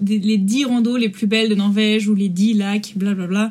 des 0.00 0.18
les 0.18 0.38
10 0.38 0.64
randos 0.64 0.96
les 0.96 1.08
plus 1.08 1.26
belles 1.26 1.48
de 1.48 1.54
Norvège 1.54 2.08
ou 2.08 2.14
les 2.14 2.28
10 2.28 2.54
lacs, 2.54 2.94
blablabla. 2.96 3.50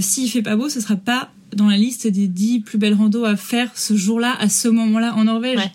S'il 0.00 0.30
fait 0.30 0.42
pas 0.42 0.56
beau, 0.56 0.68
ce 0.68 0.80
sera 0.80 0.96
pas 0.96 1.30
dans 1.54 1.68
la 1.68 1.76
liste 1.76 2.06
des 2.06 2.26
10 2.26 2.60
plus 2.60 2.78
belles 2.78 2.94
randos 2.94 3.24
à 3.24 3.36
faire 3.36 3.70
ce 3.76 3.94
jour-là, 3.94 4.34
à 4.38 4.48
ce 4.48 4.68
moment-là 4.68 5.14
en 5.14 5.24
Norvège. 5.24 5.58
Ouais. 5.58 5.72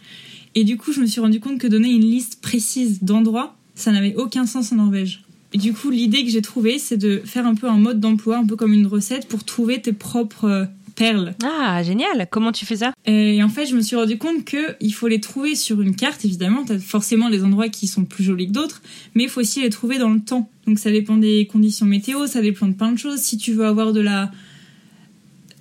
Et 0.55 0.63
du 0.63 0.77
coup, 0.77 0.91
je 0.91 0.99
me 0.99 1.05
suis 1.05 1.21
rendu 1.21 1.39
compte 1.39 1.59
que 1.59 1.67
donner 1.67 1.89
une 1.89 2.01
liste 2.01 2.41
précise 2.41 3.03
d'endroits, 3.03 3.55
ça 3.75 3.91
n'avait 3.91 4.15
aucun 4.15 4.45
sens 4.45 4.71
en 4.71 4.77
Norvège. 4.77 5.23
Du 5.53 5.73
coup, 5.73 5.89
l'idée 5.89 6.23
que 6.23 6.29
j'ai 6.29 6.41
trouvée, 6.41 6.77
c'est 6.77 6.97
de 6.97 7.21
faire 7.25 7.45
un 7.45 7.55
peu 7.55 7.67
un 7.67 7.77
mode 7.77 7.99
d'emploi, 7.99 8.37
un 8.37 8.45
peu 8.45 8.55
comme 8.55 8.73
une 8.73 8.87
recette, 8.87 9.27
pour 9.27 9.43
trouver 9.43 9.81
tes 9.81 9.93
propres 9.93 10.45
euh, 10.45 10.65
perles. 10.95 11.33
Ah, 11.43 11.81
génial. 11.81 12.27
Comment 12.29 12.51
tu 12.51 12.65
fais 12.65 12.75
ça? 12.75 12.93
Et 13.05 13.41
en 13.41 13.49
fait, 13.49 13.65
je 13.65 13.75
me 13.75 13.81
suis 13.81 13.95
rendu 13.95 14.17
compte 14.17 14.45
que 14.45 14.75
il 14.79 14.91
faut 14.91 15.07
les 15.07 15.19
trouver 15.19 15.55
sur 15.55 15.81
une 15.81 15.95
carte. 15.95 16.23
Évidemment, 16.25 16.65
t'as 16.65 16.77
forcément 16.77 17.29
des 17.29 17.43
endroits 17.43 17.69
qui 17.69 17.87
sont 17.87 18.05
plus 18.05 18.23
jolis 18.23 18.47
que 18.47 18.51
d'autres, 18.51 18.81
mais 19.15 19.23
il 19.23 19.29
faut 19.29 19.41
aussi 19.41 19.61
les 19.61 19.69
trouver 19.69 19.97
dans 19.97 20.09
le 20.09 20.19
temps. 20.19 20.49
Donc 20.67 20.77
ça 20.77 20.91
dépend 20.91 21.17
des 21.17 21.47
conditions 21.51 21.85
météo, 21.85 22.27
ça 22.27 22.41
dépend 22.41 22.67
de 22.67 22.73
plein 22.73 22.91
de 22.91 22.97
choses. 22.97 23.19
Si 23.19 23.37
tu 23.37 23.53
veux 23.53 23.65
avoir 23.65 23.93
de 23.93 24.01
la 24.01 24.31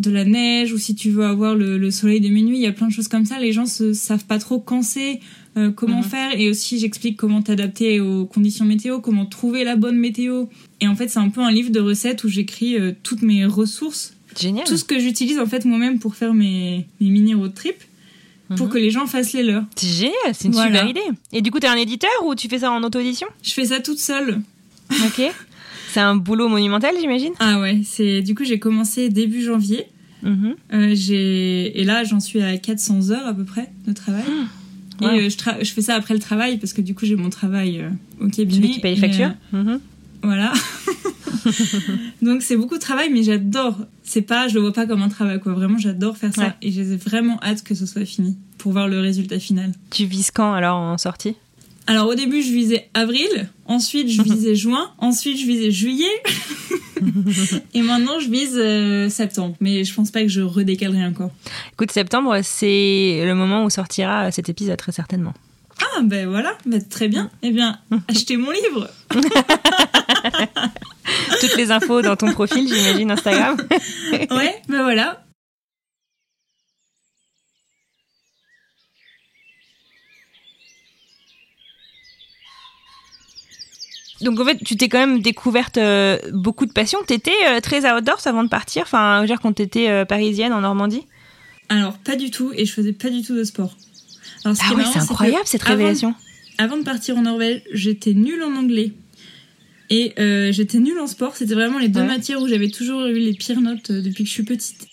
de 0.01 0.11
la 0.11 0.25
neige 0.25 0.73
ou 0.73 0.79
si 0.79 0.95
tu 0.95 1.11
veux 1.11 1.25
avoir 1.25 1.55
le, 1.57 1.77
le 1.79 1.91
soleil 1.91 2.21
de 2.21 2.29
minuit, 2.29 2.57
il 2.57 2.63
y 2.63 2.67
a 2.67 2.73
plein 2.73 2.87
de 2.87 2.93
choses 2.93 3.09
comme 3.09 3.25
ça. 3.25 3.39
Les 3.41 3.53
gens 3.53 3.67
se 3.67 3.93
savent 3.93 4.25
pas 4.27 4.39
trop 4.39 4.61
quand 4.61 4.83
c'est, 4.83 5.19
euh, 5.57 5.71
comment 5.73 5.99
Mhm. 5.99 6.05
faire, 6.05 6.31
et 6.41 6.49
aussi 6.49 6.79
j'explique 6.79 7.17
comment 7.17 7.43
t'adapter 7.43 7.99
aux 8.01 8.25
conditions 8.25 8.65
météo, 8.65 9.01
comment 9.01 9.27
trouver 9.27 9.65
la 9.65 9.75
bonne 9.77 9.97
météo. 9.97 10.47
Et 10.81 10.87
en 10.87 10.95
fait, 10.95 11.09
c'est 11.09 11.19
un 11.19 11.31
peu 11.31 11.41
un 11.41 11.51
livre 11.51 11.71
de 11.71 11.81
recettes 11.81 12.23
où 12.23 12.29
j'écris 12.29 12.77
euh, 12.79 12.93
toutes 13.03 13.23
mes 13.23 13.45
ressources 13.45 14.15
Génial. 14.39 14.65
tout 14.67 14.77
ce 14.77 14.85
que 14.85 15.01
j'utilise 15.01 15.39
en 15.41 15.47
fait 15.47 15.65
moi-même 15.65 15.99
pour 15.99 16.15
faire 16.15 16.33
mes, 16.33 16.87
mes 17.01 17.09
mini 17.11 17.35
road 17.35 17.55
trips 17.55 17.83
pour 18.57 18.67
Mhm. 18.67 18.73
que 18.73 18.79
les 18.79 18.91
gens 18.91 19.07
fassent 19.07 19.33
les 19.33 19.43
leurs. 19.43 19.65
C'est 19.75 19.89
génial, 19.89 20.15
c'est 20.33 20.45
une 20.47 20.53
Voilà. 20.53 20.87
super 20.87 20.89
idée. 20.91 21.19
Et 21.33 21.43
du 21.43 21.51
coup, 21.51 21.59
t'es 21.59 21.67
un 21.67 21.75
éditeur 21.77 22.11
ou 22.25 22.35
tu 22.37 22.49
fais 22.49 22.61
ça 22.61 22.71
en 22.71 22.83
auto-édition? 22.85 23.27
Je 23.43 23.51
fais 23.53 23.65
ça 23.67 23.81
toute 23.81 23.99
seule. 23.99 24.41
Ok. 24.91 25.21
C'est 25.89 26.01
un 26.01 26.17
boulot 26.17 26.49
monumental, 26.49 26.95
j'imagine? 27.01 27.33
Ah 27.41 27.61
ouais, 27.61 27.81
c'est 27.85 28.23
du 28.23 28.35
coup 28.35 28.45
j'ai 28.45 28.59
commencé 28.59 29.09
début 29.09 29.43
janvier. 29.43 29.87
Mhm. 30.23 30.55
Euh, 30.73 30.91
j'ai 30.95 31.81
et 31.81 31.85
là 31.85 32.05
j'en 32.05 32.21
suis 32.21 32.43
à 32.43 32.57
400 32.59 33.11
heures 33.11 33.27
à 33.27 33.35
peu 33.35 33.45
près 33.45 33.71
de 33.87 33.93
travail. 33.93 34.25
Et 35.01 35.05
Wow. 35.05 35.11
euh, 35.13 35.31
je, 35.31 35.37
tra- 35.37 35.65
je 35.65 35.73
fais 35.73 35.81
ça 35.83 35.95
après 35.95 36.13
le 36.15 36.19
travail 36.21 36.59
parce 36.59 36.73
que 36.73 36.81
du 36.81 36.93
coup 36.95 37.07
j'ai 37.07 37.15
mon 37.15 37.31
travail 37.31 37.81
euh, 37.81 37.91
au 38.21 38.29
cabinet. 38.29 38.57
Celui 38.63 38.71
qui 38.71 38.81
paye 38.81 38.95
les 38.97 38.99
Et, 38.99 39.01
factures 39.01 39.31
euh. 39.55 39.79
Voilà. 40.23 40.53
Donc 42.23 42.43
c'est 42.43 42.57
beaucoup 42.57 42.75
de 42.75 42.81
travail, 42.81 43.11
mais 43.13 43.23
j'adore. 43.23 43.79
C'est 44.03 44.23
pas, 44.23 44.49
je 44.49 44.55
le 44.55 44.61
vois 44.61 44.73
pas 44.73 44.87
comme 44.87 45.03
un 45.03 45.09
travail 45.09 45.39
quoi. 45.41 45.53
Vraiment, 45.53 45.79
j'adore 45.79 46.17
faire 46.17 46.35
ça 46.35 46.43
Ouais. 46.47 46.53
et 46.63 46.73
j'ai 46.73 46.83
vraiment 46.97 47.39
hâte 47.43 47.63
que 47.63 47.75
ce 47.75 47.87
soit 47.87 48.05
fini 48.05 48.37
pour 48.59 48.73
voir 48.73 48.89
le 48.89 48.99
résultat 49.01 49.39
final. 49.39 49.73
Tu 49.91 50.05
vises 50.05 50.31
quand 50.33 50.53
alors 50.53 50.79
en 50.79 50.99
sortie? 50.99 51.37
Alors 51.89 52.07
au 52.07 52.15
début, 52.15 52.43
je 52.43 52.53
visais 52.53 52.91
avril, 52.93 53.49
ensuite 53.65 54.11
je 54.11 54.21
visais 54.21 54.55
juin, 54.63 54.93
ensuite 54.99 55.41
je 55.41 55.47
visais 55.47 55.71
juillet, 55.71 56.23
et 57.75 57.81
maintenant 57.81 58.21
je 58.21 58.29
vise 58.29 58.57
euh, 58.59 59.09
septembre. 59.09 59.57
Mais 59.61 59.85
je 59.85 59.95
pense 59.95 60.11
pas 60.11 60.21
que 60.21 60.29
je 60.29 60.43
redécalerai 60.43 61.07
encore. 61.07 61.31
Écoute, 61.73 61.91
septembre, 61.91 62.41
c'est 62.43 63.23
le 63.25 63.33
moment 63.35 63.65
où 63.65 63.71
sortira 63.71 64.31
cet 64.31 64.51
épisode, 64.51 64.77
très 64.77 64.93
certainement. 64.93 65.33
Ah 65.81 66.03
ben 66.03 66.29
voilà, 66.29 66.59
ben, 66.67 66.87
très 66.87 67.09
bien. 67.09 67.31
Eh 67.43 67.53
bien, 67.53 67.79
achetez 68.09 68.37
mon 68.37 68.51
livre. 68.51 68.91
Toutes 71.41 71.57
les 71.57 71.71
infos 71.71 72.03
dans 72.03 72.17
ton 72.17 72.33
profil, 72.33 72.69
j'imagine, 72.69 73.11
Instagram. 73.13 73.57
Ouais, 74.13 74.61
ben 74.69 74.83
voilà. 74.83 75.23
Donc 84.21 84.41
en 84.41 84.45
fait, 84.45 84.57
tu 84.65 84.77
t'es 84.77 84.89
quand 84.89 84.99
même 84.99 85.21
découverte 85.21 85.79
euh, 85.79 86.19
beaucoup 86.33 86.67
de 86.67 86.73
passion. 86.73 86.99
T'étais 87.07 87.31
euh, 87.49 87.61
très 87.61 87.91
outdoors 87.91 88.21
avant 88.27 88.43
de 88.45 88.49
partir, 88.49 88.83
enfin, 88.83 89.17
je 89.19 89.21
veux 89.23 89.27
dire 89.29 89.41
quand 89.41 89.53
t'étais 89.53 89.89
euh, 89.89 90.05
parisienne 90.05 90.53
en 90.53 90.61
Normandie? 90.61 91.03
Alors 91.69 91.99
pas 91.99 92.17
du 92.17 92.31
tout, 92.31 92.51
et 92.55 92.65
je 92.65 92.73
faisais 92.73 92.93
pas 92.93 93.11
du 93.11 93.23
tout 93.23 93.37
de 93.37 93.45
sport. 93.45 93.77
Alors, 94.45 94.57
ce 94.57 94.63
Ah 94.69 94.75
ouais, 94.75 94.85
c'est 94.93 94.99
incroyable 95.01 95.43
cette 95.47 95.63
révélation. 95.63 96.15
Avant 96.59 96.77
de 96.77 96.83
partir 96.83 97.17
en 97.17 97.23
Norvège, 97.23 97.63
j'étais 97.73 98.15
nulle 98.15 98.43
en 98.43 98.57
anglais. 98.57 98.93
Et 99.91 100.13
euh, 100.19 100.53
j'étais 100.53 100.79
nulle 100.79 100.99
en 100.99 101.07
sport. 101.07 101.37
C'était 101.37 101.55
vraiment 101.55 101.79
les 101.79 101.89
deux 101.89 102.01
Ouais. 102.01 102.07
matières 102.07 102.43
où 102.43 102.49
j'avais 102.49 102.69
toujours 102.69 103.07
eu 103.07 103.15
les 103.19 103.33
pires 103.33 103.61
notes 103.61 103.91
depuis 103.91 104.25
que 104.25 104.29
je 104.29 104.35
suis 104.35 104.43
petite. 104.43 104.87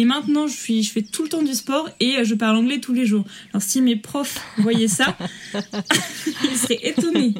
Et 0.00 0.04
maintenant, 0.04 0.46
je, 0.46 0.52
suis, 0.56 0.84
je 0.84 0.92
fais 0.92 1.02
tout 1.02 1.24
le 1.24 1.28
temps 1.28 1.42
du 1.42 1.52
sport 1.54 1.88
et 1.98 2.18
euh, 2.18 2.24
je 2.24 2.36
parle 2.36 2.56
anglais 2.56 2.78
tous 2.78 2.92
les 2.94 3.04
jours. 3.04 3.24
Alors, 3.52 3.62
si 3.62 3.82
mes 3.82 3.96
profs 3.96 4.38
voyaient 4.58 4.86
ça, 4.86 5.16
ils 6.44 6.56
seraient 6.56 6.78
étonnés. 6.82 7.34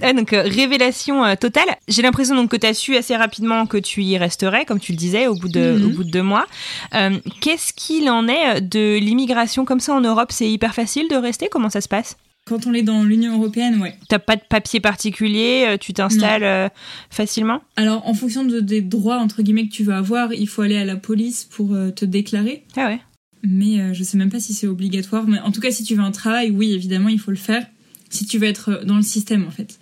Ouais, 0.00 0.14
donc 0.14 0.32
euh, 0.32 0.40
révélation 0.42 1.22
euh, 1.22 1.34
totale. 1.34 1.68
J'ai 1.86 2.00
l'impression 2.00 2.34
donc 2.34 2.50
que 2.50 2.56
tu 2.56 2.66
as 2.66 2.72
su 2.72 2.96
assez 2.96 3.14
rapidement 3.14 3.66
que 3.66 3.76
tu 3.76 4.02
y 4.02 4.16
resterais, 4.16 4.64
comme 4.64 4.80
tu 4.80 4.92
le 4.92 4.96
disais, 4.98 5.26
au 5.26 5.34
bout 5.34 5.48
de, 5.50 5.76
Mhm. 5.76 5.84
au 5.84 5.88
bout 5.96 6.04
de 6.04 6.10
deux 6.10 6.22
mois. 6.22 6.46
Euh, 6.94 7.18
Qu'est-ce 7.42 7.74
qu'il 7.74 8.08
en 8.08 8.26
est 8.26 8.62
de 8.62 8.96
l'immigration 8.98 9.66
comme 9.66 9.80
ça 9.80 9.92
en 9.92 10.00
Europe? 10.00 10.32
C'est 10.32 10.50
hyper 10.50 10.74
facile 10.74 11.08
de 11.10 11.16
rester? 11.16 11.48
Comment 11.50 11.68
ça 11.68 11.82
se 11.82 11.88
passe? 11.88 12.16
Quand 12.46 12.68
on 12.68 12.74
est 12.74 12.82
dans 12.82 13.02
l'Union 13.02 13.34
Européenne, 13.34 13.80
ouais. 13.82 13.96
T'as 14.08 14.20
pas 14.20 14.36
de 14.36 14.42
papier 14.48 14.78
particulier 14.78 15.64
euh, 15.66 15.76
Tu 15.78 15.92
t'installes 15.92 16.44
euh, 16.44 16.68
facilement? 17.10 17.60
Alors, 17.74 18.06
en 18.06 18.14
fonction 18.14 18.44
de, 18.44 18.60
des 18.60 18.82
droits, 18.82 19.18
entre 19.18 19.42
guillemets, 19.42 19.66
que 19.66 19.72
tu 19.72 19.82
veux 19.82 19.94
avoir, 19.94 20.32
il 20.32 20.46
faut 20.48 20.62
aller 20.62 20.76
à 20.76 20.84
la 20.84 20.94
police 20.94 21.42
pour 21.44 21.74
euh, 21.74 21.90
te 21.90 22.04
déclarer. 22.04 22.62
Ah 22.76 22.86
ouais. 22.86 23.00
Mais 23.42 23.80
euh, 23.80 23.94
je 23.94 24.04
sais 24.04 24.16
même 24.16 24.30
pas 24.30 24.38
si 24.38 24.54
c'est 24.54 24.68
obligatoire. 24.68 25.26
Mais 25.26 25.40
en 25.40 25.50
tout 25.50 25.60
cas, 25.60 25.72
si 25.72 25.82
tu 25.82 25.96
veux 25.96 26.02
un 26.02 26.12
travail, 26.12 26.52
oui, 26.52 26.72
évidemment, 26.72 27.08
il 27.08 27.18
faut 27.18 27.32
le 27.32 27.36
faire. 27.36 27.66
Si 28.10 28.26
tu 28.26 28.38
veux 28.38 28.46
être 28.46 28.84
dans 28.84 28.96
le 28.96 29.02
système, 29.02 29.44
en 29.44 29.50
fait. 29.50 29.80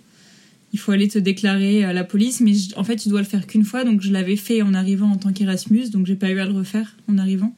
il 0.73 0.79
faut 0.79 0.91
aller 0.91 1.07
te 1.07 1.19
déclarer 1.19 1.83
à 1.83 1.93
la 1.93 2.03
police, 2.03 2.41
mais 2.41 2.53
en 2.75 2.83
fait, 2.83 2.95
tu 2.95 3.09
dois 3.09 3.21
le 3.21 3.27
faire 3.27 3.45
qu'une 3.45 3.63
fois. 3.63 3.83
Donc, 3.83 4.01
je 4.01 4.11
l'avais 4.11 4.35
fait 4.37 4.63
en 4.63 4.73
arrivant 4.73 5.11
en 5.11 5.17
tant 5.17 5.31
qu'Erasmus, 5.31 5.89
donc 5.89 6.07
j'ai 6.07 6.15
pas 6.15 6.31
eu 6.31 6.39
à 6.39 6.45
le 6.45 6.51
refaire 6.51 6.97
en 7.07 7.19
arrivant. 7.19 7.55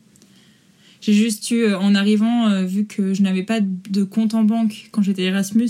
J'ai 1.08 1.14
juste 1.14 1.50
eu, 1.52 1.74
en 1.74 1.96
arrivant, 1.96 2.64
vu 2.66 2.86
que 2.86 3.14
je 3.14 3.22
n'avais 3.22 3.44
pas 3.44 3.62
de 3.62 4.04
compte 4.04 4.34
en 4.34 4.44
banque 4.44 4.90
quand 4.92 5.02
j'étais 5.02 5.24
Erasmus, 5.24 5.70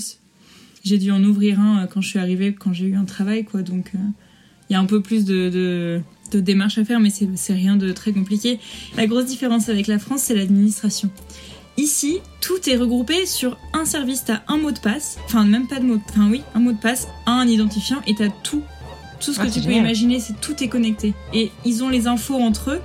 j'ai 0.83 0.97
dû 0.97 1.11
en 1.11 1.23
ouvrir 1.23 1.59
un 1.59 1.85
quand 1.85 2.01
je 2.01 2.09
suis 2.09 2.19
arrivée, 2.19 2.53
quand 2.53 2.73
j'ai 2.73 2.88
eu 2.88 2.95
un 2.95 3.05
travail, 3.05 3.45
quoi. 3.45 3.61
Donc, 3.61 3.91
il 4.69 4.73
y 4.73 4.75
a 4.75 4.79
un 4.79 4.85
peu 4.85 5.01
plus 5.01 5.25
de 5.25 6.01
de 6.31 6.39
démarches 6.39 6.77
à 6.77 6.85
faire, 6.85 6.99
mais 6.99 7.09
c'est 7.09 7.53
rien 7.53 7.75
de 7.75 7.91
très 7.91 8.11
compliqué. 8.11 8.59
La 8.95 9.07
grosse 9.07 9.25
différence 9.25 9.69
avec 9.69 9.88
la 9.88 9.99
France, 9.99 10.21
c'est 10.23 10.35
l'administration. 10.35 11.09
Ici, 11.77 12.19
tout 12.41 12.69
est 12.69 12.75
regroupé 12.75 13.25
sur 13.25 13.57
un 13.73 13.85
service. 13.85 14.23
T'as 14.25 14.41
un 14.47 14.57
mot 14.57 14.71
de 14.71 14.79
passe, 14.79 15.19
enfin 15.25 15.45
même 15.45 15.67
pas 15.67 15.79
de 15.79 15.85
mot, 15.85 15.99
enfin 16.09 16.27
oui, 16.29 16.41
un 16.55 16.59
mot 16.59 16.71
de 16.71 16.79
passe, 16.79 17.07
un 17.27 17.47
identifiant, 17.47 18.01
et 18.07 18.15
t'as 18.15 18.29
tout, 18.43 18.63
tout 19.19 19.33
ce 19.33 19.39
que 19.39 19.47
ah, 19.47 19.51
tu 19.51 19.61
peux 19.61 19.73
imaginer. 19.73 20.19
C'est 20.19 20.39
tout 20.41 20.61
est 20.63 20.67
connecté. 20.69 21.13
Et 21.33 21.51
ils 21.65 21.83
ont 21.83 21.89
les 21.89 22.07
infos 22.07 22.35
entre 22.35 22.71
eux. 22.71 22.81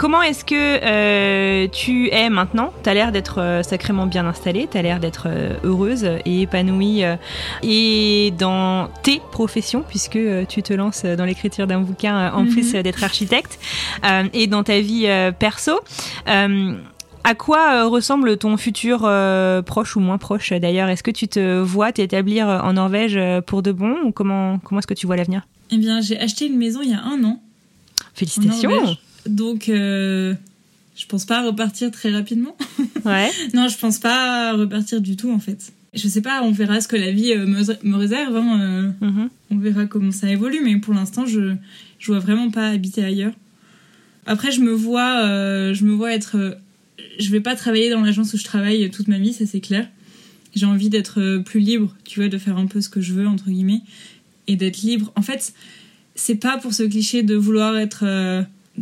Comment 0.00 0.22
est-ce 0.22 0.46
que 0.46 0.54
euh, 0.56 1.68
tu 1.70 2.08
es 2.08 2.30
maintenant? 2.30 2.72
Tu 2.82 2.88
as 2.88 2.94
l'air 2.94 3.12
d'être 3.12 3.38
euh, 3.38 3.62
sacrément 3.62 4.06
bien 4.06 4.24
installée, 4.24 4.66
tu 4.66 4.78
as 4.78 4.80
l'air 4.80 4.98
d'être 4.98 5.24
euh, 5.26 5.58
heureuse 5.62 6.06
et 6.24 6.40
épanouie 6.40 7.02
et 7.62 8.32
dans 8.38 8.88
tes 9.02 9.20
professions 9.30 9.84
puisque 9.86 10.18
tu 10.48 10.62
te 10.62 10.72
lances 10.72 11.04
dans 11.04 11.26
l'écriture 11.26 11.66
d'un 11.66 11.80
bouquin 11.80 12.32
en 12.32 12.46
plus 12.46 12.72
mhm. 12.72 12.82
d'être 12.82 13.04
architecte 13.04 13.58
et 14.32 14.46
dans 14.46 14.62
ta 14.62 14.80
vie 14.80 15.06
perso. 15.38 15.78
À 16.26 17.34
quoi 17.34 17.84
ressemble 17.84 18.38
ton 18.38 18.56
futur 18.56 19.00
proche 19.66 19.96
ou 19.96 20.00
moins 20.00 20.16
proche 20.16 20.54
d'ailleurs? 20.54 20.88
Est-ce 20.88 21.02
que 21.02 21.10
tu 21.10 21.28
te 21.28 21.60
vois 21.60 21.92
t'établir 21.92 22.46
en 22.46 22.72
Norvège 22.72 23.20
pour 23.46 23.62
de 23.62 23.72
bon 23.72 23.96
ou 24.04 24.12
comment, 24.12 24.60
comment 24.60 24.78
est-ce 24.78 24.86
que 24.86 24.94
tu 24.94 25.06
vois 25.06 25.16
l'avenir? 25.16 25.46
Eh 25.70 25.76
bien, 25.76 26.00
j'ai 26.00 26.18
acheté 26.18 26.46
une 26.46 26.56
maison 26.56 26.80
il 26.82 26.88
y 26.88 26.94
a 26.94 27.02
un 27.02 27.22
an. 27.22 27.42
Félicitations 28.14 28.96
donc, 29.30 29.68
euh, 29.68 30.34
je 30.96 31.06
pense 31.06 31.24
pas 31.24 31.44
repartir 31.44 31.90
très 31.90 32.10
rapidement. 32.10 32.56
Ouais. 33.06 33.30
non, 33.54 33.66
je 33.68 33.78
pense 33.78 33.98
pas 33.98 34.52
repartir 34.52 35.00
du 35.00 35.16
tout, 35.16 35.30
en 35.30 35.38
fait. 35.38 35.72
Je 35.94 36.06
sais 36.06 36.20
pas, 36.20 36.42
on 36.42 36.52
verra 36.52 36.82
ce 36.82 36.88
que 36.88 36.96
la 36.96 37.10
vie 37.10 37.32
euh, 37.32 37.46
me, 37.46 37.96
réserve. 37.96 38.36
Hein, 38.36 38.60
euh. 38.60 38.90
mm-hmm. 39.06 39.28
On 39.52 39.56
verra 39.56 39.86
comment 39.86 40.12
ça 40.12 40.30
évolue, 40.30 40.60
mais 40.62 40.76
pour 40.76 40.92
l'instant, 40.92 41.24
je, 41.24 41.54
je 41.98 42.06
vois 42.12 42.18
vraiment 42.18 42.50
pas 42.50 42.68
habiter 42.68 43.02
ailleurs. 43.02 43.32
Après, 44.26 44.52
je 44.52 44.60
me 44.60 44.72
vois, 44.72 45.22
je 45.72 45.82
me 45.84 45.92
vois 45.92 46.12
être. 46.12 46.58
je 47.18 47.30
vais 47.30 47.40
pas 47.40 47.56
travailler 47.56 47.88
dans 47.88 48.02
l'agence 48.02 48.34
où 48.34 48.36
je 48.36 48.44
travaille 48.44 48.90
toute 48.90 49.08
ma 49.08 49.18
vie, 49.18 49.32
ça 49.32 49.46
c'est 49.46 49.60
clair. 49.60 49.88
J'ai 50.54 50.66
envie 50.66 50.90
d'être 50.90 51.38
plus 51.38 51.60
libre, 51.60 51.96
tu 52.04 52.20
vois, 52.20 52.28
de 52.28 52.36
faire 52.36 52.58
un 52.58 52.66
peu 52.66 52.82
ce 52.82 52.90
que 52.90 53.00
je 53.00 53.14
veux, 53.14 53.26
entre 53.26 53.48
guillemets, 53.48 53.80
et 54.46 54.56
d'être 54.56 54.82
libre. 54.82 55.10
En 55.16 55.22
fait, 55.22 55.54
c'est 56.14 56.34
pas 56.34 56.58
pour 56.58 56.74
ce 56.74 56.82
cliché 56.82 57.22
de 57.22 57.34
vouloir 57.34 57.78
être 57.78 58.04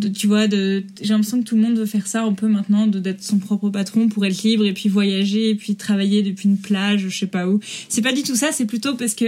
tu 0.07 0.27
vois, 0.27 0.49
j'ai 0.49 0.85
l'impression 1.03 1.41
que 1.41 1.45
tout 1.45 1.57
le 1.57 1.63
monde 1.63 1.79
veut 1.79 1.87
faire 1.87 2.07
ça 2.07 2.23
un 2.23 2.33
peu 2.33 2.49
maintenant, 2.49 2.87
de 2.87 2.99
d'être 2.99 3.23
son 3.23 3.39
propre 3.39 3.71
patron 3.71 4.09
pour 4.09 4.25
être 4.27 4.43
libre 4.43 4.65
et 4.65 4.73
puis 4.73 4.89
voyager 4.89 5.51
et 5.51 5.55
puis 5.55 5.77
travailler 5.77 6.23
depuis 6.23 6.49
une 6.49 6.59
plage, 6.59 7.09
je 7.09 7.19
sais 7.19 7.27
pas 7.27 7.49
où. 7.49 7.61
C'est 7.89 8.03
pas 8.03 8.13
du 8.13 8.23
tout 8.23 8.37
ça, 8.37 8.53
c'est 8.53 8.67
plutôt 8.67 8.95
parce 8.95 9.15
que 9.15 9.27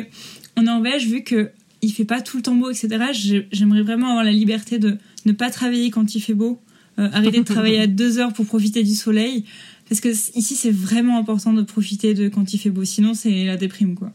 en 0.57 0.63
Norvège, 0.63 1.07
vu 1.07 1.23
que 1.23 1.51
il 1.83 1.93
fait 1.93 2.05
pas 2.05 2.21
tout 2.21 2.37
le 2.37 2.43
temps 2.43 2.55
beau, 2.55 2.71
etc., 2.71 3.47
j'aimerais 3.53 3.83
vraiment 3.83 4.09
avoir 4.09 4.25
la 4.25 4.33
liberté 4.33 4.79
de 4.79 4.99
ne 5.25 5.33
pas 5.33 5.51
travailler 5.51 5.91
quand 5.91 6.15
il 6.15 6.21
fait 6.21 6.35
beau, 6.35 6.61
euh, 6.99 7.09
arrêter 7.13 7.39
de 7.39 7.45
travailler 7.45 7.81
à 7.81 7.87
deux 7.87 8.19
heures 8.19 8.33
pour 8.33 8.45
profiter 8.45 8.83
du 8.83 8.95
soleil, 8.95 9.45
parce 9.89 10.01
que 10.01 10.09
ici 10.09 10.57
c'est 10.57 10.71
vraiment 10.71 11.19
important 11.19 11.53
de 11.53 11.63
profiter 11.63 12.15
de 12.15 12.29
quand 12.29 12.53
il 12.53 12.59
fait 12.59 12.71
beau, 12.71 12.85
sinon 12.85 13.15
c'est 13.15 13.45
la 13.45 13.57
déprime, 13.57 13.95
quoi 13.95 14.13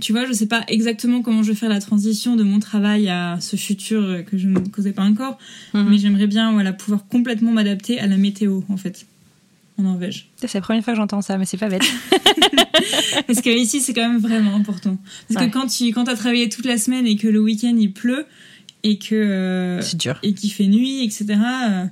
tu 0.00 0.12
vois, 0.12 0.26
je 0.26 0.32
sais 0.32 0.46
pas 0.46 0.64
exactement 0.68 1.22
comment 1.22 1.42
je 1.42 1.48
vais 1.48 1.58
faire 1.58 1.68
la 1.68 1.80
transition 1.80 2.36
de 2.36 2.42
mon 2.42 2.58
travail 2.58 3.08
à 3.08 3.38
ce 3.40 3.56
futur 3.56 4.24
que 4.24 4.38
je 4.38 4.48
ne 4.48 4.60
causais 4.60 4.92
pas 4.92 5.02
encore, 5.02 5.38
mhm. 5.74 5.88
mais 5.88 5.98
j'aimerais 5.98 6.26
bien 6.26 6.52
voilà, 6.52 6.72
pouvoir 6.72 7.06
complètement 7.06 7.52
m'adapter 7.52 7.98
à 8.00 8.06
la 8.06 8.16
météo, 8.16 8.60
en 8.68 8.76
fait, 8.76 9.06
en 9.78 9.82
Norvège. 9.82 10.30
C'est 10.36 10.54
la 10.54 10.60
première 10.60 10.84
fois 10.84 10.92
que 10.94 10.98
j'entends 10.98 11.22
ça, 11.22 11.38
mais 11.38 11.44
c'est 11.44 11.56
pas 11.56 11.68
bête. 11.68 11.82
Parce 13.26 13.40
que 13.40 13.50
ici, 13.50 13.80
c'est 13.80 13.92
quand 13.92 14.08
même 14.08 14.18
vraiment 14.20 14.54
important. 14.54 14.98
Parce 15.28 15.46
que 15.46 15.50
quand 15.50 15.66
tu 15.66 15.92
quand 15.92 16.08
as 16.08 16.16
travaillé 16.16 16.48
toute 16.48 16.66
la 16.66 16.78
semaine 16.78 17.06
et 17.06 17.16
que 17.16 17.28
le 17.28 17.40
week-end 17.40 17.74
il 17.78 17.92
pleut 17.92 18.26
et 18.82 18.98
que 18.98 19.14
euh, 19.14 19.82
et 20.22 20.34
qu'il 20.34 20.52
fait 20.52 20.66
nuit, 20.66 21.04
etc. 21.04 21.26
Euh, 21.30 21.84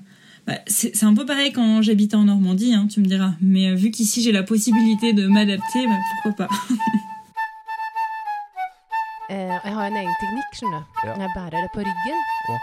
bah, 0.46 0.58
c'est 0.66 1.04
un 1.04 1.14
peu 1.14 1.26
pareil 1.26 1.52
quand 1.52 1.82
j'habitais 1.82 2.14
en 2.14 2.24
Normandie, 2.24 2.74
hein, 2.74 2.86
tu 2.90 3.00
me 3.00 3.06
diras. 3.06 3.34
Mais 3.40 3.70
euh, 3.70 3.74
vu 3.74 3.90
qu'ici 3.90 4.22
j'ai 4.22 4.32
la 4.32 4.42
possibilité 4.42 5.12
de 5.12 5.26
m'adapter, 5.26 5.86
bah, 5.86 5.98
pourquoi 6.22 6.46
pas. 6.46 6.54
Eh, 9.28 9.54
jeg 9.64 9.74
har 9.74 9.86
en 9.90 9.96
egen 9.98 10.16
teknikk, 10.20 10.52
skjønner 10.54 10.82
du. 10.82 11.06
Ja. 11.08 11.14
Jeg 11.18 11.30
bærer 11.34 11.64
det 11.64 11.70
på 11.74 11.82
ryggen. 11.82 12.18
Ja. 12.48 12.58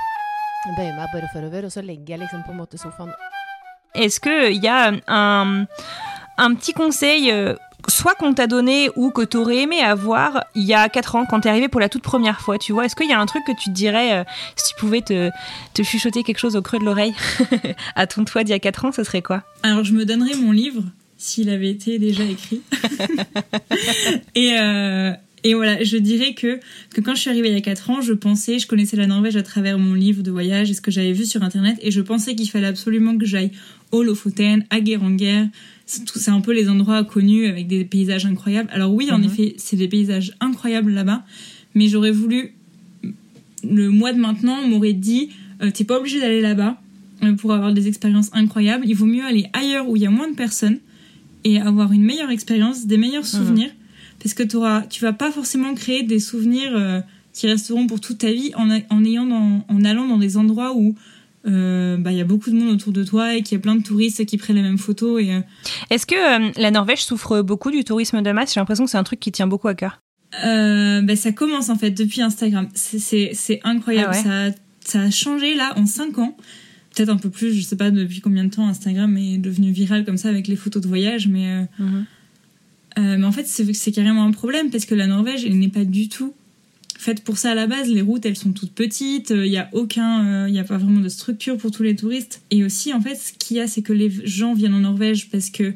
Jeg 0.64 0.76
bøyer 0.78 0.94
meg 0.96 1.10
bare 1.12 1.30
forover, 1.34 1.66
og 1.68 1.72
så 1.74 1.82
legger 1.84 2.14
jeg 2.16 2.20
liksom 2.24 2.44
på 2.46 2.54
en 2.54 2.58
måte 2.62 2.78
sofaen 2.80 3.12
Est-ce 3.96 4.20
qu'il 4.20 4.64
y 4.64 4.68
a 4.68 4.94
un, 5.08 5.68
un 6.38 6.56
petit 6.56 6.74
conseil, 6.74 7.32
euh, 7.32 7.56
soit 7.90 8.16
qu'on 8.16 8.34
t'a 8.34 8.48
donné 8.48 8.90
ou 8.96 9.12
que 9.12 9.24
tu 9.24 9.38
aurais 9.38 9.58
aimé 9.58 9.82
avoir 9.82 10.46
il 10.56 10.64
y 10.64 10.74
a 10.74 10.88
4 10.88 11.16
ans, 11.16 11.26
quand 11.30 11.42
tu 11.42 11.48
es 11.48 11.52
arrivé 11.52 11.68
pour 11.68 11.82
la 11.82 11.90
toute 11.90 12.02
première 12.02 12.40
fois, 12.40 12.58
tu 12.58 12.72
vois? 12.72 12.86
Est-ce 12.86 12.96
qu'il 12.96 13.10
y 13.10 13.14
a 13.14 13.20
un 13.20 13.26
truc 13.26 13.44
que 13.46 13.52
tu 13.52 13.70
te 13.70 13.76
dirais, 13.76 14.14
euh, 14.14 14.24
si 14.56 14.74
tu 14.74 14.80
pouvais 14.80 15.02
te, 15.02 15.30
te, 15.74 15.84
chuchoter 15.84 16.24
quelque 16.24 16.40
chose 16.40 16.56
au 16.56 16.62
creux 16.62 16.80
de 16.80 16.86
l'oreille 16.86 17.14
à 17.96 18.08
ton 18.08 18.24
toit 18.24 18.46
d'il 18.46 18.52
y 18.52 18.56
a 18.56 18.60
4 18.60 18.86
ans, 18.86 18.92
ce 18.94 19.04
serait 19.04 19.22
quoi? 19.22 19.44
Alors, 19.64 19.84
je 19.84 19.92
me 19.92 20.06
donnerais 20.06 20.36
mon 20.36 20.52
livre, 20.52 20.84
s'il 21.18 21.50
avait 21.50 21.70
été 21.70 22.00
déjà 22.00 22.24
écrit. 22.24 22.62
Et. 24.36 24.58
Euh, 24.58 25.14
et 25.44 25.54
voilà, 25.54 25.84
je 25.84 25.98
dirais 25.98 26.34
que, 26.34 26.60
que 26.94 27.02
quand 27.02 27.16
je 27.16 27.22
suis 27.22 27.30
arrivée 27.30 27.50
il 27.50 27.54
y 27.54 27.58
a 27.58 27.62
4 27.62 27.90
ans, 27.90 28.02
je 28.02 28.14
pensais, 28.14 28.60
je 28.60 28.68
connaissais 28.68 28.96
la 28.96 29.08
Norvège 29.08 29.36
à 29.36 29.44
travers 29.44 29.78
mon 29.78 29.94
livre 29.94 30.24
de 30.24 30.32
voyage 30.32 30.72
et 30.72 30.74
ce 30.74 30.82
que 30.82 30.90
j'avais 30.90 31.12
vu 31.12 31.26
sur 31.26 31.44
internet, 31.44 31.78
et 31.82 31.92
je 31.92 32.00
pensais 32.02 32.36
qu'il 32.36 32.50
fallait 32.50 32.68
absolument 32.68 33.18
que 33.18 33.26
j'aille 33.26 33.52
au 33.92 34.04
Lofoten, 34.04 34.66
à 34.70 34.82
Geiranger. 34.82 35.46
C'est 35.86 36.32
un 36.32 36.40
peu 36.40 36.54
les 36.54 36.70
endroits 36.70 37.04
connus 37.04 37.48
avec 37.48 37.68
des 37.68 37.84
paysages 37.84 38.26
incroyables. 38.26 38.70
Alors 38.72 38.94
oui, 38.94 39.12
en 39.12 39.20
mhm. 39.20 39.26
effet, 39.26 39.56
c'est 39.58 39.76
des 39.76 39.90
paysages 39.90 40.34
incroyables 40.40 40.92
là-bas, 40.92 41.26
mais 41.76 41.90
j'aurais 41.90 42.12
voulu, 42.12 42.54
le 43.70 43.90
mois 43.90 44.14
de 44.14 44.20
maintenant, 44.20 44.66
m'aurait 44.66 44.94
dit, 44.94 45.30
euh, 45.62 45.72
t'es 45.72 45.84
pas 45.84 46.00
obligé 46.00 46.22
d'aller 46.22 46.42
là-bas 46.42 46.82
euh, 47.24 47.34
pour 47.34 47.52
avoir 47.52 47.74
des 47.74 47.90
expériences 47.90 48.30
incroyables. 48.32 48.86
Il 48.88 48.96
vaut 48.96 49.06
mieux 49.06 49.26
aller 49.26 49.48
ailleurs 49.52 49.90
où 49.90 49.98
il 49.98 50.04
y 50.04 50.08
a 50.08 50.10
moins 50.10 50.30
de 50.30 50.36
personnes 50.36 50.80
et 51.44 51.60
avoir 51.60 51.92
une 51.92 52.04
meilleure 52.04 52.32
expérience, 52.32 52.86
des 52.86 52.98
meilleurs 52.98 53.24
mhm. 53.24 53.30
souvenirs 53.30 53.72
parce 54.24 54.34
que 54.34 54.44
tu 54.88 55.02
vas 55.02 55.14
pas 55.14 55.32
forcément 55.32 55.76
créer 55.76 56.04
des 56.04 56.20
souvenirs 56.20 56.72
euh, 56.74 57.02
qui 57.34 57.46
resteront 57.48 57.88
pour 57.88 58.00
toute 58.00 58.20
ta 58.20 58.32
vie 58.32 58.54
en, 58.56 58.70
en, 58.90 59.04
ayant 59.04 59.64
en 59.68 59.84
allant 59.84 60.08
dans 60.08 60.18
des 60.18 60.38
endroits 60.38 60.74
où 60.74 60.96
euh, 61.46 61.98
bah, 61.98 62.14
il 62.14 62.18
y 62.18 62.22
a 62.22 62.24
beaucoup 62.24 62.50
de 62.50 62.56
monde 62.56 62.70
autour 62.70 62.94
de 62.94 63.04
toi 63.04 63.36
et 63.36 63.44
qu'il 63.44 63.58
y 63.58 63.60
a 63.60 63.62
plein 63.62 63.76
de 63.76 63.84
touristes 63.84 64.26
qui 64.26 64.38
prennent 64.38 64.56
les 64.56 64.62
mêmes 64.62 64.78
photos. 64.78 65.22
Et, 65.22 65.34
euh, 65.34 65.42
Est-ce 65.90 66.06
que 66.06 66.58
la 66.58 66.72
Norvège 66.72 67.04
souffre 67.04 67.42
beaucoup 67.42 67.70
du 67.70 67.84
tourisme 67.84 68.22
de 68.22 68.32
masse? 68.32 68.54
J'ai 68.54 68.62
l'impression 68.62 68.86
que 68.86 68.92
c'est 68.92 68.98
un 68.98 69.04
truc 69.04 69.20
qui 69.20 69.34
tient 69.34 69.48
beaucoup 69.48 69.68
à 69.68 69.76
cœur. 69.76 70.00
bah, 70.42 71.16
ça 71.18 71.34
commence 71.34 71.70
en 71.70 71.76
fait 71.76 71.92
depuis 71.92 72.22
Instagram. 72.22 72.70
C'est 72.74 73.60
incroyable. 73.66 74.14
Ah 74.14 74.24
ça, 74.24 74.56
ça 74.80 75.02
a 75.02 75.12
changé 75.12 75.54
là 75.54 75.74
en 75.76 75.86
5 75.86 76.18
ans. 76.20 76.38
Peut-être 76.96 77.10
un 77.10 77.18
peu 77.18 77.30
plus, 77.30 77.54
je 77.54 77.62
sais 77.62 77.76
pas 77.76 77.92
depuis 77.92 78.22
combien 78.22 78.46
de 78.46 78.52
temps 78.52 78.68
Instagram 78.68 79.18
est 79.18 79.38
devenu 79.38 79.72
viral 79.72 80.06
comme 80.06 80.18
ça 80.18 80.30
avec 80.30 80.48
les 80.48 80.56
photos 80.56 80.82
de 80.82 80.88
voyage, 80.88 81.28
mais 81.28 81.68
mhm. 81.78 82.06
Euh, 82.98 83.18
mais 83.18 83.26
en 83.26 83.32
fait, 83.32 83.46
c'est 83.46 83.92
carrément 83.92 84.24
un 84.24 84.32
problème 84.32 84.70
parce 84.70 84.86
que 84.86 84.96
la 84.96 85.08
Norvège, 85.08 85.46
elle 85.46 85.58
n'est 85.58 85.70
pas 85.70 85.86
du 85.86 86.10
tout 86.10 86.34
faite 87.04 87.24
pour 87.24 87.38
ça 87.38 87.52
à 87.52 87.56
la 87.56 87.68
base. 87.68 87.90
Les 87.90 88.02
routes, 88.02 88.26
elles 88.26 88.38
sont 88.38 88.52
toutes 88.52 88.72
petites. 88.72 89.30
Il 89.30 89.36
euh, 89.36 89.48
n'y 89.48 89.58
a 89.58 89.70
aucun, 89.74 90.48
il 90.48 90.58
euh, 90.58 90.62
a 90.62 90.64
pas 90.64 90.78
vraiment 90.78 91.02
de 91.02 91.10
structure 91.10 91.58
pour 91.58 91.72
tous 91.72 91.84
les 91.84 91.96
touristes. 91.96 92.42
Et 92.50 92.64
aussi, 92.64 92.94
en 92.94 93.02
fait, 93.02 93.16
ce 93.16 93.34
qu'il 93.34 93.58
y 93.58 93.60
a, 93.60 93.68
c'est 93.68 93.82
que 93.82 93.94
les 93.94 94.10
gens 94.24 94.54
viennent 94.54 94.74
en 94.74 94.80
Norvège 94.80 95.30
parce 95.30 95.50
que 95.50 95.74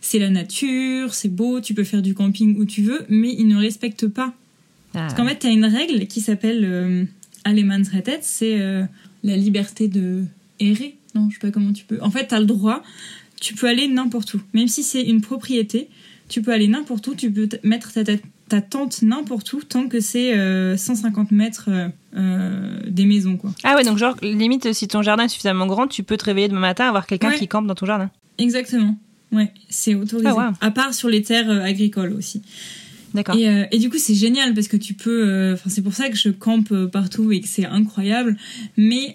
c'est 0.00 0.18
la 0.18 0.30
nature, 0.30 1.14
c'est 1.14 1.28
beau, 1.28 1.60
tu 1.60 1.74
peux 1.74 1.84
faire 1.84 2.02
du 2.02 2.14
camping 2.14 2.58
où 2.58 2.64
tu 2.64 2.82
veux, 2.82 3.04
mais 3.08 3.34
ils 3.38 3.46
ne 3.46 3.56
respectent 3.56 4.08
pas. 4.08 4.34
Ah. 4.94 5.00
Parce 5.00 5.14
qu'en 5.14 5.26
fait, 5.26 5.38
tu 5.40 5.46
as 5.46 5.50
une 5.50 5.66
règle 5.66 6.06
qui 6.06 6.20
s'appelle 6.20 6.64
euh, 6.64 7.04
c'est 8.22 8.58
la 9.22 9.36
liberté 9.36 9.88
de 9.88 10.24
errer. 10.60 10.96
Non, 11.14 11.28
je 11.28 11.34
sais 11.34 11.40
pas 11.40 11.50
comment 11.50 11.72
tu 11.72 11.84
peux. 11.84 11.98
En 12.00 12.10
fait, 12.10 12.28
tu 12.28 12.34
as 12.34 12.40
le 12.40 12.46
droit, 12.46 12.82
tu 13.40 13.54
peux 13.54 13.66
aller 13.66 13.88
n'importe 13.88 14.34
où. 14.34 14.40
Même 14.54 14.68
si 14.68 14.82
c'est 14.82 15.02
une 15.02 15.20
propriété, 15.20 15.88
tu 16.30 16.42
peux 16.42 16.52
aller 16.52 16.68
n'importe 16.68 17.06
où, 17.08 17.14
tu 17.14 17.30
peux 17.30 17.48
mettre 17.62 17.92
ta, 18.48 18.60
tente 18.62 19.02
n'importe 19.02 19.52
où 19.52 19.60
tant 19.62 19.88
que 19.88 20.00
c'est 20.00 20.32
150 20.76 21.32
euh, 21.32 21.34
mètres 21.34 21.68
euh, 21.68 21.88
euh, 22.16 22.80
des 22.86 23.04
maisons. 23.04 23.36
Quoi. 23.36 23.50
Ah 23.64 23.74
ouais, 23.74 23.84
donc 23.84 23.98
genre 23.98 24.16
limite 24.22 24.72
si 24.72 24.88
ton 24.88 25.02
jardin 25.02 25.24
est 25.24 25.28
suffisamment 25.28 25.66
grand, 25.66 25.88
tu 25.88 26.02
peux 26.02 26.16
te 26.16 26.24
réveiller 26.24 26.48
demain 26.48 26.60
matin 26.60 26.88
avoir 26.88 27.06
quelqu'un 27.06 27.32
qui 27.32 27.48
campe 27.48 27.66
dans 27.66 27.74
ton 27.74 27.86
jardin. 27.86 28.10
Exactement. 28.38 28.96
Ouais, 29.32 29.52
c'est 29.68 29.94
autorisé. 29.94 30.30
Ah, 30.34 30.52
à 30.60 30.70
part 30.70 30.94
sur 30.94 31.08
les 31.08 31.22
terres 31.22 31.50
agricoles 31.50 32.12
aussi. 32.12 32.42
D'accord. 33.12 33.34
Et, 33.34 33.66
et, 33.72 33.78
du 33.78 33.90
coup, 33.90 33.98
c'est 33.98 34.14
génial 34.14 34.54
parce 34.54 34.68
que 34.68 34.76
tu 34.76 34.94
peux. 34.94 35.52
Enfin, 35.52 35.68
c'est 35.68 35.82
pour 35.82 35.94
ça 35.94 36.08
que 36.08 36.16
je 36.16 36.30
campe 36.30 36.72
partout 36.86 37.32
et 37.32 37.40
que 37.40 37.48
c'est 37.48 37.66
incroyable. 37.66 38.36
Mais 38.76 39.14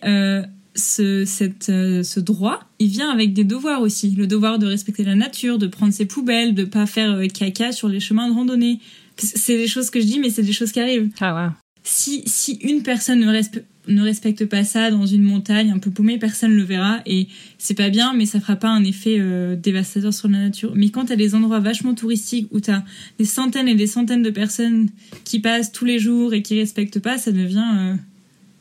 ce, 0.75 1.23
cette, 1.25 1.69
euh, 1.69 2.03
ce 2.03 2.19
droit, 2.19 2.59
il 2.79 2.89
vient 2.89 3.09
avec 3.09 3.33
des 3.33 3.43
devoirs 3.43 3.81
aussi. 3.81 4.11
Le 4.11 4.27
devoir 4.27 4.59
de 4.59 4.67
respecter 4.67 5.03
la 5.03 5.15
nature, 5.15 5.57
de 5.57 5.67
prendre 5.67 5.93
ses 5.93 6.05
poubelles, 6.05 6.53
de 6.53 6.65
pas 6.65 6.85
faire 6.85 7.13
euh, 7.13 7.27
caca 7.27 7.71
sur 7.71 7.87
les 7.87 7.99
chemins 7.99 8.29
de 8.29 8.33
randonnée. 8.33 8.79
C'est 9.17 9.57
des 9.57 9.67
choses 9.67 9.89
que 9.89 10.01
je 10.01 10.05
dis, 10.05 10.19
mais 10.19 10.29
c'est 10.29 10.43
des 10.43 10.53
choses 10.53 10.71
qui 10.71 10.79
arrivent. 10.81 11.09
Ah 11.21 11.35
ouais. 11.35 11.51
Si, 11.83 12.23
si 12.25 12.53
une 12.63 12.83
personne 12.83 13.19
ne, 13.19 13.41
ne 13.87 14.01
respecte 14.01 14.45
pas 14.45 14.63
ça 14.63 14.91
dans 14.91 15.05
une 15.05 15.21
montagne 15.21 15.71
un 15.71 15.77
peu 15.77 15.91
paumée, 15.91 16.17
personne 16.17 16.53
le 16.53 16.63
verra 16.63 16.99
et 17.05 17.27
c'est 17.57 17.75
pas 17.75 17.89
bien, 17.89 18.13
mais 18.13 18.25
ça 18.25 18.41
fera 18.41 18.55
pas 18.55 18.69
un 18.69 18.83
effet 18.83 19.17
euh, 19.19 19.55
dévastateur 19.55 20.13
sur 20.13 20.27
la 20.27 20.39
nature. 20.39 20.73
Mais 20.75 20.89
quand 20.89 21.05
t'as 21.05 21.15
des 21.15 21.35
endroits 21.35 21.59
vachement 21.59 21.93
touristiques 21.93 22.47
où 22.51 22.59
t'as 22.59 22.83
des 23.19 23.25
centaines 23.25 23.67
et 23.67 23.75
des 23.75 23.87
centaines 23.87 24.23
de 24.23 24.31
personnes 24.31 24.89
qui 25.23 25.39
passent 25.39 25.71
tous 25.71 25.85
les 25.85 25.99
jours 25.99 26.33
et 26.33 26.41
qui 26.41 26.59
respectent 26.59 26.99
pas, 26.99 27.17
ça 27.17 27.31
devient 27.31 27.95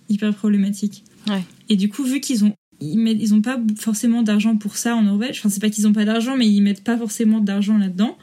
hyper 0.09 0.35
problématique. 0.35 1.03
Ouais. 1.29 1.43
Et 1.69 1.77
du 1.77 1.89
coup, 1.89 2.05
vu 2.05 2.21
qu'ils 2.21 2.45
ont 2.45 2.55
ils, 2.81 2.99
mettent, 2.99 3.19
ils 3.21 3.35
ont 3.35 3.41
pas 3.41 3.61
forcément 3.79 4.23
d'argent 4.23 4.57
pour 4.57 4.77
ça 4.77 4.97
en 4.97 5.03
Norvège. 5.03 5.39
Enfin, 5.39 5.49
c'est 5.49 5.61
pas 5.61 5.71
qu'ils 5.71 5.87
ont 5.87 5.93
pas 5.93 6.05
d'argent, 6.05 6.37
mais 6.37 6.49
ils 6.49 6.61
mettent 6.61 6.85
pas 6.85 6.99
forcément 6.99 7.41
d'argent 7.41 7.79
là-dedans. 7.79 8.17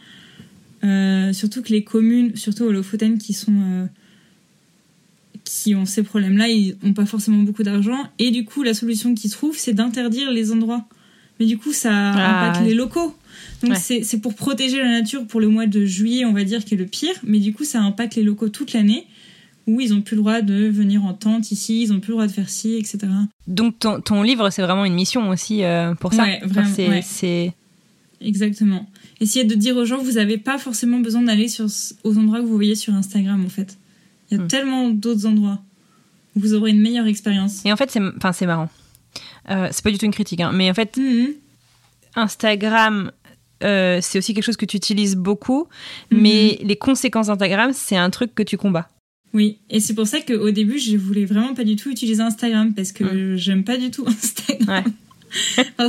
Euh, 0.84 1.32
surtout 1.34 1.62
que 1.62 1.70
les 1.70 1.84
communes, 1.84 2.36
surtout 2.36 2.64
au 2.64 2.72
Lofoten, 2.72 3.18
qui 3.18 3.34
sont 3.34 3.54
euh, 3.54 3.86
qui 5.44 5.76
ont 5.76 5.86
ces 5.86 6.04
problèmes-là, 6.04 6.50
ils 6.50 6.76
ont 6.84 6.94
pas 6.94 7.06
forcément 7.06 7.44
beaucoup 7.44 7.64
d'argent. 7.64 8.10
Et 8.20 8.32
du 8.32 8.46
coup, 8.46 8.64
la 8.64 8.74
solution 8.74 9.14
qu'ils 9.14 9.32
trouvent, 9.32 9.58
c'est 9.58 9.74
d'interdire 9.74 10.32
les 10.32 10.52
endroits. 10.52 10.86
Mais 11.40 11.46
du 11.46 11.58
coup, 11.58 11.74
ça 11.74 11.92
ah, 11.92 12.50
impacte 12.50 12.66
les 12.66 12.74
locaux. 12.74 13.16
Donc 13.64 13.76
c'est 13.78 14.22
pour 14.22 14.36
protéger 14.36 14.78
la 14.78 14.90
nature 14.90 15.26
pour 15.26 15.40
le 15.40 15.48
mois 15.48 15.66
de 15.66 15.86
juillet, 15.86 16.26
on 16.26 16.34
va 16.34 16.44
dire, 16.44 16.64
qui 16.64 16.76
est 16.76 16.78
le 16.78 16.86
pire. 16.86 17.16
Mais 17.24 17.40
du 17.40 17.54
coup, 17.54 17.64
ça 17.64 17.82
impacte 17.82 18.16
les 18.16 18.24
locaux 18.24 18.50
toute 18.50 18.74
l'année 18.74 19.08
où 19.72 19.80
ils 19.80 19.94
ont 19.94 20.02
plus 20.02 20.16
le 20.16 20.22
droit 20.22 20.42
de 20.42 20.68
venir 20.68 21.06
en 21.06 21.14
tente 21.14 21.52
ici, 21.52 21.82
ils 21.84 21.94
ont 21.94 22.00
plus 22.00 22.10
le 22.10 22.16
droit 22.16 22.28
de 22.28 22.32
faire 22.32 22.50
ci, 22.50 22.76
etc. 22.76 23.00
Donc 23.48 23.80
ton, 23.80 24.02
ton 24.02 24.22
livre, 24.22 24.50
c'est 24.50 24.62
vraiment 24.62 24.84
une 24.84 24.94
mission 24.94 25.30
aussi 25.30 25.64
euh, 25.64 25.96
pour 25.96 26.14
ça. 26.14 26.24
Ouais, 26.24 26.42
vraiment. 26.44 27.02
c'est, 27.04 27.54
Exactement. 28.20 28.88
Essayez 29.22 29.46
de 29.46 29.56
dire 29.56 29.78
aux 29.78 29.86
gens, 29.86 29.98
vous 29.98 30.14
n'avez 30.14 30.38
pas 30.38 30.58
forcément 30.58 31.00
besoin 31.00 31.22
d'aller 31.22 31.48
sur, 31.48 31.68
aux 32.04 32.18
endroits 32.18 32.40
que 32.40 32.46
vous 32.46 32.56
voyez 32.56 32.76
sur 32.76 32.94
Instagram, 32.94 33.44
en 33.46 33.50
fait. 33.50 33.78
Il 34.30 34.38
y 34.38 34.40
a 34.40 34.44
hmm. 34.44 34.48
tellement 34.48 34.90
d'autres 34.90 35.26
endroits 35.26 35.60
où 36.36 36.42
vous 36.42 36.54
aurez 36.54 36.72
une 36.72 36.82
meilleure 36.82 37.08
expérience. 37.08 37.66
Et 37.66 37.72
en 37.72 37.78
fait, 37.78 37.90
c'est, 37.90 38.02
enfin, 38.18 38.34
c'est 38.34 38.46
marrant. 38.46 38.70
Euh, 39.50 39.70
c'est 39.72 39.84
pas 39.84 39.92
du 39.92 39.98
tout 39.98 40.06
une 40.06 40.12
critique, 40.12 40.42
hein, 40.42 40.52
mais 40.54 40.70
en 40.70 40.74
fait, 40.74 40.98
mm-hmm. 40.98 41.34
Instagram, 42.16 43.12
euh, 43.64 44.00
c'est 44.02 44.20
aussi 44.20 44.34
quelque 44.34 44.44
chose 44.44 44.58
que 44.58 44.66
tu 44.66 44.78
utilises 44.78 45.16
beaucoup, 45.16 45.68
mm-hmm. 46.12 46.18
mais 46.18 46.60
les 46.62 46.76
conséquences 46.76 47.28
d'Instagram, 47.28 47.72
c'est 47.74 47.98
un 47.98 48.10
truc 48.10 48.36
que 48.36 48.44
tu 48.44 48.58
combats. 48.58 48.90
Oui, 49.34 49.58
et 49.70 49.80
c'est 49.80 49.94
pour 49.94 50.08
ça 50.08 50.20
qu'au 50.20 50.52
début, 50.52 50.78
je 50.78 50.98
voulais 50.98 51.26
vraiment 51.26 51.54
pas 51.54 51.64
du 51.64 51.76
tout 51.76 51.90
utiliser 51.90 52.22
Instagram 52.22 52.74
parce 52.74 52.92
que 52.92 53.04
mm. 53.04 53.38
j'aime 53.38 53.64
pas 53.64 53.78
du 53.78 53.92
tout 53.92 54.06
Instagram. 54.08 54.86
Ouais. 54.86 54.92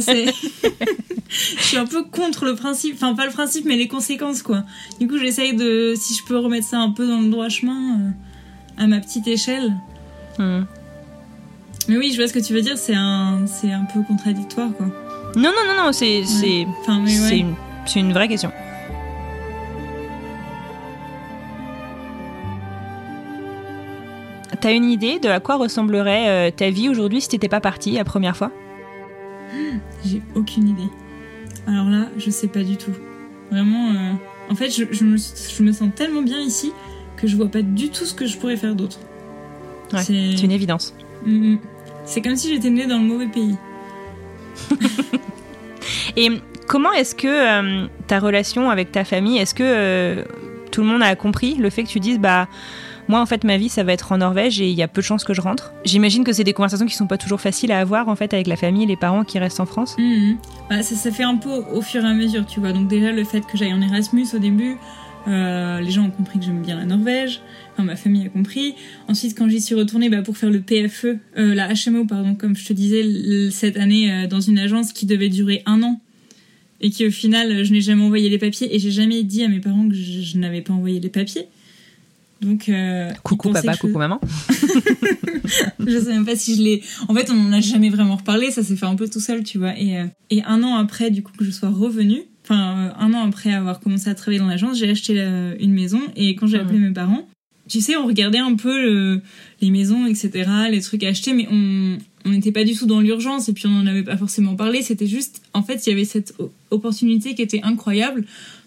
je 1.28 1.62
suis 1.62 1.76
un 1.76 1.86
peu 1.86 2.04
contre 2.04 2.44
le 2.44 2.54
principe, 2.54 2.94
enfin 2.94 3.14
pas 3.14 3.26
le 3.26 3.32
principe, 3.32 3.64
mais 3.64 3.76
les 3.76 3.88
conséquences 3.88 4.42
quoi. 4.42 4.62
Du 5.00 5.08
coup, 5.08 5.18
j'essaye 5.18 5.54
de, 5.56 5.94
si 5.96 6.14
je 6.14 6.24
peux 6.24 6.36
remettre 6.36 6.66
ça 6.66 6.78
un 6.78 6.90
peu 6.90 7.06
dans 7.06 7.20
le 7.20 7.30
droit 7.30 7.48
chemin, 7.48 7.98
euh, 7.98 8.82
à 8.82 8.86
ma 8.86 9.00
petite 9.00 9.26
échelle. 9.26 9.72
Mm. 10.38 10.62
Mais 11.88 11.96
oui, 11.96 12.10
je 12.12 12.16
vois 12.16 12.28
ce 12.28 12.32
que 12.32 12.38
tu 12.38 12.52
veux 12.52 12.62
dire. 12.62 12.78
C'est 12.78 12.94
un, 12.94 13.46
c'est 13.46 13.72
un 13.72 13.84
peu 13.92 14.02
contradictoire 14.02 14.72
quoi. 14.76 14.86
Non, 15.34 15.50
non, 15.50 15.74
non, 15.74 15.84
non, 15.84 15.92
c'est, 15.92 16.22
c'est, 16.24 16.66
une 17.98 18.12
vraie 18.12 18.28
question. 18.28 18.52
T'as 24.62 24.72
une 24.72 24.88
idée 24.88 25.18
de 25.18 25.28
à 25.28 25.40
quoi 25.40 25.56
ressemblerait 25.56 26.28
euh, 26.28 26.50
ta 26.52 26.70
vie 26.70 26.88
aujourd'hui 26.88 27.20
si 27.20 27.28
t'étais 27.28 27.48
pas 27.48 27.60
partie 27.60 27.90
la 27.94 28.04
première 28.04 28.36
fois? 28.36 28.52
J'ai 30.04 30.22
aucune 30.36 30.68
idée. 30.68 30.88
Alors 31.66 31.86
là, 31.86 32.06
je 32.16 32.30
sais 32.30 32.46
pas 32.46 32.62
du 32.62 32.76
tout. 32.76 32.92
Vraiment, 33.50 33.90
euh, 33.90 34.12
en 34.48 34.54
fait, 34.54 34.70
je, 34.70 35.04
me, 35.04 35.72
sens 35.72 35.88
tellement 35.96 36.22
bien 36.22 36.38
ici 36.38 36.70
que 37.16 37.26
je 37.26 37.34
vois 37.34 37.48
pas 37.48 37.62
du 37.62 37.90
tout 37.90 38.04
ce 38.04 38.14
que 38.14 38.24
je 38.24 38.38
pourrais 38.38 38.56
faire 38.56 38.76
d'autre. 38.76 39.00
c'est 39.96 40.40
une 40.44 40.52
évidence. 40.52 40.94
Mm, 41.26 41.54
mm. 41.54 41.58
C'est 42.04 42.22
comme 42.22 42.36
si 42.36 42.54
j'étais 42.54 42.70
née 42.70 42.86
dans 42.86 42.98
le 42.98 43.04
mauvais 43.04 43.26
pays. 43.26 43.56
Et 46.16 46.28
comment 46.68 46.92
est-ce 46.92 47.16
que 47.16 47.26
euh, 47.26 47.88
ta 48.06 48.20
relation 48.20 48.70
avec 48.70 48.92
ta 48.92 49.02
famille, 49.02 49.38
est-ce 49.38 49.54
que 49.56 50.24
tout 50.70 50.82
le 50.82 50.86
monde 50.86 51.02
a 51.02 51.16
compris 51.16 51.56
le 51.56 51.68
fait 51.68 51.82
que 51.82 51.88
tu 51.88 51.98
dises 51.98 52.20
bah 52.20 52.46
moi, 53.12 53.20
en 53.20 53.26
fait, 53.26 53.44
ma 53.44 53.58
vie, 53.58 53.68
ça 53.68 53.84
va 53.84 53.92
être 53.92 54.10
en 54.12 54.16
Norvège 54.16 54.58
et 54.62 54.70
il 54.70 54.74
y 54.74 54.82
a 54.82 54.88
peu 54.88 55.02
de 55.02 55.06
chances 55.06 55.22
que 55.22 55.34
je 55.34 55.42
rentre. 55.42 55.74
J'imagine 55.84 56.24
que 56.24 56.32
c'est 56.32 56.44
des 56.44 56.54
conversations 56.54 56.86
qui 56.86 56.94
sont 56.94 57.06
pas 57.06 57.18
toujours 57.18 57.42
faciles 57.42 57.70
à 57.70 57.78
avoir, 57.78 58.08
en 58.08 58.16
fait, 58.16 58.32
avec 58.32 58.46
la 58.46 58.56
famille 58.56 58.84
et 58.84 58.86
les 58.86 58.96
parents 58.96 59.22
qui 59.22 59.38
restent 59.38 59.60
en 59.60 59.66
France. 59.66 59.96
Mhm. 59.98 60.38
Bah, 60.70 60.82
ça, 60.82 61.10
fait 61.10 61.22
un 61.22 61.36
peu 61.36 61.50
au 61.50 61.82
fur 61.82 62.02
et 62.02 62.08
à 62.08 62.14
mesure, 62.14 62.46
tu 62.46 62.58
vois. 62.58 62.72
Donc, 62.72 62.88
déjà, 62.88 63.12
le 63.12 63.22
fait 63.24 63.42
que 63.42 63.58
j'aille 63.58 63.74
en 63.74 63.82
Erasmus 63.82 64.28
au 64.32 64.38
début, 64.38 64.78
euh, 65.28 65.82
les 65.82 65.90
gens 65.90 66.04
ont 66.04 66.10
compris 66.10 66.38
que 66.38 66.46
j'aime 66.46 66.62
bien 66.62 66.74
la 66.74 66.86
Norvège. 66.86 67.42
Enfin, 67.74 67.82
ma 67.82 67.96
famille 67.96 68.24
a 68.24 68.30
compris. 68.30 68.76
Ensuite, 69.08 69.36
quand 69.36 69.46
j'y 69.46 69.60
suis 69.60 69.74
retournée 69.74 70.08
bah, 70.08 70.22
pour 70.22 70.38
faire 70.38 70.48
le 70.48 70.62
PFE, 70.62 71.18
euh, 71.36 71.54
la 71.54 71.68
HMO, 71.68 72.06
pardon, 72.06 72.34
comme 72.34 72.56
je 72.56 72.66
te 72.66 72.72
disais, 72.72 73.50
cette 73.50 73.76
année 73.76 74.10
euh, 74.10 74.26
dans 74.26 74.40
une 74.40 74.58
agence 74.58 74.94
qui 74.94 75.04
devait 75.04 75.28
durer 75.28 75.62
un 75.66 75.82
an 75.82 76.00
et 76.80 76.88
qui 76.88 77.06
au 77.06 77.10
final, 77.10 77.62
je 77.62 77.72
n'ai 77.74 77.82
jamais 77.82 78.04
envoyé 78.04 78.30
les 78.30 78.38
papiers 78.38 78.74
et 78.74 78.78
j'ai 78.78 78.90
jamais 78.90 79.22
dit 79.22 79.44
à 79.44 79.48
mes 79.48 79.60
parents 79.60 79.86
que 79.86 79.94
je 79.94 80.38
n'avais 80.38 80.62
pas 80.62 80.72
envoyé 80.72 80.98
les 80.98 81.10
papiers. 81.10 81.46
Donc, 82.42 82.68
euh, 82.68 83.10
coucou 83.22 83.50
papa, 83.52 83.76
coucou 83.76 83.98
maman. 83.98 84.20
je 85.86 85.98
sais 85.98 86.12
même 86.12 86.26
pas 86.26 86.36
si 86.36 86.56
je 86.56 86.62
l'ai. 86.62 86.82
En 87.08 87.14
fait, 87.14 87.30
on 87.30 87.34
n'en 87.34 87.52
a 87.52 87.60
jamais 87.60 87.88
vraiment 87.88 88.16
reparlé. 88.16 88.50
Ça 88.50 88.62
s'est 88.62 88.76
fait 88.76 88.86
un 88.86 88.96
peu 88.96 89.08
tout 89.08 89.20
seul, 89.20 89.44
tu 89.44 89.58
vois. 89.58 89.78
Et, 89.78 89.96
euh, 89.96 90.06
et 90.30 90.42
un 90.42 90.62
an 90.62 90.74
après, 90.74 91.10
du 91.10 91.22
coup, 91.22 91.32
que 91.38 91.44
je 91.44 91.50
sois 91.50 91.68
revenue, 91.68 92.22
enfin, 92.44 92.90
euh, 92.90 92.90
un 92.98 93.14
an 93.14 93.24
après 93.24 93.52
avoir 93.52 93.80
commencé 93.80 94.10
à 94.10 94.14
travailler 94.14 94.40
dans 94.40 94.48
l'agence, 94.48 94.76
j'ai 94.78 94.90
acheté 94.90 95.18
une 95.60 95.72
maison. 95.72 96.00
Et 96.16 96.34
quand 96.34 96.48
j'ai 96.48 96.58
appelé 96.58 96.78
mes 96.78 96.92
parents, 96.92 97.28
tu 97.68 97.80
sais, 97.80 97.96
on 97.96 98.06
regardait 98.06 98.38
un 98.38 98.56
peu 98.56 99.20
les 99.60 99.70
maisons, 99.70 100.06
etc., 100.06 100.50
les 100.70 100.80
trucs 100.80 101.04
achetés, 101.04 101.32
mais 101.32 101.46
on 101.50 101.98
on 102.24 102.30
n'était 102.30 102.52
pas 102.52 102.64
du 102.64 102.74
tout 102.74 102.86
dans 102.86 103.00
l'urgence 103.00 103.48
et 103.48 103.52
puis 103.52 103.66
on 103.66 103.70
n'en 103.70 103.86
avait 103.86 104.02
pas 104.02 104.16
forcément 104.16 104.54
parlé. 104.54 104.82
C'était 104.82 105.06
juste, 105.06 105.42
en 105.54 105.62
fait, 105.62 105.86
il 105.86 105.90
y 105.90 105.92
avait 105.92 106.04
cette 106.04 106.34
opportunité 106.70 107.34
qui 107.34 107.42
était 107.42 107.60
incroyable 107.62 108.24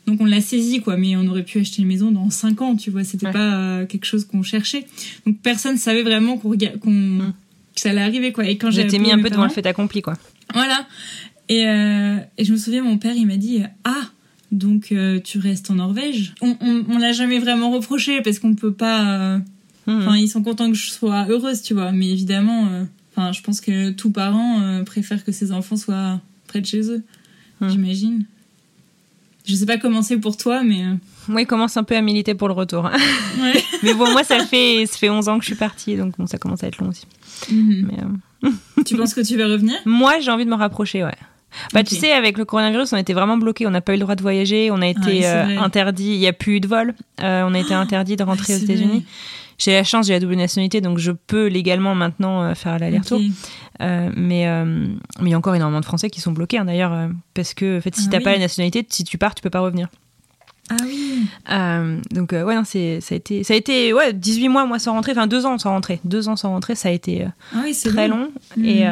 donc 0.07 0.21
on 0.21 0.25
l'a 0.25 0.41
saisi, 0.41 0.81
quoi. 0.81 0.97
Mais 0.97 1.15
on 1.15 1.27
aurait 1.27 1.43
pu 1.43 1.59
acheter 1.59 1.81
une 1.81 1.87
maison 1.87 2.11
dans 2.11 2.29
5 2.29 2.61
ans, 2.61 2.75
tu 2.75 2.91
vois. 2.91 3.03
C'était 3.03 3.31
pas 3.31 3.55
euh, 3.55 3.85
quelque 3.85 4.05
chose 4.05 4.25
qu'on 4.25 4.43
cherchait. 4.43 4.85
Donc 5.25 5.39
personne 5.41 5.77
savait 5.77 6.03
vraiment 6.03 6.37
qu'on 6.37 6.51
mm. 6.51 7.33
que 7.75 7.81
ça 7.81 7.89
allait 7.89 8.01
arriver, 8.01 8.31
quoi. 8.31 8.47
Et 8.47 8.57
quand 8.57 8.71
j'ai 8.71 8.85
mis 8.99 9.11
un 9.11 9.19
peu 9.19 9.29
devant 9.29 9.43
le 9.43 9.49
fait 9.49 9.65
accompli, 9.65 10.01
quoi. 10.01 10.13
Voilà. 10.53 10.87
Et, 11.49 11.67
euh, 11.67 12.17
et 12.37 12.45
je 12.45 12.51
me 12.51 12.57
souviens, 12.57 12.83
mon 12.83 12.97
père, 12.97 13.15
il 13.15 13.25
m'a 13.25 13.37
dit 13.37 13.63
Ah, 13.83 14.09
donc 14.51 14.91
euh, 14.91 15.19
tu 15.19 15.39
restes 15.39 15.71
en 15.71 15.75
Norvège? 15.75 16.33
On, 16.41 16.55
on, 16.61 16.97
l'a 16.97 17.11
jamais 17.11 17.39
vraiment 17.39 17.71
reproché 17.71 18.21
parce 18.21 18.39
qu'on 18.39 18.53
peut 18.53 18.73
pas. 18.73 19.37
Mm. 19.87 19.99
Enfin, 20.01 20.17
ils 20.17 20.29
sont 20.29 20.43
contents 20.43 20.69
que 20.69 20.77
je 20.77 20.91
sois 20.91 21.25
heureuse, 21.29 21.63
tu 21.63 21.73
vois. 21.73 21.91
Mais 21.91 22.09
évidemment, 22.09 22.85
enfin, 23.15 23.31
je 23.31 23.41
pense 23.41 23.59
que 23.59 23.89
tout 23.89 24.11
parent 24.11 24.83
préfère 24.85 25.23
que 25.23 25.31
ses 25.31 25.51
enfants 25.51 25.77
soient 25.77 26.21
près 26.47 26.61
de 26.61 26.67
chez 26.67 26.91
eux. 26.91 27.03
Mm. 27.59 27.69
J'imagine. 27.69 28.25
Je 29.45 29.55
sais 29.55 29.65
pas 29.65 29.77
comment 29.77 30.01
c'est 30.01 30.17
pour 30.17 30.37
toi, 30.37 30.63
mais. 30.63 30.83
Euh, 30.83 30.93
moi, 31.27 31.41
il 31.41 31.47
commence 31.47 31.77
un 31.77 31.83
peu 31.83 31.95
à 31.95 32.01
militer 32.01 32.33
pour 32.35 32.47
le 32.47 32.53
retour. 32.53 32.89
mais 33.83 33.93
bon, 33.93 34.11
moi, 34.11 34.23
ça 34.23 34.39
fait, 34.45 34.85
ça 34.85 34.97
fait 34.97 35.09
11 35.09 35.29
ans 35.29 35.37
que 35.37 35.43
je 35.43 35.49
suis 35.49 35.55
partie, 35.55 35.95
donc 35.95 36.17
bon, 36.17 36.27
ça 36.27 36.37
commence 36.37 36.63
à 36.63 36.67
être 36.67 36.79
long 36.79 36.89
aussi. 36.89 37.05
Mhm. 37.51 37.91
Euh, 38.43 38.49
tu 38.85 38.95
penses 38.95 39.13
que 39.13 39.21
tu 39.21 39.37
vas 39.37 39.47
revenir? 39.47 39.75
Moi, 39.85 40.19
j'ai 40.19 40.31
envie 40.31 40.45
de 40.45 40.49
me 40.49 40.55
rapprocher, 40.55 41.03
ouais. 41.03 41.15
Bah, 41.73 41.83
tu 41.83 41.95
sais, 41.95 42.11
avec 42.11 42.37
le 42.37 42.43
coronavirus, 42.43 42.91
on 42.91 42.97
était 42.97 43.13
vraiment 43.13 43.37
bloqué. 43.37 43.65
On 43.65 43.71
n'a 43.71 43.79
pas 43.79 43.93
eu 43.93 43.95
le 43.95 44.01
droit 44.01 44.15
de 44.15 44.21
voyager. 44.21 44.71
On 44.71 44.81
a 44.81 44.87
été 44.87 45.25
euh, 45.25 45.57
interdit. 45.59 46.11
Il 46.11 46.19
n'y 46.19 46.27
a 46.27 46.33
plus 46.33 46.57
eu 46.57 46.59
de 46.59 46.67
vol. 46.67 46.93
on 47.19 47.53
a 47.53 47.59
été 47.59 47.73
ah, 47.73 47.79
interdit 47.79 48.17
de 48.17 48.23
rentrer 48.23 48.55
aux 48.55 48.59
États-Unis. 48.59 49.05
J'ai 49.57 49.73
la 49.73 49.83
chance, 49.83 50.07
j'ai 50.07 50.13
la 50.13 50.19
double 50.19 50.35
nationalité, 50.35 50.81
donc 50.81 50.97
je 50.97 51.11
peux 51.11 51.47
légalement 51.47 51.95
maintenant 51.95 52.43
euh, 52.43 52.55
faire 52.55 52.77
l'aller-retour. 52.77 53.21
Euh, 53.81 54.09
mais 54.15 54.47
euh, 54.47 54.65
mais 54.65 55.29
il 55.29 55.29
y 55.29 55.33
a 55.33 55.37
encore 55.37 55.55
énormément 55.55 55.79
de 55.79 55.85
Français 55.85 56.09
qui 56.09 56.21
sont 56.21 56.31
bloqués 56.31 56.57
hein, 56.57 56.65
d'ailleurs, 56.65 57.09
parce 57.33 57.53
que 57.53 57.77
en 57.77 57.81
fait, 57.81 57.95
si 57.95 58.03
tu 58.03 58.07
ah 58.09 58.17
t'as 58.17 58.23
pas 58.23 58.31
la 58.33 58.39
nationalité, 58.39 58.85
si 58.89 59.03
tu 59.03 59.17
pars, 59.17 59.35
tu 59.35 59.41
peux 59.41 59.49
pas 59.49 59.61
revenir. 59.61 59.87
Ah 60.69 60.77
oui. 60.83 61.27
donc 62.11 62.31
ouais, 62.31 62.55
c'est 62.65 62.99
ça 62.99 63.13
a 63.13 63.17
été 63.17 63.43
ça 63.43 63.53
a 63.53 63.57
été 63.57 63.93
ouais 63.93 64.13
18 64.13 64.49
mois 64.49 64.65
moi 64.65 64.79
sans 64.79 64.93
rentrer, 64.93 65.11
enfin 65.11 65.27
deux 65.27 65.45
ans 65.45 65.57
sans 65.59 65.69
rentrer, 65.69 65.99
deux 66.03 66.27
ans 66.27 66.35
sans 66.35 66.49
rentrer, 66.49 66.73
ça 66.73 66.89
a 66.89 66.91
été 66.91 67.27
ah 67.53 67.63
très 67.83 68.07
long, 68.07 68.31
hmm. 68.57 68.65
et 68.65 68.87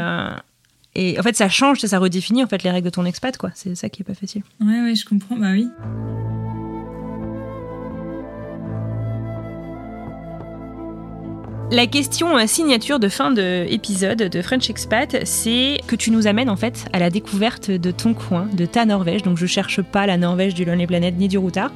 et 0.95 1.19
en 1.19 1.23
fait 1.23 1.35
ça 1.35 1.49
change, 1.49 1.79
ça, 1.79 1.87
ça 1.87 1.99
redéfinit 1.99 2.43
en 2.43 2.47
fait 2.47 2.61
les 2.63 2.69
règles 2.69 2.85
de 2.85 2.91
ton 2.91 3.05
expat 3.05 3.35
quoi. 3.37 3.49
C'est 3.55 3.73
ça 3.75 3.89
qui 3.89 4.03
est 4.03 4.05
pas 4.05 4.13
facile. 4.13 4.43
Ouais 4.61 4.81
ouais, 4.81 4.95
je 4.95 5.05
comprends. 5.05 5.35
Bah 5.35 5.51
oui. 5.51 5.67
La 11.73 11.87
question 11.87 12.37
euh, 12.37 12.43
signature 12.45 12.99
de 12.99 13.07
fin 13.07 13.31
d'épisode 13.31 14.19
de 14.19 14.41
French 14.43 14.69
Expat, 14.69 15.25
c'est 15.25 15.79
que 15.87 15.95
tu 15.95 16.11
nous 16.11 16.27
amènes 16.27 16.51
en 16.51 16.55
fait 16.55 16.85
à 16.93 16.99
la 16.99 17.09
découverte 17.09 17.71
de 17.71 17.89
ton 17.89 18.13
coin, 18.13 18.47
de 18.53 18.67
ta 18.67 18.85
Norvège. 18.85 19.23
Donc 19.23 19.37
je 19.37 19.47
cherche 19.47 19.81
pas 19.81 20.05
la 20.05 20.17
Norvège 20.17 20.53
du 20.53 20.65
Lonely 20.65 20.85
Planet 20.85 21.17
ni 21.17 21.27
du 21.27 21.39
Routard. 21.39 21.71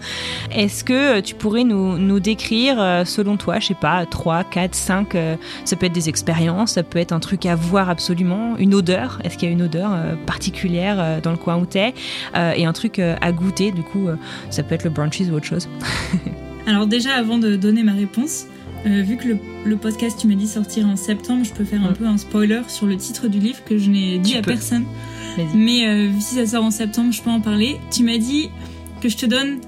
Est-ce 0.52 0.84
que 0.84 1.18
euh, 1.18 1.22
tu 1.22 1.34
pourrais 1.34 1.64
nous, 1.64 1.98
nous, 1.98 2.20
décrire, 2.20 2.80
euh, 2.80 3.06
selon 3.06 3.38
toi, 3.38 3.58
je 3.60 3.70
sais 3.70 3.74
pas, 3.74 4.06
3, 4.06 4.44
4, 4.44 4.76
5, 4.76 5.18
ça 5.66 5.76
peut 5.76 5.88
être 5.88 5.94
des 5.94 6.10
expériences, 6.10 6.74
ça 6.74 6.84
peut 6.84 7.00
être 7.00 7.12
un 7.12 7.20
truc 7.20 7.48
à 7.48 7.56
voir 7.56 7.90
absolument, 7.90 8.56
une 8.60 8.76
odeur, 8.76 9.18
est-ce 9.24 9.36
qu'il 9.36 9.48
y 9.48 9.52
a 9.52 9.54
une 9.54 9.64
odeur 9.64 9.90
particulière 10.28 11.22
dans 11.24 11.32
le 11.32 11.38
coin 11.38 11.58
où 11.58 11.66
t'es, 11.66 11.96
et 12.36 12.66
un 12.66 12.74
truc 12.74 13.00
à 13.00 13.32
goûter, 13.32 13.72
du 13.72 13.82
coup, 13.82 14.10
ça 14.52 14.62
peut 14.62 14.76
être 14.76 14.84
le 14.84 14.92
brunchies 14.92 15.30
ou 15.32 15.36
autre 15.36 15.46
chose. 15.46 15.68
Alors 16.68 16.86
déjà, 16.86 17.16
avant 17.16 17.38
de 17.38 17.56
donner 17.56 17.84
ma 17.84 17.94
réponse, 17.94 18.46
euh, 18.88 19.02
vu 19.02 19.18
que 19.18 19.28
le, 19.66 19.78
podcast, 19.78 20.18
tu 20.20 20.28
m'as 20.28 20.36
dit 20.36 20.48
sortir 20.48 20.88
en 20.88 20.96
septembre, 20.96 21.44
je 21.44 21.54
peux 21.54 21.64
faire 21.64 21.84
un 21.84 21.94
peu 21.94 22.06
un 22.06 22.18
spoiler 22.18 22.62
sur 22.68 22.86
le 22.86 22.98
titre 22.98 23.28
du 23.28 23.40
livre 23.40 23.64
que 23.66 23.78
je 23.78 23.90
n'ai 23.90 24.18
dit 24.18 24.36
à 24.36 24.42
personne. 24.42 24.86
Mais 25.54 25.88
euh, 25.88 26.10
si 26.20 26.36
ça 26.36 26.46
sort 26.48 26.64
en 26.64 26.72
septembre, 26.72 27.12
je 27.12 27.22
peux 27.22 27.30
en 27.30 27.42
parler. 27.42 27.78
Tu 27.92 28.04
m'as 28.04 28.18
dit 28.18 28.50
que 29.02 29.10
je 29.10 29.18
te 29.18 29.26
donne 29.26 29.60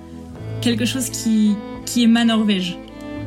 quelque 0.62 0.86
chose 0.86 1.10
qui, 1.10 1.56
qui 1.86 2.04
est 2.04 2.08
ma 2.08 2.26
Norvège. 2.26 2.78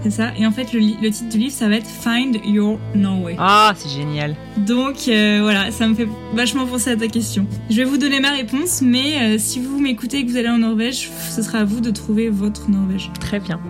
C'est 0.03 0.11
ça? 0.11 0.33
Et 0.37 0.45
en 0.45 0.51
fait, 0.51 0.73
le, 0.73 0.81
titre 1.11 1.29
du 1.31 1.39
livre, 1.39 1.53
ça 1.53 1.69
va 1.69 1.77
être 1.77 1.87
Find 1.87 2.37
Your 2.45 2.81
Norway. 2.97 3.37
Ah, 3.39 3.73
c'est 3.77 3.89
génial. 3.89 4.35
Donc 4.57 4.97
euh, 5.07 5.39
voilà, 5.43 5.71
ça 5.71 5.87
me 5.87 5.95
fait 5.95 6.09
vachement 6.35 6.67
penser 6.67 6.91
à 6.91 6.97
ta 6.97 7.07
question. 7.07 7.47
Je 7.71 7.77
vais 7.77 7.85
vous 7.85 7.99
donner 7.99 8.19
ma 8.19 8.31
réponse, 8.31 8.83
mais 8.83 9.39
si 9.39 9.61
vous 9.61 9.79
m'écoutez 9.79 10.19
et 10.19 10.27
que 10.27 10.31
vous 10.31 10.37
allez 10.37 10.49
en 10.49 10.59
Norvège, 10.59 11.09
ce 11.31 11.41
sera 11.43 11.59
à 11.59 11.65
vous 11.65 11.81
de 11.81 11.91
trouver 11.93 12.31
votre 12.31 12.69
Norvège. 12.69 13.13
Très 13.21 13.39
bien. 13.39 13.61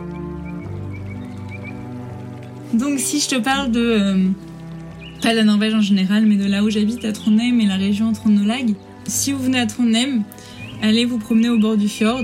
Donc 2.73 2.99
si 2.99 3.21
je 3.21 3.29
te 3.29 3.35
parle 3.37 3.71
de 3.71 3.81
euh, 3.81 4.29
pas 5.21 5.35
la 5.35 5.45
Norvège 5.45 5.75
en 5.75 5.81
général, 5.81 6.27
mais 6.27 6.37
de 6.37 6.47
là 6.47 6.63
où 6.65 6.71
j'habite 6.71 7.05
à 7.05 7.13
Trondheim 7.13 7.61
et 7.61 7.67
la 7.67 7.77
région 7.77 8.13
Trøndelag, 8.13 8.75
si 9.07 9.33
vous 9.33 9.43
venez 9.43 9.59
à 9.59 9.67
Trondheim, 9.67 10.23
allez 10.83 11.05
vous 11.05 11.19
promener 11.19 11.49
au 11.49 11.59
bord 11.59 11.77
du 11.77 11.89
fjord 11.89 12.23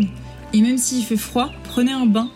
et 0.53 0.61
même 0.61 0.79
s'il 0.79 1.05
fait 1.05 1.17
froid, 1.17 1.51
prenez 1.65 1.93
un 1.93 2.07
bain. 2.07 2.31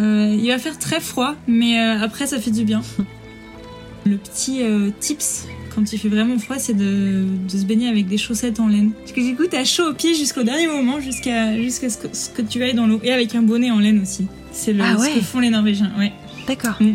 Euh, 0.00 0.36
il 0.38 0.48
va 0.48 0.58
faire 0.58 0.78
très 0.78 1.00
froid, 1.00 1.34
mais 1.46 1.78
euh, 1.78 2.00
après 2.00 2.26
ça 2.26 2.40
fait 2.40 2.50
du 2.50 2.64
bien. 2.64 2.82
Le 4.04 4.16
petit 4.16 4.62
tips 4.98 5.46
quand 5.74 5.92
il 5.92 5.98
fait 5.98 6.08
vraiment 6.08 6.38
froid, 6.38 6.58
c'est 6.58 6.76
de, 6.76 7.24
se 7.48 7.64
baigner 7.64 7.88
avec 7.88 8.06
des 8.06 8.18
chaussettes 8.18 8.60
en 8.60 8.68
laine. 8.68 8.92
Parce 8.98 9.12
que 9.12 9.20
du 9.20 9.36
coup, 9.36 9.44
t'as 9.48 9.64
chaud 9.64 9.90
aux 9.90 9.94
pieds 9.94 10.14
jusqu'au 10.14 10.42
dernier 10.42 10.66
moment, 10.66 11.00
jusqu'à 11.00 11.56
jusqu'à 11.56 11.88
ce, 11.88 12.28
que, 12.30 12.42
tu 12.42 12.62
ailles 12.62 12.74
dans 12.74 12.86
l'eau. 12.86 13.00
Et 13.02 13.12
avec 13.12 13.34
un 13.34 13.42
bonnet 13.42 13.70
en 13.70 13.78
laine 13.78 14.00
aussi. 14.02 14.26
C'est 14.52 14.74
ah 14.80 14.96
ce 14.98 15.14
que 15.14 15.24
font 15.24 15.40
les 15.40 15.50
Norvégiens, 15.50 15.92
ouais. 15.98 16.12
D'accord. 16.46 16.76
Mm. 16.80 16.94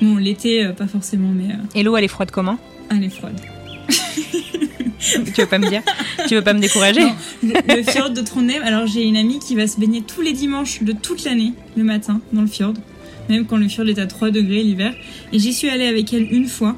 Bon, 0.00 0.16
l'été, 0.16 0.64
euh, 0.64 0.72
pas 0.72 0.86
forcément, 0.86 1.28
mais. 1.28 1.52
Euh, 1.52 1.78
Et 1.78 1.82
l'eau, 1.82 1.96
elle 1.96 2.04
est 2.04 2.08
froide 2.08 2.30
comment 2.30 2.58
Elle 2.90 3.04
est 3.04 3.10
froide. 3.10 3.40
tu 4.98 5.40
veux 5.40 5.46
pas 5.46 5.58
me 5.58 5.68
dire 5.68 5.82
Tu 6.28 6.34
veux 6.34 6.42
pas 6.42 6.54
me 6.54 6.60
décourager 6.60 7.02
Le, 7.42 7.82
fjord 7.82 8.10
de 8.10 8.20
Trondheim. 8.20 8.62
Alors, 8.64 8.86
j'ai 8.86 9.02
une 9.04 9.16
amie 9.16 9.38
qui 9.38 9.54
va 9.54 9.66
se 9.66 9.78
baigner 9.78 10.02
tous 10.02 10.20
les 10.20 10.32
dimanches 10.32 10.82
de 10.82 10.92
toute 10.92 11.24
l'année, 11.24 11.52
le 11.76 11.84
matin, 11.84 12.20
dans 12.32 12.40
le 12.40 12.46
fjord. 12.46 12.74
Même 13.28 13.46
quand 13.46 13.56
le 13.56 13.68
fjord 13.68 13.88
est 13.88 13.98
à 13.98 14.06
3 14.06 14.30
degrés 14.30 14.62
l'hiver. 14.62 14.92
Et 15.32 15.38
j'y 15.38 15.52
suis 15.52 15.68
allée 15.68 15.86
avec 15.86 16.12
elle 16.12 16.32
une 16.32 16.48
fois. 16.48 16.76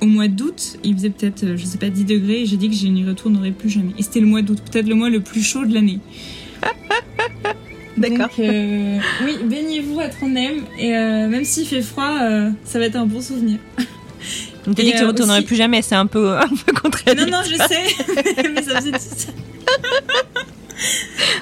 Au 0.00 0.06
mois 0.06 0.28
d'août, 0.28 0.78
il 0.84 0.94
faisait 0.94 1.10
peut-être, 1.10 1.44
euh, 1.44 1.56
je 1.56 1.64
sais 1.64 1.78
pas, 1.78 1.88
10 1.88 2.04
degrés, 2.04 2.42
et 2.42 2.46
j'ai 2.46 2.56
dit 2.56 2.68
que 2.68 2.74
je 2.74 2.86
n'y 2.88 3.04
retournerai 3.04 3.52
plus 3.52 3.70
jamais. 3.70 3.92
Et 3.98 4.02
c'était 4.02 4.20
le 4.20 4.26
mois 4.26 4.42
d'août, 4.42 4.58
peut-être 4.70 4.86
le 4.86 4.94
mois 4.94 5.08
le 5.08 5.20
plus 5.20 5.42
chaud 5.42 5.64
de 5.64 5.72
l'année. 5.72 6.00
D'accord. 7.96 8.28
Euh, 8.38 8.98
oui, 9.24 9.36
baignez-vous 9.44 10.00
à 10.00 10.08
Trondheim 10.08 10.64
et 10.78 10.96
euh, 10.96 11.28
même 11.28 11.44
s'il 11.44 11.66
fait 11.66 11.82
froid, 11.82 12.18
euh, 12.22 12.50
ça 12.64 12.78
va 12.78 12.86
être 12.86 12.96
un 12.96 13.06
bon 13.06 13.20
souvenir. 13.20 13.58
Donc 14.66 14.76
t'as 14.76 14.82
dit 14.82 14.92
que 14.92 14.98
tu 14.98 15.04
retournerais 15.04 15.42
plus 15.42 15.56
jamais, 15.56 15.82
c'est 15.82 15.94
un 15.94 16.06
peu, 16.06 16.36
un 16.38 16.48
peu 16.48 16.72
contradictoire. 16.72 17.30
Non, 17.30 17.38
non, 17.38 17.44
je 17.44 17.56
sais, 17.56 18.48
mais 18.54 18.62
ça 18.62 18.80
faisait 18.80 18.92
tout 18.92 18.98
ça. 18.98 19.32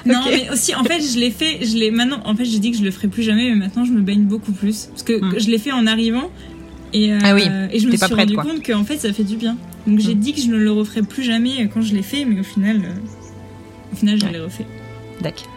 Non, 0.05 0.21
mais 0.29 0.49
aussi, 0.51 0.75
en 0.75 0.83
fait, 0.83 1.01
je 1.01 1.17
l'ai 1.17 1.31
fait, 1.31 1.65
je 1.65 1.77
l'ai 1.77 1.89
maintenant, 1.89 2.21
en 2.25 2.35
fait, 2.35 2.45
j'ai 2.45 2.59
dit 2.59 2.71
que 2.71 2.77
je 2.77 2.83
le 2.83 2.91
ferai 2.91 3.07
plus 3.07 3.23
jamais, 3.23 3.49
mais 3.51 3.55
maintenant, 3.55 3.85
je 3.85 3.91
me 3.91 4.01
baigne 4.01 4.23
beaucoup 4.23 4.51
plus. 4.51 4.87
Parce 4.87 5.03
que 5.03 5.13
hmm. 5.13 5.39
je 5.39 5.49
l'ai 5.49 5.57
fait 5.57 5.71
en 5.71 5.87
arrivant, 5.87 6.29
et, 6.91 7.13
ah 7.13 7.33
oui, 7.33 7.43
et 7.71 7.79
je 7.79 7.87
me 7.87 7.95
suis 7.95 8.13
rendu 8.13 8.35
compte 8.35 8.63
qu'en 8.63 8.83
fait, 8.83 8.97
ça 8.97 9.11
fait 9.13 9.23
du 9.23 9.37
bien. 9.37 9.57
Donc, 9.87 9.99
j'ai 9.99 10.13
hmm. 10.13 10.19
dit 10.19 10.33
que 10.33 10.41
je 10.41 10.47
ne 10.47 10.57
le 10.57 10.71
referai 10.71 11.01
plus 11.01 11.23
jamais 11.23 11.69
quand 11.73 11.81
je 11.81 11.95
l'ai 11.95 12.03
fait, 12.03 12.25
mais 12.25 12.39
au 12.39 12.43
final, 12.43 12.81
au 13.91 13.95
final, 13.95 14.19
je 14.19 14.27
l'ai 14.27 14.39
refait. 14.39 14.67
D'accord. 15.21 15.52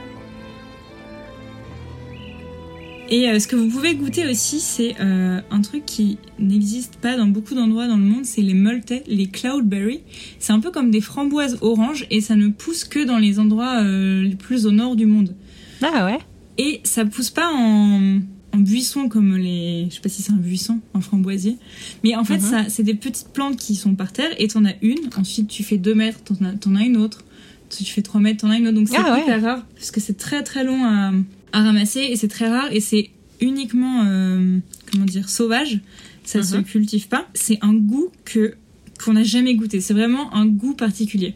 Et 3.08 3.28
euh, 3.28 3.38
ce 3.38 3.46
que 3.46 3.56
vous 3.56 3.68
pouvez 3.68 3.94
goûter 3.94 4.26
aussi, 4.28 4.60
c'est 4.60 4.94
euh, 5.00 5.40
un 5.50 5.60
truc 5.60 5.84
qui 5.86 6.18
n'existe 6.38 6.96
pas 6.96 7.16
dans 7.16 7.26
beaucoup 7.26 7.54
d'endroits 7.54 7.86
dans 7.86 7.96
le 7.96 8.02
monde, 8.02 8.24
c'est 8.24 8.42
les 8.42 8.54
multais, 8.54 9.04
les 9.06 9.28
cloudberry. 9.28 10.00
C'est 10.38 10.52
un 10.52 10.60
peu 10.60 10.70
comme 10.70 10.90
des 10.90 11.00
framboises 11.00 11.58
oranges 11.60 12.06
et 12.10 12.20
ça 12.20 12.34
ne 12.34 12.48
pousse 12.48 12.84
que 12.84 13.04
dans 13.04 13.18
les 13.18 13.38
endroits 13.38 13.82
euh, 13.82 14.22
les 14.22 14.34
plus 14.34 14.66
au 14.66 14.72
nord 14.72 14.96
du 14.96 15.06
monde. 15.06 15.34
Ah 15.82 16.06
ouais. 16.06 16.18
Et 16.58 16.80
ça 16.84 17.04
pousse 17.04 17.30
pas 17.30 17.48
en, 17.52 18.18
en 18.52 18.58
buisson 18.58 19.08
comme 19.08 19.36
les, 19.36 19.86
je 19.88 19.94
sais 19.94 20.00
pas 20.00 20.08
si 20.08 20.22
c'est 20.22 20.32
un 20.32 20.36
buisson, 20.36 20.80
en 20.94 21.00
framboisier. 21.00 21.58
Mais 22.02 22.16
en 22.16 22.24
fait, 22.24 22.38
mhm. 22.38 22.40
ça, 22.40 22.64
c'est 22.68 22.82
des 22.82 22.94
petites 22.94 23.28
plantes 23.32 23.56
qui 23.56 23.76
sont 23.76 23.94
par 23.94 24.12
terre 24.12 24.30
et 24.38 24.48
t'en 24.48 24.64
as 24.64 24.74
une. 24.82 24.98
Ensuite, 25.16 25.48
tu 25.48 25.62
fais 25.62 25.78
deux 25.78 25.94
mètres, 25.94 26.20
t'en 26.24 26.34
as, 26.44 26.78
as 26.78 26.84
une 26.84 26.96
autre. 26.96 27.24
Tu 27.68 27.84
fais 27.84 28.02
trois 28.02 28.20
mètres, 28.20 28.42
t'en 28.42 28.50
as 28.50 28.56
une 28.56 28.66
autre. 28.66 28.76
Donc 28.76 28.88
c'est 28.88 28.96
ah 28.96 29.18
hyper 29.20 29.42
rare 29.42 29.66
parce 29.74 29.90
que 29.90 30.00
c'est 30.00 30.16
très 30.16 30.42
très 30.42 30.64
long 30.64 30.84
à 30.84 31.12
à 31.56 31.62
ramasser 31.62 32.00
et 32.00 32.16
c'est 32.16 32.28
très 32.28 32.48
rare 32.48 32.68
et 32.70 32.80
c'est 32.80 33.08
uniquement 33.40 34.04
euh, 34.04 34.58
comment 34.92 35.06
dire 35.06 35.30
sauvage. 35.30 35.80
Ça 36.22 36.40
ne 36.40 36.44
se 36.44 36.56
mhm. 36.56 36.64
cultive 36.64 37.08
pas. 37.08 37.26
C'est 37.32 37.58
un 37.62 37.72
goût 37.72 38.10
que 38.26 38.54
qu'on 39.02 39.14
n'a 39.14 39.22
jamais 39.22 39.54
goûté. 39.54 39.80
C'est 39.80 39.94
vraiment 39.94 40.34
un 40.34 40.44
goût 40.44 40.74
particulier. 40.74 41.34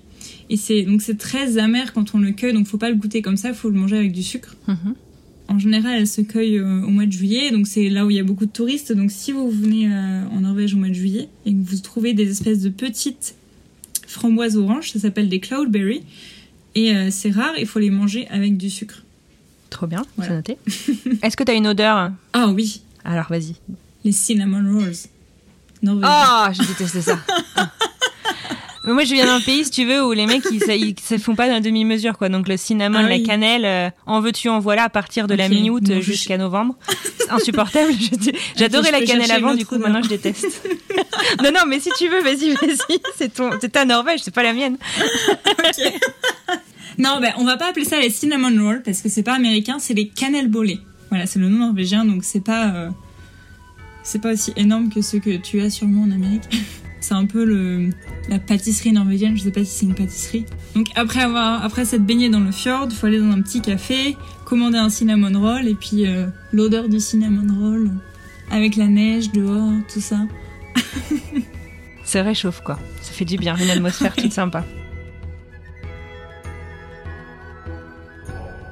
Et 0.51 0.59
c'est 0.59 0.83
donc 0.83 1.01
c'est 1.01 1.17
très 1.17 1.57
amer 1.57 1.95
quand 1.95 2.15
on 2.15 2.19
le 2.19 2.33
cueille. 2.33 2.53
Donc 2.53 2.67
faut 2.67 2.77
pas 2.77 2.91
le 2.91 2.97
goûter 2.97 3.23
comme 3.23 3.39
ça. 3.39 3.55
Faut 3.55 3.71
le 3.71 3.79
manger 3.79 3.97
avec 3.97 4.13
du 4.13 4.23
sucre. 4.23 4.57
Mhm. 4.69 4.95
En 5.49 5.59
général, 5.59 6.01
elle 6.01 6.07
se 6.07 6.21
cueille 6.21 6.59
euh, 6.59 6.83
au 6.83 6.91
mois 6.91 7.07
de 7.07 7.13
juillet, 7.13 7.51
donc 7.51 7.67
c'est 7.67 7.89
là 7.89 8.07
où 8.07 8.11
il 8.11 8.17
y 8.17 8.21
a 8.21 8.25
beaucoup 8.25 8.47
de 8.47 8.53
touristes. 8.53 8.93
Donc 8.93 9.11
si 9.11 9.33
vous 9.33 9.51
venez 9.51 9.91
euh, 9.91 10.27
en 10.27 10.41
Norvège 10.43 10.75
au 10.75 10.77
mois 10.77 10.91
de 10.91 10.95
juillet 10.95 11.29
et 11.47 11.53
que 11.53 11.59
vous 11.59 11.79
trouvez 11.79 12.13
des 12.13 12.31
espèces 12.31 12.61
de 12.61 12.69
petites 12.69 13.35
framboises 14.07 14.59
oranges, 14.59 14.91
ça 14.91 14.99
s'appelle 14.99 15.31
des 15.31 15.41
cloudberry, 15.41 16.03
et 16.77 16.93
c'est 17.11 17.31
rare, 17.31 17.55
il 17.59 17.67
faut 17.67 17.81
les 17.81 17.91
manger 17.91 18.29
avec 18.29 18.57
du 18.57 18.71
sucre. 18.71 19.05
Trop 19.71 19.87
bien, 19.87 20.05
c'est 20.21 20.31
noté. 20.31 20.59
Est-ce 21.23 21.37
que 21.37 21.45
tu 21.45 21.53
as 21.53 21.55
une 21.55 21.69
odeur 21.69 22.11
Ah 22.33 22.49
oui. 22.49 22.83
Alors 23.05 23.27
vas-y. 23.31 23.55
Les 24.05 24.13
cinnamon 24.13 24.81
rolls. 24.81 24.95
Ah, 26.03 26.49
oh, 26.51 26.53
j'ai 26.53 26.67
détesté 26.67 27.01
ça. 27.01 27.19
Mais 28.85 28.95
moi, 28.95 29.05
je 29.05 29.13
viens 29.13 29.27
d'un 29.27 29.41
pays, 29.41 29.65
si 29.65 29.71
tu 29.71 29.85
veux, 29.85 30.03
où 30.03 30.13
les 30.13 30.27
mecs, 30.27 30.45
ils, 30.51 30.95
se 30.99 31.19
font 31.19 31.35
pas 31.35 31.49
d'un 31.49 31.61
demi-mesure, 31.61 32.17
quoi. 32.17 32.31
Donc, 32.31 32.49
le 32.49 32.57
cinnamon, 32.57 33.01
ah 33.05 33.09
la 33.09 33.19
cannelle, 33.21 33.67
euh, 33.67 33.91
en 34.07 34.21
veux-tu, 34.21 34.49
en 34.49 34.59
voilà, 34.59 34.85
à 34.85 34.89
partir 34.89 35.27
de 35.27 35.35
la 35.35 35.51
mi-août 35.51 36.01
jusqu'à 36.01 36.39
novembre. 36.39 36.77
insupportable. 37.29 37.93
J'adorais 38.57 38.91
la 38.91 39.03
cannelle 39.03 39.31
avant, 39.33 39.55
du 39.55 39.67
coup, 39.67 39.77
maintenant, 39.77 40.03
je 40.03 40.09
déteste. 40.09 40.67
non, 41.45 41.51
non, 41.53 41.61
mais 41.69 41.79
si 41.79 41.91
tu 41.99 42.09
veux, 42.09 42.23
vas-y, 42.23 42.55
vas-y. 42.55 43.01
C'est 43.17 43.35
ton, 43.35 43.51
c'est 43.61 43.71
ta 43.71 43.85
Norvège, 43.85 44.21
c'est 44.23 44.35
pas 44.35 44.43
la 44.43 44.55
mienne. 44.55 44.79
Non, 47.01 47.19
ben, 47.19 47.33
on 47.39 47.45
va 47.45 47.57
pas 47.57 47.71
appeler 47.71 47.87
ça 47.87 47.99
les 47.99 48.11
cinnamon 48.11 48.63
rolls 48.63 48.83
parce 48.83 49.01
que 49.01 49.09
c'est 49.09 49.23
pas 49.23 49.33
américain, 49.33 49.79
c'est 49.79 49.95
les 49.95 50.09
cannelbolés. 50.09 50.81
Voilà, 51.09 51.25
c'est 51.25 51.39
le 51.39 51.49
nom 51.49 51.67
norvégien, 51.67 52.05
donc 52.05 52.25
c'est 52.25 52.45
pas 52.45 52.75
euh, 52.75 52.91
c'est 54.03 54.21
pas 54.21 54.35
aussi 54.35 54.53
énorme 54.57 54.91
que 54.91 55.01
ceux 55.01 55.19
que 55.19 55.39
tu 55.39 55.63
as 55.63 55.71
sûrement 55.71 56.03
en 56.03 56.11
Amérique. 56.11 56.43
c'est 57.01 57.15
un 57.15 57.25
peu 57.25 57.47
le 57.47 57.89
la 58.29 58.39
pâtisserie 58.39 58.93
norvégienne. 58.93 59.35
Je 59.35 59.45
sais 59.45 59.51
pas 59.51 59.65
si 59.65 59.79
c'est 59.79 59.87
une 59.87 59.95
pâtisserie. 59.95 60.45
Donc 60.75 60.89
après 60.95 61.23
avoir 61.23 61.65
après 61.65 61.87
s'être 61.87 62.05
baigné 62.05 62.29
dans 62.29 62.41
le 62.41 62.53
fjord, 62.53 62.89
il 62.91 62.95
faut 62.95 63.07
aller 63.07 63.19
dans 63.19 63.31
un 63.31 63.41
petit 63.41 63.63
café, 63.63 64.15
commander 64.45 64.77
un 64.77 64.91
cinnamon 64.91 65.41
roll 65.41 65.69
et 65.69 65.75
puis 65.75 66.07
euh, 66.07 66.27
l'odeur 66.53 66.91
du 66.91 67.01
cinnamon 67.01 67.47
roll 67.59 67.91
avec 68.51 68.77
la 68.77 68.89
neige 68.89 69.33
dehors, 69.33 69.73
tout 69.91 70.03
ça. 70.03 70.19
ça 72.05 72.23
réchauffe 72.23 72.61
quoi. 72.61 72.79
Ça 73.01 73.13
fait 73.13 73.25
du 73.25 73.39
bien, 73.39 73.57
une 73.57 73.71
atmosphère 73.71 74.15
toute 74.15 74.33
sympa. 74.35 74.67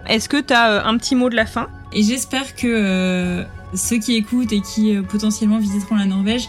Est-ce 0.08 0.30
que 0.30 0.40
tu 0.40 0.54
as 0.54 0.70
euh, 0.70 0.80
un 0.84 0.96
petit 0.96 1.14
mot 1.14 1.28
de 1.28 1.36
la 1.36 1.44
fin? 1.44 1.68
Et 1.92 2.02
j'espère 2.02 2.56
que 2.56 2.66
euh, 2.66 3.44
ceux 3.74 3.98
qui 3.98 4.16
écoutent 4.16 4.52
et 4.52 4.62
qui 4.62 4.96
euh, 4.96 5.02
potentiellement 5.02 5.58
visiteront 5.58 5.96
la 5.96 6.06
Norvège 6.06 6.48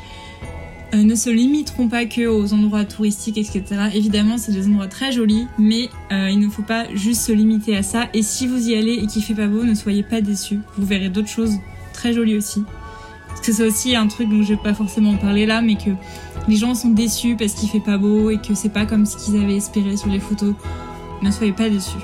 ne 0.91 1.13
se 1.13 1.29
limiteront 1.29 1.87
pas 1.87 2.05
que 2.05 2.25
aux 2.25 2.51
endroits 2.51 2.83
touristiques, 2.83 3.37
etc. 3.37 3.63
Évidemment, 3.93 4.39
c'est 4.39 4.51
des 4.51 4.65
endroits 4.65 4.87
très 4.87 5.11
jolis, 5.11 5.45
mais 5.59 5.87
il 6.09 6.39
ne 6.39 6.49
faut 6.49 6.63
pas 6.63 6.85
juste 6.95 7.21
se 7.21 7.31
limiter 7.31 7.77
à 7.77 7.83
ça. 7.83 8.07
Et 8.15 8.23
si 8.23 8.47
vous 8.47 8.69
y 8.69 8.75
allez 8.75 8.93
et 8.93 9.05
qu'il 9.05 9.21
fait 9.21 9.35
pas 9.35 9.45
beau, 9.45 9.63
ne 9.63 9.75
soyez 9.75 10.01
pas 10.01 10.21
déçus. 10.21 10.61
Vous 10.79 10.87
verrez 10.87 11.09
d'autres 11.09 11.27
choses 11.27 11.59
très 11.93 12.11
jolies 12.11 12.35
aussi. 12.35 12.63
Parce 13.27 13.41
que 13.41 13.53
c'est 13.53 13.67
aussi 13.67 13.95
un 13.95 14.07
truc 14.07 14.29
dont 14.29 14.41
je 14.41 14.55
vais 14.55 14.59
pas 14.63 14.73
forcément 14.73 15.11
en 15.11 15.17
parler 15.17 15.45
là, 15.45 15.61
mais 15.61 15.75
que 15.75 15.91
les 16.47 16.55
gens 16.55 16.73
sont 16.73 16.89
déçus 16.89 17.35
parce 17.37 17.53
qu'il 17.53 17.69
fait 17.69 17.79
pas 17.79 17.99
beau 17.99 18.31
et 18.31 18.39
que 18.39 18.55
c'est 18.55 18.73
pas 18.73 18.87
comme 18.87 19.05
ce 19.05 19.15
qu'ils 19.15 19.39
avaient 19.39 19.57
espéré 19.57 19.95
sur 19.95 20.09
les 20.09 20.19
photos. 20.19 20.55
Ne 21.21 21.29
soyez 21.29 21.53
pas 21.53 21.69
déçus. 21.69 21.99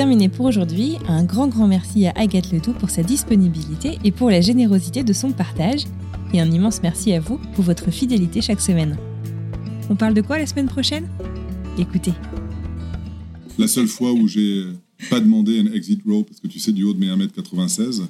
Terminé 0.00 0.30
pour 0.30 0.46
aujourd'hui. 0.46 0.94
Un 1.08 1.24
grand 1.24 1.46
grand 1.46 1.68
merci 1.68 2.06
à 2.06 2.12
Agathe 2.12 2.52
Ledoux 2.52 2.72
pour 2.72 2.88
sa 2.88 3.02
disponibilité 3.02 3.98
et 4.02 4.10
pour 4.10 4.30
la 4.30 4.40
générosité 4.40 5.04
de 5.04 5.12
son 5.12 5.30
partage. 5.30 5.84
Et 6.32 6.40
un 6.40 6.50
immense 6.50 6.80
merci 6.82 7.12
à 7.12 7.20
vous 7.20 7.36
pour 7.54 7.64
votre 7.64 7.90
fidélité 7.90 8.40
chaque 8.40 8.62
semaine. 8.62 8.96
On 9.90 9.96
parle 9.96 10.14
de 10.14 10.22
quoi 10.22 10.38
la 10.38 10.46
semaine 10.46 10.68
prochaine? 10.68 11.06
Écoutez. 11.78 12.14
La 13.58 13.68
seule 13.68 13.88
fois 13.88 14.14
où 14.14 14.26
j'ai 14.26 14.64
pas 15.10 15.20
demandé 15.20 15.58
un 15.58 15.70
exit 15.70 16.00
row, 16.06 16.24
parce 16.24 16.40
que 16.40 16.48
tu 16.48 16.58
sais, 16.58 16.72
du 16.72 16.82
haut 16.84 16.94
de 16.94 16.98
mes 16.98 17.08
1m96. 17.08 18.04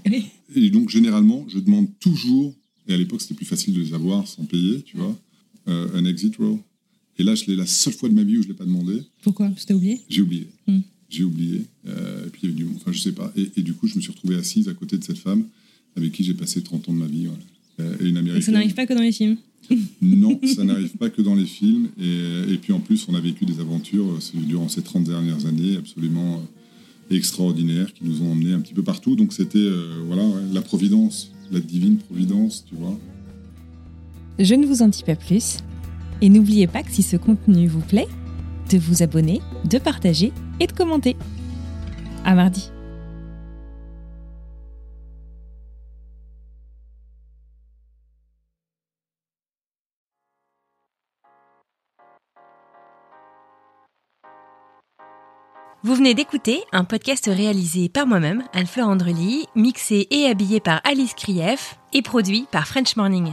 Et 0.55 0.70
donc, 0.70 0.91
généralement, 0.91 1.45
je 1.49 1.59
demande 1.59 1.88
toujours, 1.99 2.55
et 2.86 2.95
à 2.95 2.97
l'époque, 2.97 3.20
c'était 3.20 3.34
plus 3.34 3.47
facile 3.47 3.74
de 3.74 3.80
les 3.80 3.95
avoir 3.95 4.28
sans 4.28 4.45
payer, 4.45 4.82
tu 4.82 4.97
vois, 4.97 5.18
euh, 5.66 5.88
un 5.95 6.05
exit 6.05 6.36
row. 6.36 6.61
Et 7.18 7.24
là, 7.24 7.34
je 7.34 7.47
l'ai 7.47 7.57
la 7.57 7.66
seule 7.66 7.95
fois 7.95 8.09
de 8.09 8.14
ma 8.14 8.22
vie 8.22 8.38
où 8.38 8.43
je 8.43 8.47
ne 8.47 8.53
l'ai 8.53 8.59
pas 8.59 8.64
demandé. 8.64 9.03
Pourquoi? 9.22 9.49
Parce 9.49 9.64
que 9.64 9.72
oublié? 9.72 10.01
J'ai 10.09 10.22
oublié. 10.22 10.47
Hmm. 10.68 10.82
J'ai 11.11 11.24
oublié. 11.24 11.62
Euh, 11.86 12.26
et 12.26 12.30
puis, 12.30 12.40
il 12.44 12.50
y 12.50 12.52
avait 12.52 12.62
du 12.62 12.68
Enfin, 12.76 12.92
je 12.92 13.00
sais 13.00 13.12
pas. 13.12 13.32
Et, 13.36 13.62
du 13.62 13.74
coup, 13.74 13.86
je 13.86 13.96
me 13.96 14.00
suis 14.00 14.12
retrouvé 14.12 14.36
assise 14.36 14.68
à 14.68 14.74
côté 14.74 14.96
de 14.96 15.04
cette 15.04 15.18
femme 15.18 15.44
avec 15.96 16.12
qui 16.12 16.24
j'ai 16.24 16.34
passé 16.34 16.62
30 16.62 16.88
ans 16.88 16.92
de 16.92 16.98
ma 16.98 17.06
vie. 17.06 17.26
Euh, 17.80 17.96
et 18.00 18.08
une 18.08 18.16
Américaine. 18.16 18.42
Et 18.42 18.44
ça 18.44 18.52
n'arrive 18.52 18.74
pas 18.74 18.86
que 18.86 18.94
dans 18.94 19.02
les 19.02 19.12
films 19.12 19.36
non, 20.02 20.40
ça 20.56 20.64
n'arrive 20.64 20.96
pas 20.96 21.11
que 21.11 21.22
dans 21.22 21.34
les 21.34 21.44
films. 21.44 21.88
Et, 22.00 22.54
et, 22.54 22.56
puis 22.56 22.72
en 22.72 22.80
plus, 22.80 23.06
on 23.08 23.14
a 23.14 23.20
vécu 23.20 23.44
des 23.44 23.61
aventures 23.61 24.18
durant 24.34 24.68
ces 24.68 24.82
30 24.82 25.04
dernières 25.04 25.46
années 25.46 25.76
absolument 25.76 26.42
extraordinaires 27.11 27.92
qui 27.92 28.04
nous 28.04 28.22
ont 28.22 28.32
emmenés 28.32 28.52
un 28.52 28.61
petit 28.61 28.74
peu 28.74 28.82
partout. 28.82 29.16
Donc 29.16 29.32
c'était 29.32 29.58
euh, 29.58 30.02
voilà 30.06 30.24
la 30.52 30.62
providence, 30.62 31.32
la 31.50 31.61
divine 31.61 31.98
providence, 31.98 32.64
tu 32.68 32.74
vois. 32.76 32.98
Je 34.38 34.54
ne 34.54 34.66
vous 34.66 34.82
en 34.82 34.88
dis 34.88 35.02
pas 35.02 35.16
plus. 35.16 35.58
Et 36.22 36.28
n'oubliez 36.28 36.66
pas 36.66 36.82
que 36.82 36.92
si 36.92 37.02
ce 37.02 37.16
contenu 37.16 37.66
vous 37.66 37.80
plaît, 37.80 38.08
de 38.70 38.78
vous 38.78 39.02
abonner, 39.02 39.40
de 39.68 39.78
partager 39.78 40.32
et 40.61 40.66
de 40.66 40.72
commenter. 40.72 41.16
À 42.24 42.34
mardi. 42.34 42.70
Vous 55.82 55.94
venez 55.94 56.12
d'écouter 56.12 56.62
un 56.72 56.84
podcast 56.84 57.24
réalisé 57.26 57.88
par 57.88 58.06
moi-même, 58.06 58.44
Anne-Fleur 58.52 58.86
Andrely, 58.86 59.46
mixé 59.56 60.06
et 60.11 60.26
habillé 60.26 60.61
par 60.61 60.82
Alice 60.84 61.14
Krief 61.14 61.78
et 61.94 62.02
produit 62.02 62.46
par 62.52 62.66
French 62.66 62.96
Morning. 62.96 63.32